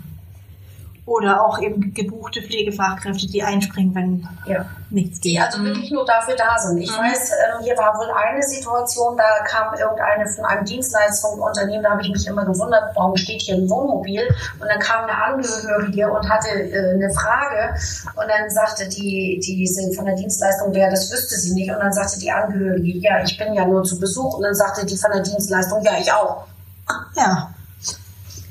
[1.07, 4.65] oder auch eben gebuchte Pflegefachkräfte, die einspringen, wenn Ja.
[4.89, 5.41] nichts die geht.
[5.43, 5.65] also Mhm.
[5.65, 6.79] wirklich nur dafür da sind.
[6.79, 6.97] Ich Mhm.
[7.03, 12.01] weiß, ähm, hier war wohl eine Situation, da kam irgendeine von einem Dienstleistungsunternehmen, da habe
[12.01, 14.23] ich mich immer gewundert, warum steht hier ein Wohnmobil?
[14.59, 17.75] Und dann kam eine Angehörige und hatte äh, eine Frage
[18.15, 21.69] und dann sagte die, die sind von der Dienstleistung, wer, das wüsste sie nicht.
[21.71, 24.37] Und dann sagte die Angehörige, ja, ich bin ja nur zu Besuch.
[24.37, 26.45] Und dann sagte die von der Dienstleistung, ja, ich auch.
[27.15, 27.49] Ja,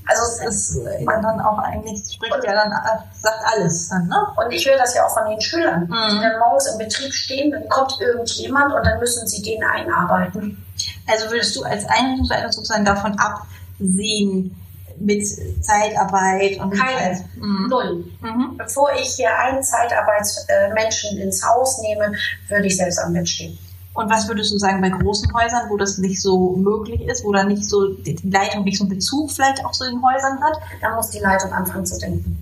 [0.07, 4.27] Also das ist ja dann auch eigentlich, spricht ja dann, äh, sagt alles dann, ne?
[4.37, 6.17] Und ich höre das ja auch von den Schülern, Mhm.
[6.17, 10.63] die dann morgens im Betrieb stehen, dann kommt irgendjemand und dann müssen sie den einarbeiten.
[11.11, 14.55] Also würdest du als Einrichtungsleiter sozusagen davon absehen
[14.99, 15.27] mit
[15.65, 17.25] Zeitarbeit und Keine.
[17.37, 17.67] Mhm.
[17.69, 18.05] Null.
[18.21, 18.57] Mhm.
[18.57, 22.13] Bevor ich hier einen Zeitarbeitsmenschen ins Haus nehme,
[22.49, 23.59] würde ich selbst am Bett stehen.
[23.95, 27.33] Und was würdest du sagen bei großen Häusern, wo das nicht so möglich ist, wo
[27.33, 30.59] da nicht so die Leitung nicht so einen Bezug vielleicht auch zu den Häusern hat?
[30.81, 32.37] Da muss die Leitung anfangen zu denken.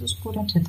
[0.00, 0.66] Das ist ein guter Tipp.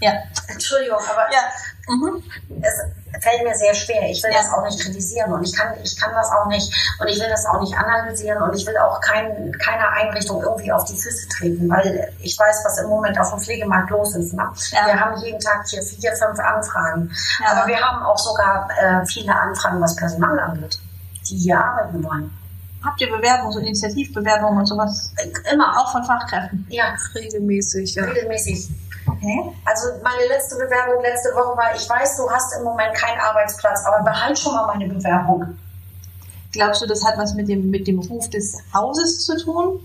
[0.00, 0.12] Ja.
[0.48, 1.40] Entschuldigung, aber Ja.
[1.88, 2.22] Mhm.
[2.62, 4.02] es fällt mir sehr schwer.
[4.10, 4.38] Ich will Ja.
[4.38, 6.70] das auch nicht kritisieren und ich kann, ich kann das auch nicht
[7.00, 10.70] und ich will das auch nicht analysieren und ich will auch kein, keiner Einrichtung irgendwie
[10.70, 14.34] auf die Füße treten, weil ich weiß, was im Moment auf dem Pflegemarkt los ist.
[14.34, 14.48] Ne?
[14.72, 14.86] Ja.
[14.86, 17.10] Wir haben jeden Tag hier vier, fünf Anfragen.
[17.42, 17.52] Ja.
[17.52, 20.78] Aber wir haben auch sogar äh, viele Anfragen, was Personal angeht,
[21.28, 22.30] die hier arbeiten wollen.
[22.84, 25.12] Habt ihr Bewerbungen, so Initiativbewerbungen und sowas?
[25.16, 25.76] Äh, Immer.
[25.80, 26.64] Auch von Fachkräften?
[26.68, 28.04] Ja, Regelmäßig, ja.
[28.04, 28.68] regelmäßig.
[29.10, 29.52] Okay.
[29.64, 33.84] Also meine letzte Bewerbung letzte Woche war, ich weiß, du hast im Moment keinen Arbeitsplatz,
[33.86, 35.56] aber behalt schon mal meine Bewerbung.
[36.52, 39.80] Glaubst du, das hat was mit dem, mit dem Ruf des Hauses zu tun?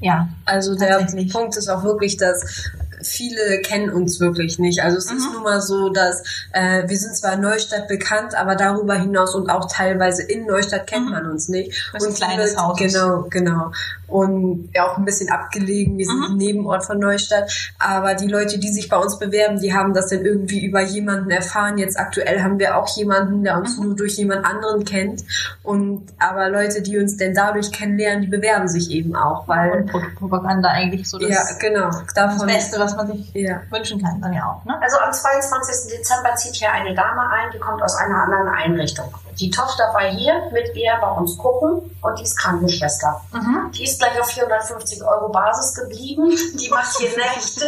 [0.00, 0.28] Ja.
[0.44, 1.06] Also der.
[1.32, 2.70] Punkt ist auch wirklich, dass
[3.02, 4.82] viele kennen uns wirklich nicht.
[4.82, 5.32] Also es ist Mhm.
[5.34, 6.22] nun mal so, dass
[6.52, 10.86] äh, wir sind zwar in Neustadt bekannt, aber darüber hinaus und auch teilweise in Neustadt
[10.86, 11.10] kennt Mhm.
[11.12, 11.90] man uns nicht.
[11.92, 12.78] Das ist ein und kleines Haus.
[12.78, 13.72] Genau, genau.
[14.08, 15.96] Und ja, auch ein bisschen abgelegen.
[15.96, 16.24] Wir sind Mhm.
[16.32, 17.50] ein Nebenort von Neustadt.
[17.78, 21.30] Aber die Leute, die sich bei uns bewerben, die haben das dann irgendwie über jemanden
[21.30, 21.78] erfahren.
[21.78, 23.84] Jetzt aktuell haben wir auch jemanden, der uns Mhm.
[23.84, 25.22] nur durch jemand anderen kennt.
[25.62, 29.86] Und aber Leute, die uns denn dadurch kennenlernen, die bewerben sich eben auch, weil Und
[29.86, 31.90] Pro- Propaganda eigentlich so das, ja, genau.
[31.90, 33.60] das Davon, Beste, was man sich ja.
[33.70, 34.78] wünschen kann, dann ja auch, ne?
[34.80, 35.90] Also am 22.
[35.96, 39.14] Dezember zieht hier eine Dame ein, die kommt aus einer anderen Einrichtung.
[39.38, 43.20] Die Tochter war hier mit ihr bei uns gucken und die ist Krankenschwester.
[43.32, 43.70] Mhm.
[43.72, 46.30] Die ist gleich auf 450 Euro Basis geblieben.
[46.60, 47.64] Die macht hier Nächte.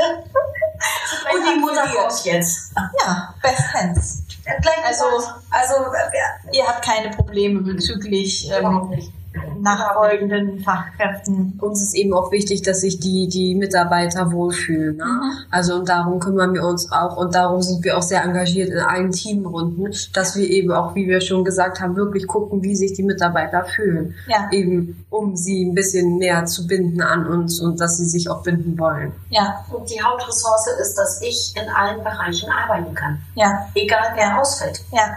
[1.34, 2.72] und die Mutter kommt jetzt.
[3.04, 4.22] Ja, best hands.
[4.46, 9.12] Hat gleich Also- also äh, Ihr habt keine Probleme bezüglich überhaupt ähm, nicht.
[9.60, 11.58] Nachfolgenden Fachkräften.
[11.60, 14.96] Uns ist eben auch wichtig, dass sich die, die Mitarbeiter wohlfühlen.
[14.96, 15.04] Ne?
[15.04, 15.32] Mhm.
[15.50, 18.78] Also und darum kümmern wir uns auch und darum sind wir auch sehr engagiert in
[18.78, 22.92] allen Teamrunden, dass wir eben auch, wie wir schon gesagt haben, wirklich gucken, wie sich
[22.94, 24.14] die Mitarbeiter fühlen.
[24.26, 28.28] Ja, Eben um sie ein bisschen näher zu binden an uns und dass sie sich
[28.28, 29.12] auch binden wollen.
[29.30, 33.18] ja, Und die Hauptressource ist, dass ich in allen Bereichen arbeiten kann.
[33.34, 34.82] ja, Egal wer ausfällt.
[34.92, 35.16] ja.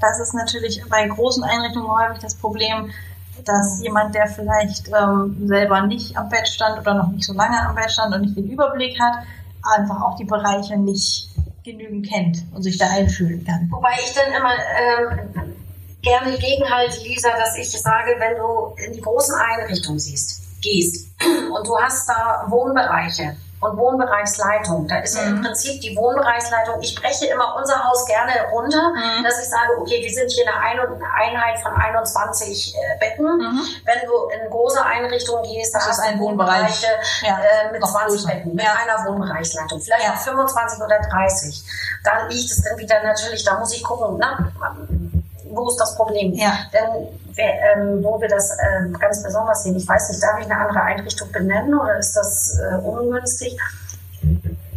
[0.00, 2.90] Das ist natürlich bei großen Einrichtungen häufig das Problem,
[3.44, 7.60] dass jemand, der vielleicht ähm, selber nicht am Bett stand oder noch nicht so lange
[7.60, 9.24] am Bett stand und nicht den Überblick hat,
[9.62, 11.28] einfach auch die Bereiche nicht
[11.64, 13.68] genügend kennt und sich da einfühlen kann.
[13.70, 15.54] Wobei ich dann immer ähm,
[16.02, 21.66] gerne gegenhalte, Lisa, dass ich sage, wenn du in die großen Einrichtungen siehst, gehst und
[21.66, 25.44] du hast da Wohnbereiche und Wohnbereichsleitung, da ist ja im Mhm.
[25.44, 29.22] Prinzip die Wohnbereichsleitung, ich breche immer unser Haus gerne runter, Mhm.
[29.24, 31.02] dass ich sage, okay, wir sind hier eine Ein-
[31.34, 33.24] Einheit von 21 äh, Betten.
[33.24, 33.60] Mhm.
[33.84, 34.12] Wenn du
[34.44, 36.60] in große Einrichtungen gehst, da Das ist hast du ein Wohnbereich.
[36.60, 36.86] Wohnbereiche
[37.26, 38.34] Ja, äh, mit noch 20 größer.
[38.36, 38.72] Betten, mit Ja.
[38.74, 40.12] einer Wohnbereichsleitung, vielleicht Ja.
[40.12, 41.62] auch 25 oder 30.
[42.04, 44.50] Da liegt es dann wieder natürlich, da muss ich gucken, na,
[45.54, 46.32] wo ist das Problem?
[46.34, 46.52] Ja.
[46.72, 50.56] Denn ähm, wo wir das ähm, ganz besonders sehen, ich weiß nicht, darf ich eine
[50.56, 53.58] andere Einrichtung benennen oder ist das äh, ungünstig?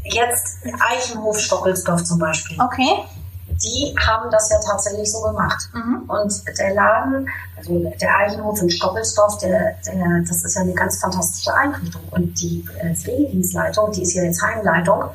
[0.03, 2.57] Jetzt Eichenhof Stockelsdorf zum Beispiel.
[2.61, 3.03] Okay.
[3.47, 5.69] Die haben das ja tatsächlich so gemacht.
[5.73, 6.09] Mhm.
[6.09, 10.99] Und der Laden, also der Eichenhof in Stockelsdorf, der, der, das ist ja eine ganz
[10.99, 12.01] fantastische Einrichtung.
[12.11, 15.05] Und die äh, Pflegedienstleitung, die ist ja jetzt Heimleitung,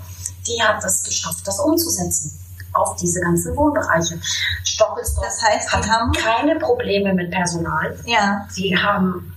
[0.46, 2.40] die hat es geschafft, das umzusetzen
[2.72, 4.18] auf diese ganzen Wohnbereiche.
[4.64, 7.98] Stockelsdorf Das heißt, hat haben- keine Probleme mit Personal.
[8.06, 8.46] Ja.
[8.50, 9.32] Sie haben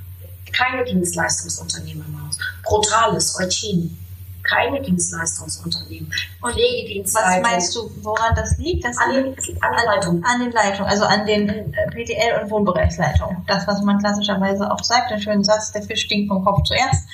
[0.52, 2.38] keine Dienstleistungsunternehmen im Haus.
[2.64, 3.98] Brutales, Eutin.
[4.44, 6.08] Keine Dienstleistungsunternehmen.
[6.42, 7.42] Und Was Pflegedienstleitung.
[7.44, 8.84] meinst du, woran das liegt?
[8.86, 10.24] Das An liegt den Anleitungen.
[10.26, 11.48] an den Leitungen, also an den
[11.92, 13.38] PTL und Wohnbereichsleitungen.
[13.48, 17.08] Das, was man klassischerweise auch sagt, den schönen Satz, der Fisch stinkt vom Kopf zuerst,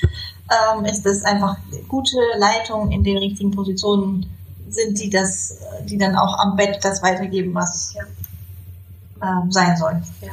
[0.74, 1.56] ähm, ist es einfach
[1.88, 4.26] gute Leitungen in den richtigen Positionen
[4.74, 8.04] sind, die das, die dann auch am Bett das weitergeben, was Ja.
[9.22, 10.02] ähm, sein soll.
[10.22, 10.32] Ja.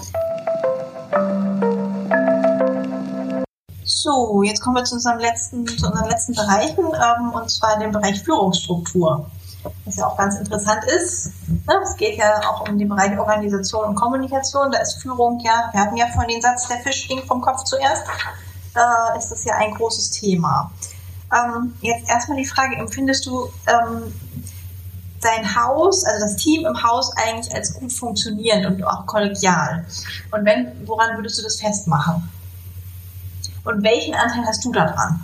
[3.85, 7.93] So, jetzt kommen wir zu unserem letzten, zu unseren letzten Bereichen, ähm, und zwar dem
[7.93, 9.31] Bereich Führungsstruktur.
[9.85, 11.33] Was ja auch ganz interessant ist.
[11.49, 11.75] Ne?
[11.83, 14.71] Es geht ja auch um den Bereich Organisation und Kommunikation.
[14.71, 17.65] Da ist Führung ja, wir hatten ja vorhin den Satz, der Fisch stinkt vom Kopf
[17.65, 18.05] zuerst,
[18.77, 20.71] äh, ist das ja ein großes Thema.
[21.33, 24.13] Ähm, jetzt erstmal die Frage, empfindest du ähm,
[25.23, 29.85] dein Haus, also das Team im Haus eigentlich als gut funktionierend und auch kollegial?
[30.31, 32.29] Und wenn, woran würdest du das festmachen?
[33.65, 35.21] Und welchen Anteil hast du daran?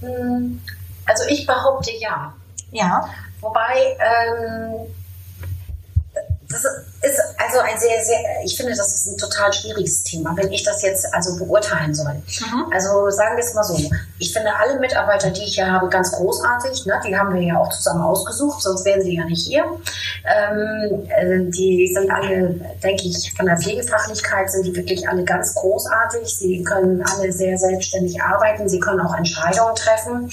[0.00, 0.60] Hm,
[1.06, 2.32] Also ich behaupte ja.
[2.70, 3.08] Ja.
[3.40, 4.86] Wobei, ähm,
[6.50, 10.50] das ist also ein sehr, sehr, ich finde, das ist ein total schwieriges Thema, wenn
[10.50, 12.12] ich das jetzt also beurteilen soll.
[12.12, 12.72] Mhm.
[12.72, 13.78] Also sagen wir es mal so.
[14.18, 16.86] Ich finde alle Mitarbeiter, die ich hier habe, ganz großartig.
[16.86, 17.00] Ne?
[17.06, 19.64] Die haben wir ja auch zusammen ausgesucht, sonst wären sie ja nicht hier.
[20.24, 25.54] Ähm, äh, die sind alle, denke ich, von der Pflegefachlichkeit sind die wirklich alle ganz
[25.54, 26.26] großartig.
[26.26, 28.68] Sie können alle sehr selbstständig arbeiten.
[28.68, 30.30] Sie können auch Entscheidungen treffen.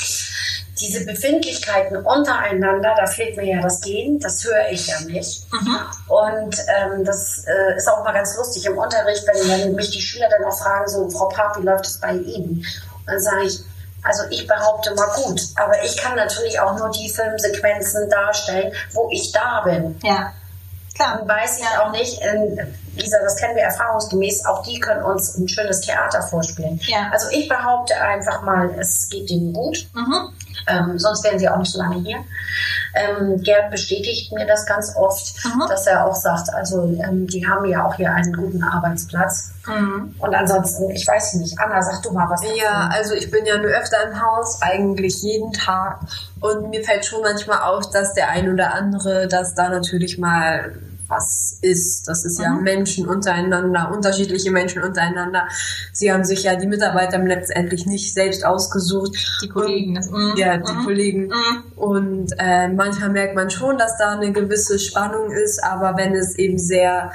[0.79, 5.51] Diese Befindlichkeiten untereinander, da fehlt mir ja das Gehen, das höre ich ja nicht.
[5.51, 5.77] Mhm.
[6.07, 10.01] Und ähm, das äh, ist auch mal ganz lustig im Unterricht, wenn, wenn mich die
[10.01, 12.57] Schüler dann auch fragen, so, Frau Papp, wie läuft es bei Ihnen?
[12.59, 13.59] Und dann sage ich,
[14.03, 19.09] also ich behaupte mal gut, aber ich kann natürlich auch nur die Filmsequenzen darstellen, wo
[19.11, 19.99] ich da bin.
[20.03, 20.33] Ja.
[20.95, 21.17] Klar.
[21.19, 21.83] Dann weiß ich Ja.
[21.83, 22.57] auch nicht, ähm,
[22.95, 26.79] Lisa, das kennen wir erfahrungsgemäß, auch die können uns ein schönes Theater vorspielen.
[26.83, 27.09] Ja.
[27.11, 29.87] Also ich behaupte einfach mal, es geht ihnen gut.
[29.93, 30.29] Mhm.
[30.67, 32.17] Ähm, sonst wären sie auch nicht so lange hier.
[32.95, 35.63] Ähm, Gerd bestätigt mir das ganz oft, Mhm.
[35.69, 39.51] dass er auch sagt, also ähm, die haben ja auch hier einen guten Arbeitsplatz.
[39.67, 40.15] Mhm.
[40.19, 42.41] Und ansonsten, ich weiß nicht, Anna, sag du mal was.
[42.41, 42.53] dazu.
[42.55, 45.99] Ja, also ich bin ja nur öfter im Haus, eigentlich jeden Tag.
[46.39, 50.73] Und mir fällt schon manchmal auf, dass der ein oder andere, dass da natürlich mal
[51.07, 52.07] was ist.
[52.07, 52.63] Das ist ja Mhm.
[52.63, 55.47] Menschen untereinander, unterschiedliche Menschen untereinander.
[55.93, 59.15] Sie haben sich ja die Mitarbeiter letztendlich nicht selbst ausgesucht.
[59.41, 59.95] Die Kollegen.
[59.95, 60.33] Das, mhm.
[60.37, 60.83] Ja, die Mhm.
[60.85, 61.21] Kollegen.
[61.27, 61.63] Mhm.
[61.75, 66.35] Und äh, manchmal merkt man schon, dass da eine gewisse Spannung ist, aber wenn es
[66.37, 67.11] eben sehr,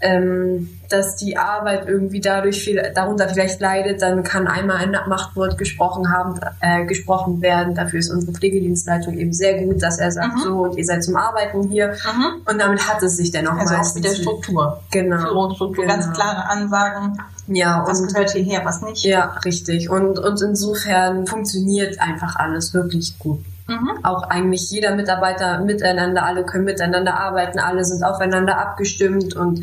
[0.00, 5.58] ähm, dass die Arbeit irgendwie dadurch viel, darunter vielleicht leidet, dann kann einmal ein Machtwort
[5.58, 7.74] gesprochen haben, äh, gesprochen werden.
[7.74, 10.42] Dafür ist unsere Pflegedienstleitung eben sehr gut, dass er sagt, Mhm.
[10.42, 11.88] so und ihr seid zum Arbeiten hier.
[11.88, 12.42] Mhm.
[12.50, 14.04] Und damit hat es sich dann auch Also auch meistens.
[14.04, 14.80] wieder Struktur.
[14.90, 15.18] Genau.
[15.20, 15.96] Führungsstruktur, Genau.
[15.96, 17.18] ganz klare Ansagen,
[17.48, 19.04] Ja, was und gehört hierher, was nicht.
[19.04, 19.90] ja, richtig.
[19.90, 23.40] Und, und insofern funktioniert einfach alles wirklich gut.
[23.68, 24.02] Mhm.
[24.02, 29.62] auch eigentlich jeder Mitarbeiter miteinander, alle können miteinander arbeiten, alle sind aufeinander abgestimmt und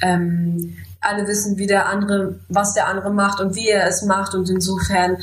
[0.00, 4.34] ähm, alle wissen, wie der andere, was der andere macht und wie er es macht
[4.34, 5.18] und insofern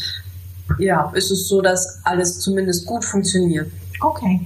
[0.78, 3.72] ja, ist es so, dass alles zumindest gut funktioniert.
[4.00, 4.42] Okay.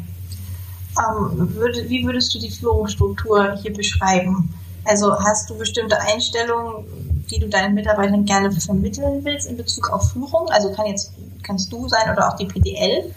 [0.97, 4.53] Ähm, würde, wie würdest du die Führungsstruktur hier beschreiben?
[4.85, 10.11] Also hast du bestimmte Einstellungen, die du deinen Mitarbeitern gerne vermitteln willst in Bezug auf
[10.11, 10.49] Führung?
[10.49, 11.11] Also kann jetzt
[11.41, 13.13] kannst du sein oder auch die PDL?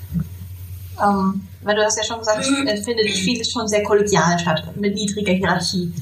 [1.03, 4.63] Ähm, weil du hast ja schon gesagt, es äh, findet vieles schon sehr kollegial statt,
[4.77, 5.93] mit niedriger Hierarchie.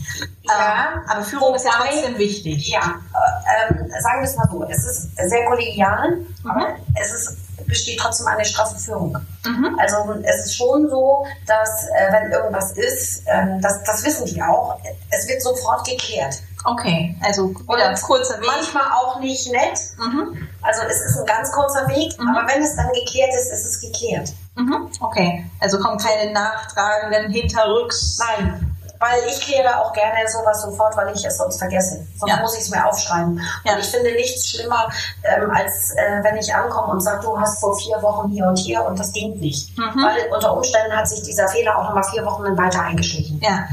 [0.43, 2.69] Ja, ähm, aber Führung ist ja wobei- trotzdem wichtig.
[2.69, 6.51] Ja, äh, ähm, sagen wir es mal so, es ist sehr kollegial, Mhm.
[6.51, 9.17] aber es ist, besteht trotzdem eine straffe Führung.
[9.47, 9.79] Mhm.
[9.81, 14.43] Also es ist schon so, dass äh, wenn irgendwas ist, ähm, das, das wissen die
[14.43, 14.79] auch,
[15.11, 16.37] es wird sofort geklärt.
[16.67, 18.47] Okay, also Und kurzer Weg.
[18.47, 20.47] Manchmal auch nicht nett, Mhm.
[20.63, 22.29] also es ist ein ganz kurzer Weg, Mhm.
[22.29, 24.33] aber wenn es dann geklärt ist, ist es geklärt.
[24.57, 24.89] Mhm.
[25.01, 28.19] Okay, also kommen keine nachtragenden Hinterrücks.
[28.19, 28.71] Nein,
[29.01, 32.07] weil ich kläre auch gerne sowas sofort, weil ich es sonst vergesse.
[32.17, 32.41] Sonst Ja.
[32.41, 33.41] muss ich es mir aufschreiben.
[33.65, 33.75] Ja.
[33.75, 34.89] Und ich finde nichts schlimmer,
[35.25, 38.57] ähm, als äh, wenn ich ankomme und sage, du hast vor vier Wochen hier und
[38.57, 39.77] hier und das ging nicht.
[39.77, 39.83] Mhm.
[40.03, 43.41] Weil unter Umständen hat sich dieser Fehler auch nochmal vier Wochen dann weiter eingeschlichen.
[43.43, 43.67] Ja.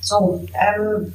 [0.00, 1.12] So, ähm,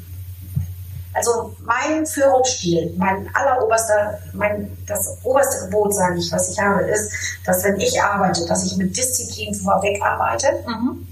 [1.13, 7.11] also mein Führungsstil, mein alleroberster, mein, das oberste Gebot, sage ich, was ich habe, ist,
[7.45, 11.07] dass wenn ich arbeite, dass ich mit Disziplin vorweg arbeite, Mhm.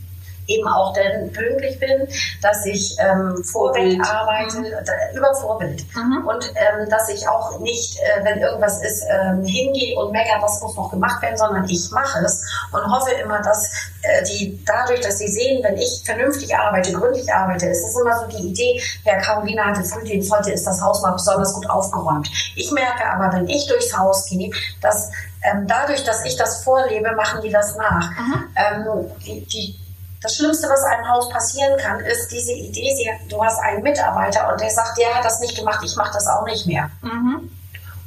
[0.56, 2.08] Eben auch dann pünktlich bin,
[2.42, 4.00] dass ich ähm, Vorbild.
[4.02, 5.84] arbeite, da, über Vorbild.
[5.96, 6.28] Mhm.
[6.28, 10.62] Und ähm, dass ich auch nicht, äh, wenn irgendwas ist, ähm, hingehe und meckere, das
[10.62, 13.70] muss noch gemacht werden, sondern ich mache es und hoffe immer, dass
[14.02, 18.20] äh, die dadurch, dass sie sehen, wenn ich vernünftig arbeite, gründlich arbeite, ist es immer
[18.20, 22.30] so die Idee, ja, Caroline hatte Frühdienst, heute ist das Haus mal besonders gut aufgeräumt.
[22.56, 24.52] Ich merke aber, wenn ich durchs Haus gehe,
[24.82, 25.12] dass
[25.44, 28.10] ähm, dadurch, dass ich das vorlebe, machen die das nach.
[28.12, 28.44] Mhm.
[28.56, 29.76] Ähm, die, die,
[30.22, 34.62] das Schlimmste, was einem Haus passieren kann, ist diese Idee, du hast einen Mitarbeiter und
[34.62, 36.90] der sagt, der hat das nicht gemacht, ich mache das auch nicht mehr.
[37.02, 37.50] Mhm.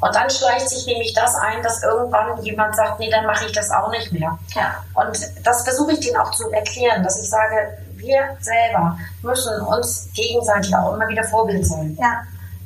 [0.01, 3.53] Und dann schleicht sich nämlich das ein, dass irgendwann jemand sagt, nee, dann mache ich
[3.53, 4.39] das auch nicht mehr.
[4.55, 4.75] Ja.
[4.95, 10.09] Und das versuche ich denen auch zu erklären, dass ich sage, wir selber müssen uns
[10.15, 11.97] gegenseitig auch immer wieder Vorbild sein.
[11.99, 12.23] Ja,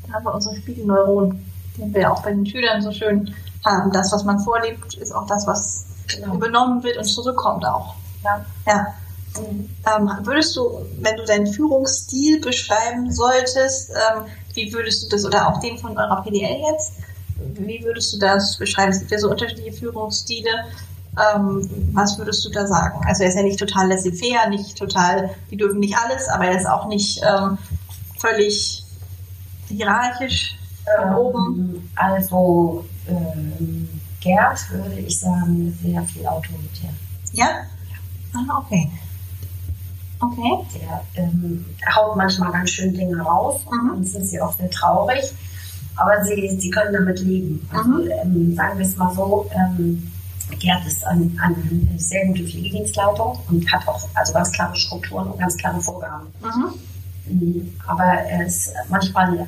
[0.07, 3.33] da haben wir unsere Spiegelneuronen, den wir auch bei den Schülern so schön
[3.65, 3.93] haben.
[3.93, 6.35] Das, was man vorlebt, ist auch das, was Genau.
[6.35, 7.95] übernommen wird und zurückkommt auch.
[8.25, 8.45] Ja.
[8.67, 8.87] ja.
[9.37, 14.25] Ähm, würdest du, wenn du deinen Führungsstil beschreiben solltest, ähm,
[14.55, 16.93] wie würdest du das, oder auch den von eurer PDL jetzt,
[17.55, 18.91] wie würdest du das beschreiben?
[18.91, 20.51] Es gibt ja so unterschiedliche Führungsstile.
[21.37, 23.01] Ähm, was würdest du da sagen?
[23.07, 26.57] Also er ist ja nicht total laissez-faire, nicht total, die dürfen nicht alles, aber er
[26.57, 27.59] ist auch nicht ähm,
[28.19, 28.85] völlig
[29.69, 30.57] hierarchisch
[31.01, 31.75] von oben.
[31.75, 33.89] Ähm, Also ähm,
[34.21, 36.91] Gerd würde ich sagen, sehr viel autoritär.
[37.33, 37.47] Ja?
[38.35, 38.91] Ah, okay.
[40.21, 40.59] Okay.
[40.75, 41.65] Der ähm,
[41.95, 43.91] haut manchmal ganz schön Dinge raus Mhm.
[43.91, 45.33] und sind sie auch sehr traurig,
[45.97, 47.69] aber sie, sie können damit leben.
[47.73, 48.11] Also Mhm.
[48.23, 50.11] ähm, sagen wir es mal so, ähm,
[50.59, 55.39] Gerd ist ein, eine sehr gute Pflegedienstleitung und hat auch also ganz klare Strukturen und
[55.39, 56.27] ganz klare Vorgaben.
[56.43, 56.75] Mhm.
[57.33, 57.73] Mhm.
[57.87, 59.47] Aber er ist manchmal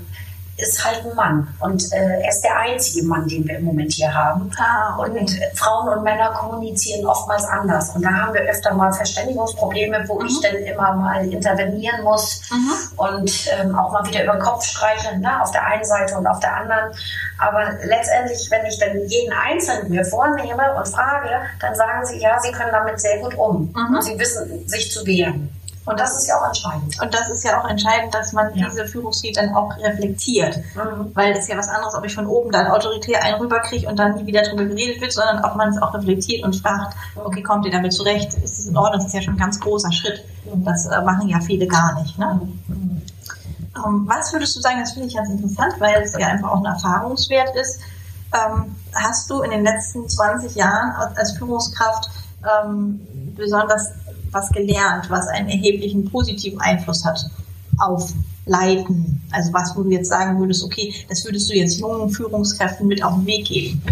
[0.61, 3.93] ist halt ein Mann und äh, er ist der einzige Mann, den wir im Moment
[3.93, 4.51] hier haben.
[4.59, 5.41] Ah, Und okay.
[5.53, 7.91] äh, Frauen und Männer kommunizieren oftmals anders.
[7.95, 10.27] Und da haben wir öfter mal Verständigungsprobleme, wo Mhm.
[10.27, 12.73] ich dann immer mal intervenieren muss Mhm.
[12.99, 15.43] und ähm, auch mal wieder über den Kopf streicheln, ne?
[15.43, 16.93] auf der einen Seite und auf der anderen.
[17.39, 21.31] Aber letztendlich, wenn ich dann jeden Einzelnen mir vornehme und frage,
[21.61, 23.73] dann sagen sie, ja, sie können damit sehr gut um.
[23.74, 23.95] Mhm.
[23.97, 25.49] Und sie wissen sich zu wehren.
[25.86, 27.01] Und das ist ja auch entscheidend.
[27.02, 28.69] Und das ist ja auch entscheidend, dass man Ja.
[28.69, 30.59] diese Führungsstil dann auch reflektiert.
[30.74, 31.11] Mhm.
[31.15, 33.98] Weil es ist ja was anderes, ob ich von oben dann autoritär einen rüberkriege und
[33.98, 37.43] dann nie wieder drüber geredet wird, sondern ob man es auch reflektiert und fragt, okay,
[37.43, 38.35] kommt ihr damit zurecht?
[38.35, 39.01] Ist es in Ordnung?
[39.01, 40.23] Das ist ja schon ein ganz großer Schritt.
[40.65, 42.19] Das äh, machen ja viele gar nicht.
[42.19, 42.40] Ne?
[42.69, 43.02] Mhm.
[43.77, 46.59] Ähm, was würdest du sagen, das finde ich ganz interessant, weil es ja einfach auch
[46.59, 47.81] ein Erfahrungswert ist.
[48.32, 52.11] Ähm, hast du in den letzten 20 Jahren als Führungskraft
[52.65, 53.01] ähm,
[53.36, 53.90] besonders
[54.31, 57.19] was gelernt, was einen erheblichen positiven Einfluss hat
[57.78, 58.12] auf
[58.47, 59.23] Leiten?
[59.32, 63.02] Also was, wo du jetzt sagen würdest, okay, das würdest du jetzt jungen Führungskräften mit
[63.02, 63.82] auf den Weg geben.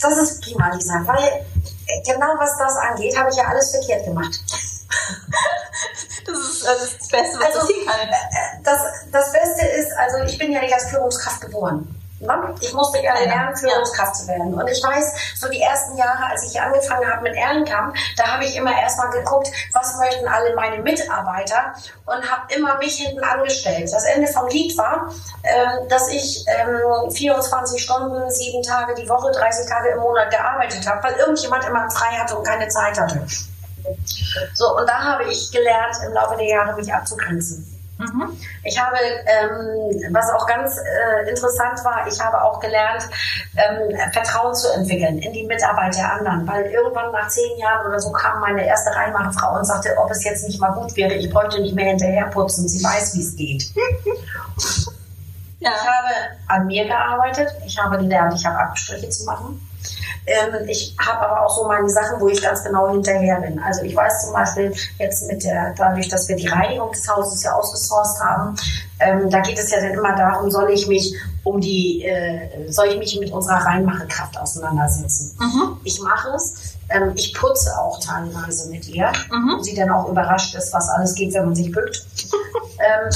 [0.00, 4.04] Das ist prima, Lisa, weil äh, genau was das angeht, habe ich ja alles verkehrt
[4.06, 4.40] gemacht.
[6.26, 8.08] Das ist äh, das Beste, was Also, passieren kann.
[8.08, 8.80] Äh, Das,
[9.10, 11.88] das Beste ist, also ich bin ja nicht als Führungskraft geboren.
[12.60, 14.52] Ich musste ja lernen, Führungskraft zu werden.
[14.52, 18.44] Und ich weiß, so die ersten Jahre, als ich angefangen habe mit Ehrenkampf, da habe
[18.44, 21.74] ich immer erstmal geguckt, was möchten alle meine Mitarbeiter
[22.04, 23.90] und habe immer mich hinten angestellt.
[23.92, 25.10] Das Ende vom Lied war,
[25.44, 30.86] ähm, dass ich ähm, 24 Stunden, sieben Tage die Woche, 30 Tage im Monat gearbeitet
[30.86, 33.26] habe, weil irgendjemand immer frei hatte und keine Zeit hatte.
[34.54, 37.79] So, und da habe ich gelernt, im Laufe der Jahre mich abzugrenzen.
[38.00, 38.36] Mhm.
[38.64, 43.08] Ich habe, ähm, was auch ganz äh, interessant war, ich habe auch gelernt,
[43.56, 46.48] ähm, Vertrauen zu entwickeln in die Mitarbeiter der anderen.
[46.48, 50.24] Weil irgendwann nach zehn Jahren oder so kam meine erste Reinmachefrau und sagte, ob es
[50.24, 53.36] jetzt nicht mal gut wäre, ich bräuchte nicht mehr hinterher putzen, sie weiß, wie es
[53.36, 53.64] geht.
[55.62, 55.72] Ja.
[55.72, 56.14] Ich habe
[56.46, 59.60] an mir gearbeitet, ich habe gelernt, ich habe Abstriche zu machen.
[60.26, 63.58] Ähm, ich habe aber auch so meine Sachen, wo ich ganz genau hinterher bin.
[63.58, 67.42] Also ich weiß zum Beispiel jetzt mit der, dadurch, dass wir die Reinigung des Hauses
[67.42, 68.54] ja ausgesourced haben,
[69.00, 72.88] ähm, da geht es ja dann immer darum, soll ich mich um die, äh, soll
[72.88, 75.36] ich mich mit unserer Reinmachekraft auseinandersetzen.
[75.40, 75.78] Mhm.
[75.84, 76.74] Ich mache es.
[76.90, 79.56] Ähm, ich putze auch teilweise mit ihr, Mhm.
[79.58, 82.04] wo sie dann auch überrascht ist, was alles geht, wenn man sich bückt.
[82.78, 83.10] ähm,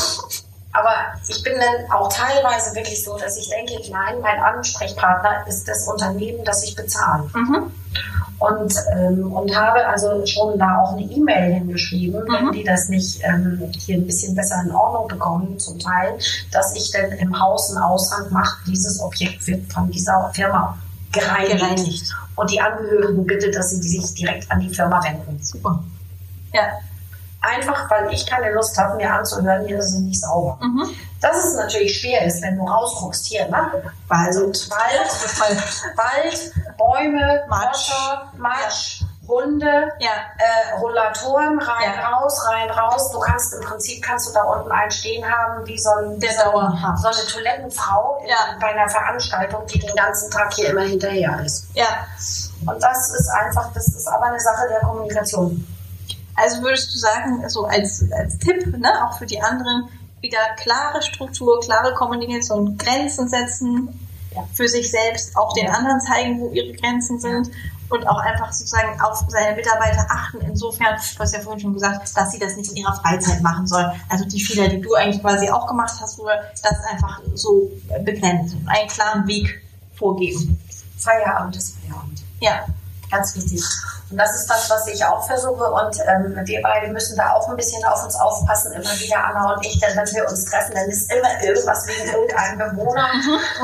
[0.74, 0.90] aber
[1.28, 5.86] ich bin dann auch teilweise wirklich so, dass ich denke, nein, mein Ansprechpartner ist das
[5.88, 7.24] Unternehmen, das ich bezahle.
[7.32, 7.70] Mhm.
[8.40, 12.52] Und, ähm, und habe also schon da auch eine E-Mail hingeschrieben, wenn Mhm.
[12.52, 16.18] die das nicht ähm, hier ein bisschen besser in Ordnung bekommen, zum Teil,
[16.51, 20.76] dass ich dann im Haus einen Aushang mache, dieses Objekt wird von dieser Firma
[21.12, 21.60] gereinigt.
[21.60, 22.14] Gereinigt.
[22.34, 25.40] Und die Angehörigen bitte, dass sie sich direkt an die Firma wenden.
[25.40, 25.82] Super.
[26.52, 26.62] Ja.
[27.47, 30.59] Einfach, weil ich keine Lust habe, mir anzuhören, hier ist es nicht sauber.
[30.62, 30.89] Mhm.
[31.21, 33.71] Dass es natürlich schwer ist, wenn du rausguckst, hier, ne?
[34.09, 34.35] Wald.
[34.39, 35.57] Wald, Total.
[35.97, 37.91] Wald, Bäume, Matsch.
[37.91, 40.11] Wasser, Matsch, Hunde, Ja.
[40.37, 42.11] äh, Rollatoren, rein, Ja.
[42.11, 43.11] raus, rein, raus.
[43.11, 46.29] Du kannst im Prinzip kannst du da unten einen stehen haben, wie so, ein, wie
[46.29, 48.37] so, ein, so eine Toilettenfrau Ja.
[48.61, 51.66] bei einer Veranstaltung, die den ganzen Tag hier immer hinterher ist.
[51.73, 51.87] Ja.
[52.66, 55.66] Und das ist einfach, das ist aber eine Sache der Kommunikation.
[56.36, 59.89] Also würdest du sagen, so als, als Tipp, ne, auch für die anderen,
[60.20, 64.01] wieder klare Struktur, klare Kommunikation, Grenzen setzen
[64.35, 64.43] Ja.
[64.55, 65.73] für sich selbst, auch den Ja.
[65.74, 67.51] anderen zeigen, wo ihre Grenzen sind
[67.90, 70.40] und auch einfach sozusagen auf seine Mitarbeiter achten.
[70.40, 73.66] Insofern, du hast ja vorhin schon gesagt, dass sie das nicht in ihrer Freizeit machen
[73.66, 73.93] sollen.
[74.09, 77.70] Also die Fehler, die du eigentlich quasi auch gemacht hast, früher, das einfach so
[78.05, 79.62] begrenzen, einen klaren Weg
[79.94, 80.59] vorgeben.
[80.98, 82.23] Feierabend ist Feierabend.
[82.40, 82.65] Ja.
[83.11, 83.62] Ganz wichtig.
[84.15, 85.65] Und das ist das, was ich auch versuche.
[85.73, 89.55] Und ähm, wir beide müssen da auch ein bisschen auf uns aufpassen, immer wieder, Anna
[89.55, 93.09] und ich, denn wenn wir uns treffen, dann ist immer irgendwas wegen irgendeinem Bewohner,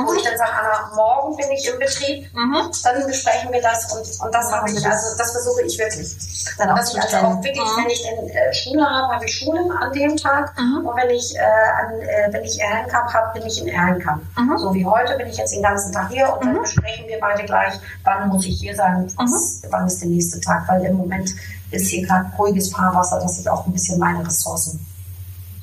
[0.04, 2.68] wo ich dann sage, Anna, morgen bin ich im Betrieb, Mhm.
[2.82, 6.16] dann besprechen wir das und, und das habe ich, also das versuche ich wirklich.
[6.58, 7.82] Dann auch Dass ich also auch wirklich, Mhm.
[7.84, 10.52] wenn ich dann äh, Schule habe, habe ich Schule an dem Tag.
[10.58, 10.84] Mhm.
[10.84, 14.20] Und wenn ich, äh, an, äh, wenn ich Ehrenkamp habe, bin ich in Ehrenkamp.
[14.36, 14.58] Mhm.
[14.58, 16.62] So wie heute bin ich jetzt den ganzen Tag hier und dann Mhm.
[16.62, 20.68] besprechen wir beide gleich, wann muss ich hier sein, was, wann ist der nächste Tag,
[20.68, 21.30] weil im Moment
[21.70, 24.84] ist hier gerade ruhiges Fahrwasser, dass ich auch ein bisschen meine Ressourcen.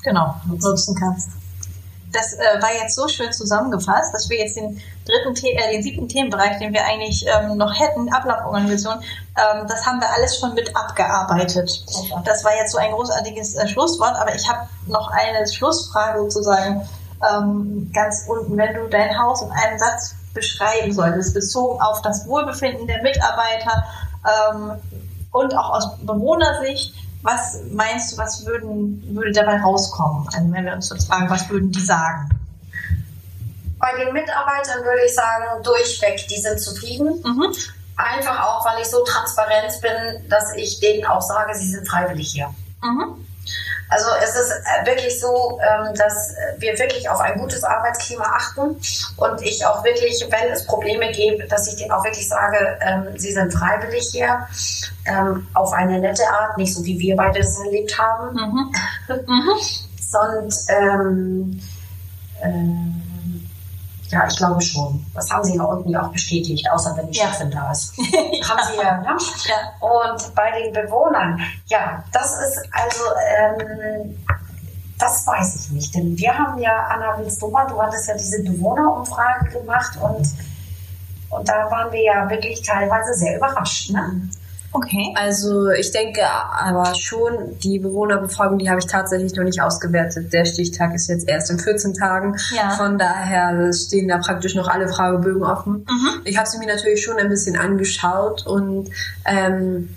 [0.03, 1.29] genau, nutzen kannst.
[2.13, 5.83] Das äh, war jetzt so schön zusammengefasst, dass wir jetzt den dritten, The äh, den
[5.83, 10.53] siebten Themenbereich, den wir eigentlich ähm, noch hätten, Ablauforganisation, ähm, das haben wir alles schon
[10.53, 11.83] mit abgearbeitet.
[12.23, 16.87] Das war jetzt so ein großartiges äh, Schlusswort, aber ich habe noch eine Schlussfrage sozusagen
[17.29, 18.57] ähm, ganz unten.
[18.57, 23.83] Wenn du dein Haus in einem Satz beschreiben solltest, bezogen auf das Wohlbefinden der Mitarbeiter
[24.25, 24.71] ähm,
[25.31, 30.27] und auch aus Bewohnersicht, was meinst du, was würden, würde dabei rauskommen?
[30.33, 32.29] Also wenn wir uns jetzt fragen, was würden die sagen?
[33.79, 37.21] Bei den Mitarbeitern würde ich sagen, durchweg, die sind zufrieden.
[37.23, 37.53] Mhm.
[37.95, 42.31] Einfach auch, weil ich so transparent bin, dass ich denen auch sage, sie sind freiwillig
[42.31, 42.53] hier.
[42.81, 43.26] Mhm.
[43.89, 48.75] Also es ist äh, wirklich so, ähm, dass wir wirklich auf ein gutes Arbeitsklima achten
[49.15, 53.17] und ich auch wirklich, wenn es Probleme gibt, dass ich denen auch wirklich sage, ähm,
[53.17, 54.47] sie sind freiwillig hier
[55.05, 58.71] ähm, auf eine nette Art, nicht so wie wir beide es erlebt haben, mhm.
[59.25, 59.49] mhm.
[60.01, 61.61] sondern
[62.43, 63.06] ähm,
[64.09, 65.05] ja, ich glaube schon.
[65.13, 67.27] Das haben Sie ja unten ja auch bestätigt, außer wenn die ja.
[67.27, 67.97] Chefin da ist.
[67.97, 69.17] haben Sie ja, ne?
[69.47, 69.87] ja.
[69.87, 73.03] Und bei den Bewohnern, ja, das ist also,
[73.37, 74.17] ähm,
[74.97, 75.95] das weiß ich nicht.
[75.95, 77.17] Denn wir haben ja, Anna,
[77.51, 80.27] mal, du hattest ja diese Bewohnerumfrage gemacht und,
[81.29, 83.91] und da waren wir ja wirklich teilweise sehr überrascht.
[83.91, 84.29] Ne?
[84.77, 85.11] Okay.
[85.15, 90.31] Also ich denke aber schon, die Bewohnerbefragung, die habe ich tatsächlich noch nicht ausgewertet.
[90.31, 92.35] Der Stichtag ist jetzt erst in 14 Tagen.
[92.55, 92.69] Ja.
[92.71, 95.85] Von daher stehen da praktisch noch alle Fragebögen offen.
[95.89, 96.21] Mhm.
[96.25, 98.91] Ich habe sie mir natürlich schon ein bisschen angeschaut und
[99.25, 99.89] ähm,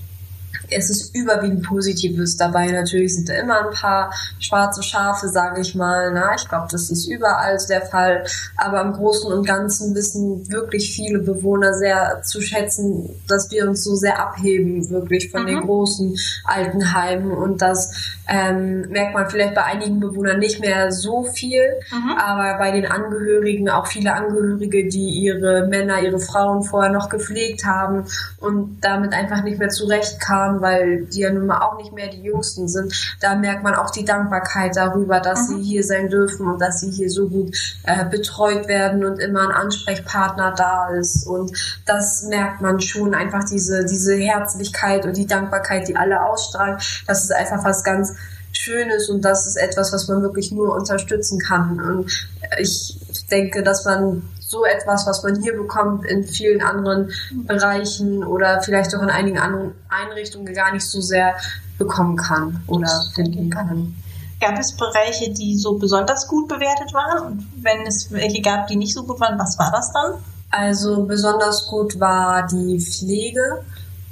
[0.71, 2.67] es ist überwiegend Positives dabei.
[2.67, 6.13] Natürlich sind da immer ein paar schwarze Schafe, sage ich mal.
[6.13, 8.25] Na, ich glaube, das ist überall der Fall.
[8.57, 13.85] Aber im Großen und Ganzen wissen wirklich viele Bewohner sehr zu schätzen, dass wir uns
[13.85, 15.47] so sehr abheben, wirklich von mhm.
[15.47, 17.33] den großen Altenheimen.
[17.33, 22.17] Und das ähm, merkt man vielleicht bei einigen Bewohnern nicht mehr so viel, mhm.
[22.17, 27.65] aber bei den Angehörigen, auch viele Angehörige, die ihre Männer, ihre Frauen vorher noch gepflegt
[27.65, 28.07] haben
[28.39, 32.23] und damit einfach nicht mehr zurechtkamen, weil die ja nun mal auch nicht mehr die
[32.23, 35.57] Jüngsten sind, da merkt man auch die Dankbarkeit darüber, dass mhm.
[35.57, 39.49] sie hier sein dürfen und dass sie hier so gut äh, betreut werden und immer
[39.49, 41.27] ein Ansprechpartner da ist.
[41.27, 41.53] Und
[41.87, 46.79] das merkt man schon einfach diese, diese Herzlichkeit und die Dankbarkeit, die alle ausstrahlen.
[47.07, 48.15] Das ist einfach was ganz
[48.53, 51.81] Schönes und das ist etwas, was man wirklich nur unterstützen kann.
[51.81, 52.29] Und
[52.59, 53.00] ich
[53.31, 57.11] denke, dass man so etwas, was man hier bekommt, in vielen anderen
[57.47, 61.37] Bereichen oder vielleicht auch in einigen anderen Einrichtungen gar nicht so sehr
[61.79, 63.95] bekommen kann oder finden kann.
[64.41, 67.27] Gab es Bereiche, die so besonders gut bewertet waren?
[67.27, 70.15] Und wenn es welche gab, die nicht so gut waren, was war das dann?
[70.51, 73.63] Also besonders gut war die Pflege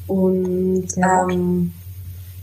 [0.06, 1.34] und ja, okay.
[1.34, 1.72] ähm,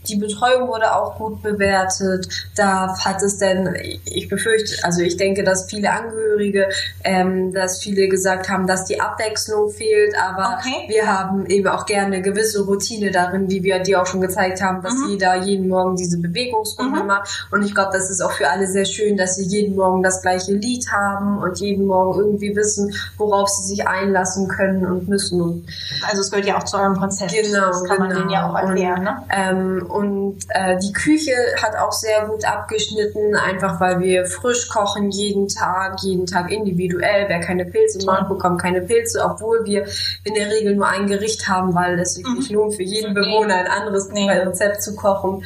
[0.08, 2.28] die Betreuung wurde auch gut bewertet.
[2.56, 3.76] Da hat es denn,
[4.06, 6.70] ich befürchte, also ich denke, dass viele Angehörige,
[7.04, 10.86] ähm, dass viele gesagt haben, dass die Abwechslung fehlt, aber okay.
[10.88, 14.62] wir haben eben auch gerne eine gewisse Routine darin, wie wir dir auch schon gezeigt
[14.62, 15.10] haben, dass mhm.
[15.12, 17.08] jeder jeden Morgen diese Bewegungsrunde mhm.
[17.08, 17.48] macht.
[17.52, 20.22] Und ich glaube, das ist auch für alle sehr schön, dass sie jeden Morgen das
[20.22, 25.68] gleiche Lied haben und jeden Morgen irgendwie wissen, worauf sie sich einlassen können und müssen.
[26.08, 27.32] Also es gehört ja auch zu eurem Konzept.
[27.32, 28.08] Genau, das kann genau.
[28.08, 28.98] man denen ja auch erklären.
[28.98, 29.24] Und, ne?
[29.30, 31.32] ähm, und äh, die Küche
[31.64, 37.30] hat auch sehr gut abgeschnitten, einfach weil wir frisch kochen jeden Tag, jeden Tag individuell.
[37.30, 39.86] Wer keine Pilze mag, bekommt keine Pilze, obwohl wir
[40.26, 42.58] in der Regel nur ein Gericht haben, weil es sich nicht mhm.
[42.58, 45.46] lohnt, für jeden Bewohner ein anderes Rezept zu kochen.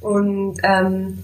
[0.00, 1.22] Und ähm,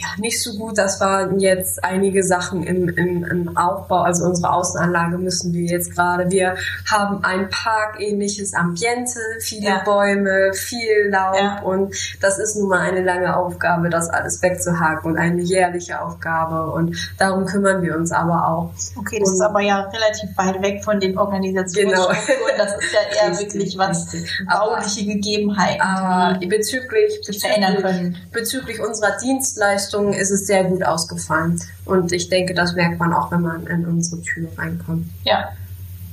[0.00, 0.78] ja, nicht so gut.
[0.78, 4.00] Das waren jetzt einige Sachen im, im, im Aufbau.
[4.00, 6.30] Also unsere Außenanlage müssen wir jetzt gerade.
[6.30, 6.56] Wir
[6.90, 9.82] haben ein parkähnliches Ambiente, viele ja.
[9.84, 11.60] Bäume, viel Laub ja.
[11.62, 16.70] und das ist nun mal eine lange Aufgabe, das alles wegzuhaken und eine jährliche Aufgabe
[16.72, 18.72] und darum kümmern wir uns aber auch.
[18.96, 22.16] Okay, das und, ist aber ja relativ weit weg von den Organisationsstrukturen.
[22.26, 22.64] Genau.
[22.64, 24.16] Das ist ja eher wirklich was
[24.48, 28.16] bauliche Gegebenheiten, aber bezüglich, bezüglich, verändern können.
[28.32, 31.60] bezüglich unserer Dienstleistung Leistungen ist es sehr gut ausgefallen.
[31.84, 35.06] Und ich denke, das merkt man auch, wenn man in unsere Tür reinkommt.
[35.24, 35.48] Ja,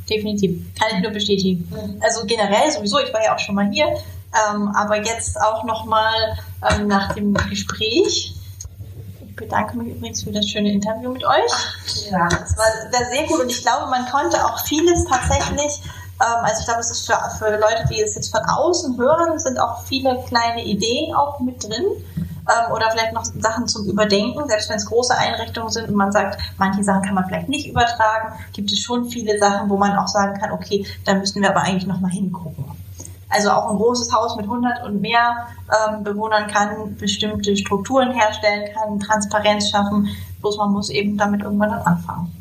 [0.10, 0.66] definitiv.
[0.80, 1.68] Kann ich nur bestätigen.
[1.70, 2.02] Mhm.
[2.02, 6.38] Also generell sowieso, ich war ja auch schon mal hier, ähm, aber jetzt auch nochmal
[6.72, 8.34] ähm, nach dem Gespräch.
[9.22, 12.10] Ich bedanke mich übrigens für das schöne Interview mit euch.
[12.10, 15.82] Ja, es war, war sehr gut und ich glaube, man konnte auch vieles tatsächlich
[16.20, 19.38] ähm, also ich glaube, es ist für, für Leute, die es jetzt von außen hören,
[19.38, 21.86] sind auch viele kleine Ideen auch mit drin
[22.48, 26.12] ähm, oder vielleicht noch Sachen zum Überdenken, selbst wenn es große Einrichtungen sind und man
[26.12, 29.98] sagt, manche Sachen kann man vielleicht nicht übertragen, gibt es schon viele Sachen, wo man
[29.98, 32.66] auch sagen kann, okay, da müssen wir aber eigentlich nochmal hingucken.
[33.30, 35.48] Also auch ein großes Haus mit 100 und mehr
[35.90, 40.08] ähm, Bewohnern kann bestimmte Strukturen herstellen, kann Transparenz schaffen,
[40.40, 42.32] bloß man muss eben damit irgendwann dann anfangen.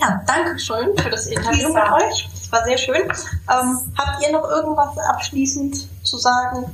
[0.00, 2.28] Ja, danke schön für das Interview mit euch.
[2.34, 3.02] Es war sehr schön.
[3.02, 6.64] Ähm, habt ihr noch irgendwas abschließend zu sagen?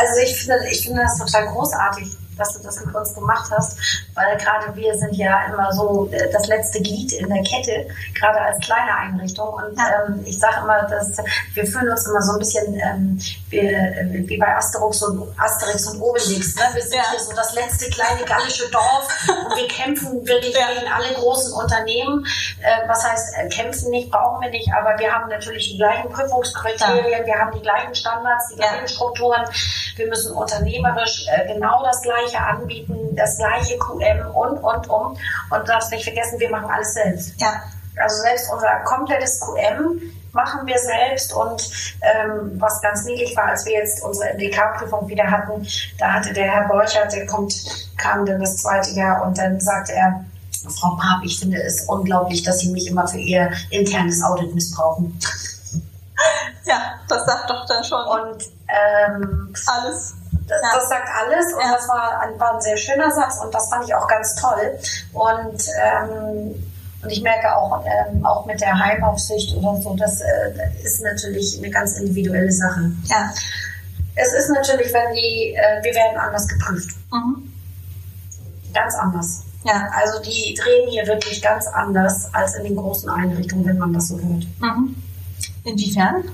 [0.00, 2.08] Also ich finde, ich finde das total großartig,
[2.40, 3.78] dass du das mit uns gemacht hast,
[4.14, 8.40] weil gerade wir sind ja immer so äh, das letzte Glied in der Kette, gerade
[8.40, 9.48] als kleine Einrichtung.
[9.48, 11.18] Und ähm, ich sage immer, dass
[11.54, 13.18] wir fühlen uns immer so ein bisschen ähm,
[13.50, 16.54] wie, äh, wie, bei Asterix und, Asterix und Obelix.
[16.56, 16.62] Ne?
[16.72, 17.10] Wir sind ja.
[17.10, 20.68] hier so das letzte kleine gallische Dorf und wir kämpfen wirklich ja.
[20.74, 22.26] gegen alle großen Unternehmen.
[22.62, 26.10] Äh, was heißt, äh, kämpfen nicht, brauchen wir nicht, aber wir haben natürlich die gleichen
[26.10, 27.26] Prüfungskriterien, ja.
[27.26, 29.44] wir haben die gleichen Standards, die gleichen Strukturen.
[29.96, 35.18] wir müssen unternehmerisch äh, genau das Gleiche anbieten, das gleiche QM und, und, und.
[35.18, 35.18] Und
[35.50, 37.40] du darfst nicht vergessen, wir machen alles selbst.
[37.40, 37.62] Ja.
[37.96, 40.00] Also selbst unser komplettes QM
[40.32, 41.70] machen wir selbst und
[42.02, 45.66] ähm, was ganz niedlich war, als wir jetzt unsere MDK-Prüfung wieder hatten,
[45.98, 47.54] da hatte der Herr Borchert, der kommt,
[47.96, 50.24] kam dann das zweite Jahr und dann sagte er,
[50.68, 55.18] Frau Paap, ich finde es unglaublich, dass Sie mich immer für Ihr internes Audit missbrauchen.
[56.64, 60.14] Ja, das sagt doch dann schon Und ähm, alles.
[60.50, 63.68] Das, das sagt alles und das war ein, war ein sehr schöner Satz und das
[63.68, 64.78] fand ich auch ganz toll.
[65.12, 66.68] Und, ähm,
[67.02, 70.52] und ich merke auch, ähm, auch mit der Heimaufsicht oder so, das äh,
[70.82, 72.90] ist natürlich eine ganz individuelle Sache.
[73.04, 73.32] Ja.
[74.16, 76.90] Es ist natürlich, wenn die, äh, wir werden anders geprüft.
[77.12, 77.52] Mhm.
[78.74, 79.44] Ganz anders.
[79.64, 79.88] Ja.
[79.94, 84.08] Also die drehen hier wirklich ganz anders als in den großen Einrichtungen, wenn man das
[84.08, 84.46] so hört.
[84.58, 84.96] Mhm.
[85.64, 86.24] Inwiefern?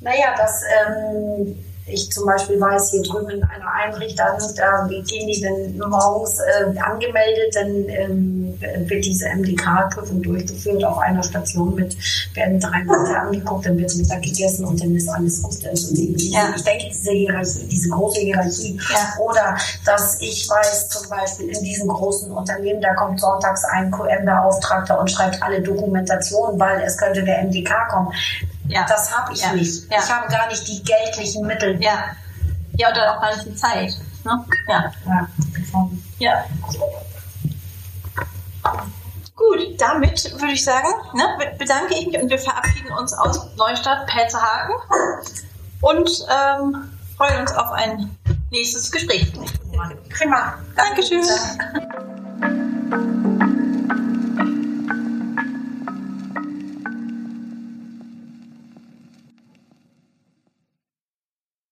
[0.00, 1.56] Naja, dass ähm,
[1.92, 4.26] ich zum Beispiel weiß, hier drüben in einer Einrichtung,
[4.56, 8.58] da gehen die dann morgens äh, angemeldet, dann ähm,
[8.88, 11.96] wird diese MDK-Prüfung durchgeführt auf einer Station mit,
[12.34, 15.66] werden drei Leute angeguckt, dann wird Mittag gegessen und dann ist alles gut.
[15.66, 16.52] Also die, Ja.
[16.56, 18.78] Ich denke, diese, Hierarchie, diese große Hierarchie.
[18.92, 19.22] Ja.
[19.22, 24.98] Oder dass ich weiß, zum Beispiel in diesem großen Unternehmen, da kommt sonntags ein QM-Beauftragter
[25.00, 28.12] und schreibt alle Dokumentationen, weil es könnte der MDK kommen.
[28.70, 28.86] Ja.
[28.88, 29.52] Das habe ich Ja.
[29.52, 29.90] nicht.
[29.92, 29.98] Ja.
[30.02, 31.82] Ich habe gar nicht die geldlichen Mittel.
[31.82, 32.04] Ja.
[32.76, 33.92] Ja, dann auch gar nicht die Zeit.
[34.24, 34.44] Ne?
[34.68, 34.92] Ja.
[36.18, 36.44] Ja.
[39.36, 43.46] Gut, damit würde ich sagen, ne, be- bedanke ich mich und wir verabschieden uns aus
[43.56, 44.74] Neustadt, Pelzerhagen
[45.80, 48.14] und ähm, freuen uns auf ein
[48.50, 49.32] nächstes Gespräch.
[50.10, 50.54] Prima.
[50.76, 51.22] Dankeschön.
[52.40, 53.56] Danke.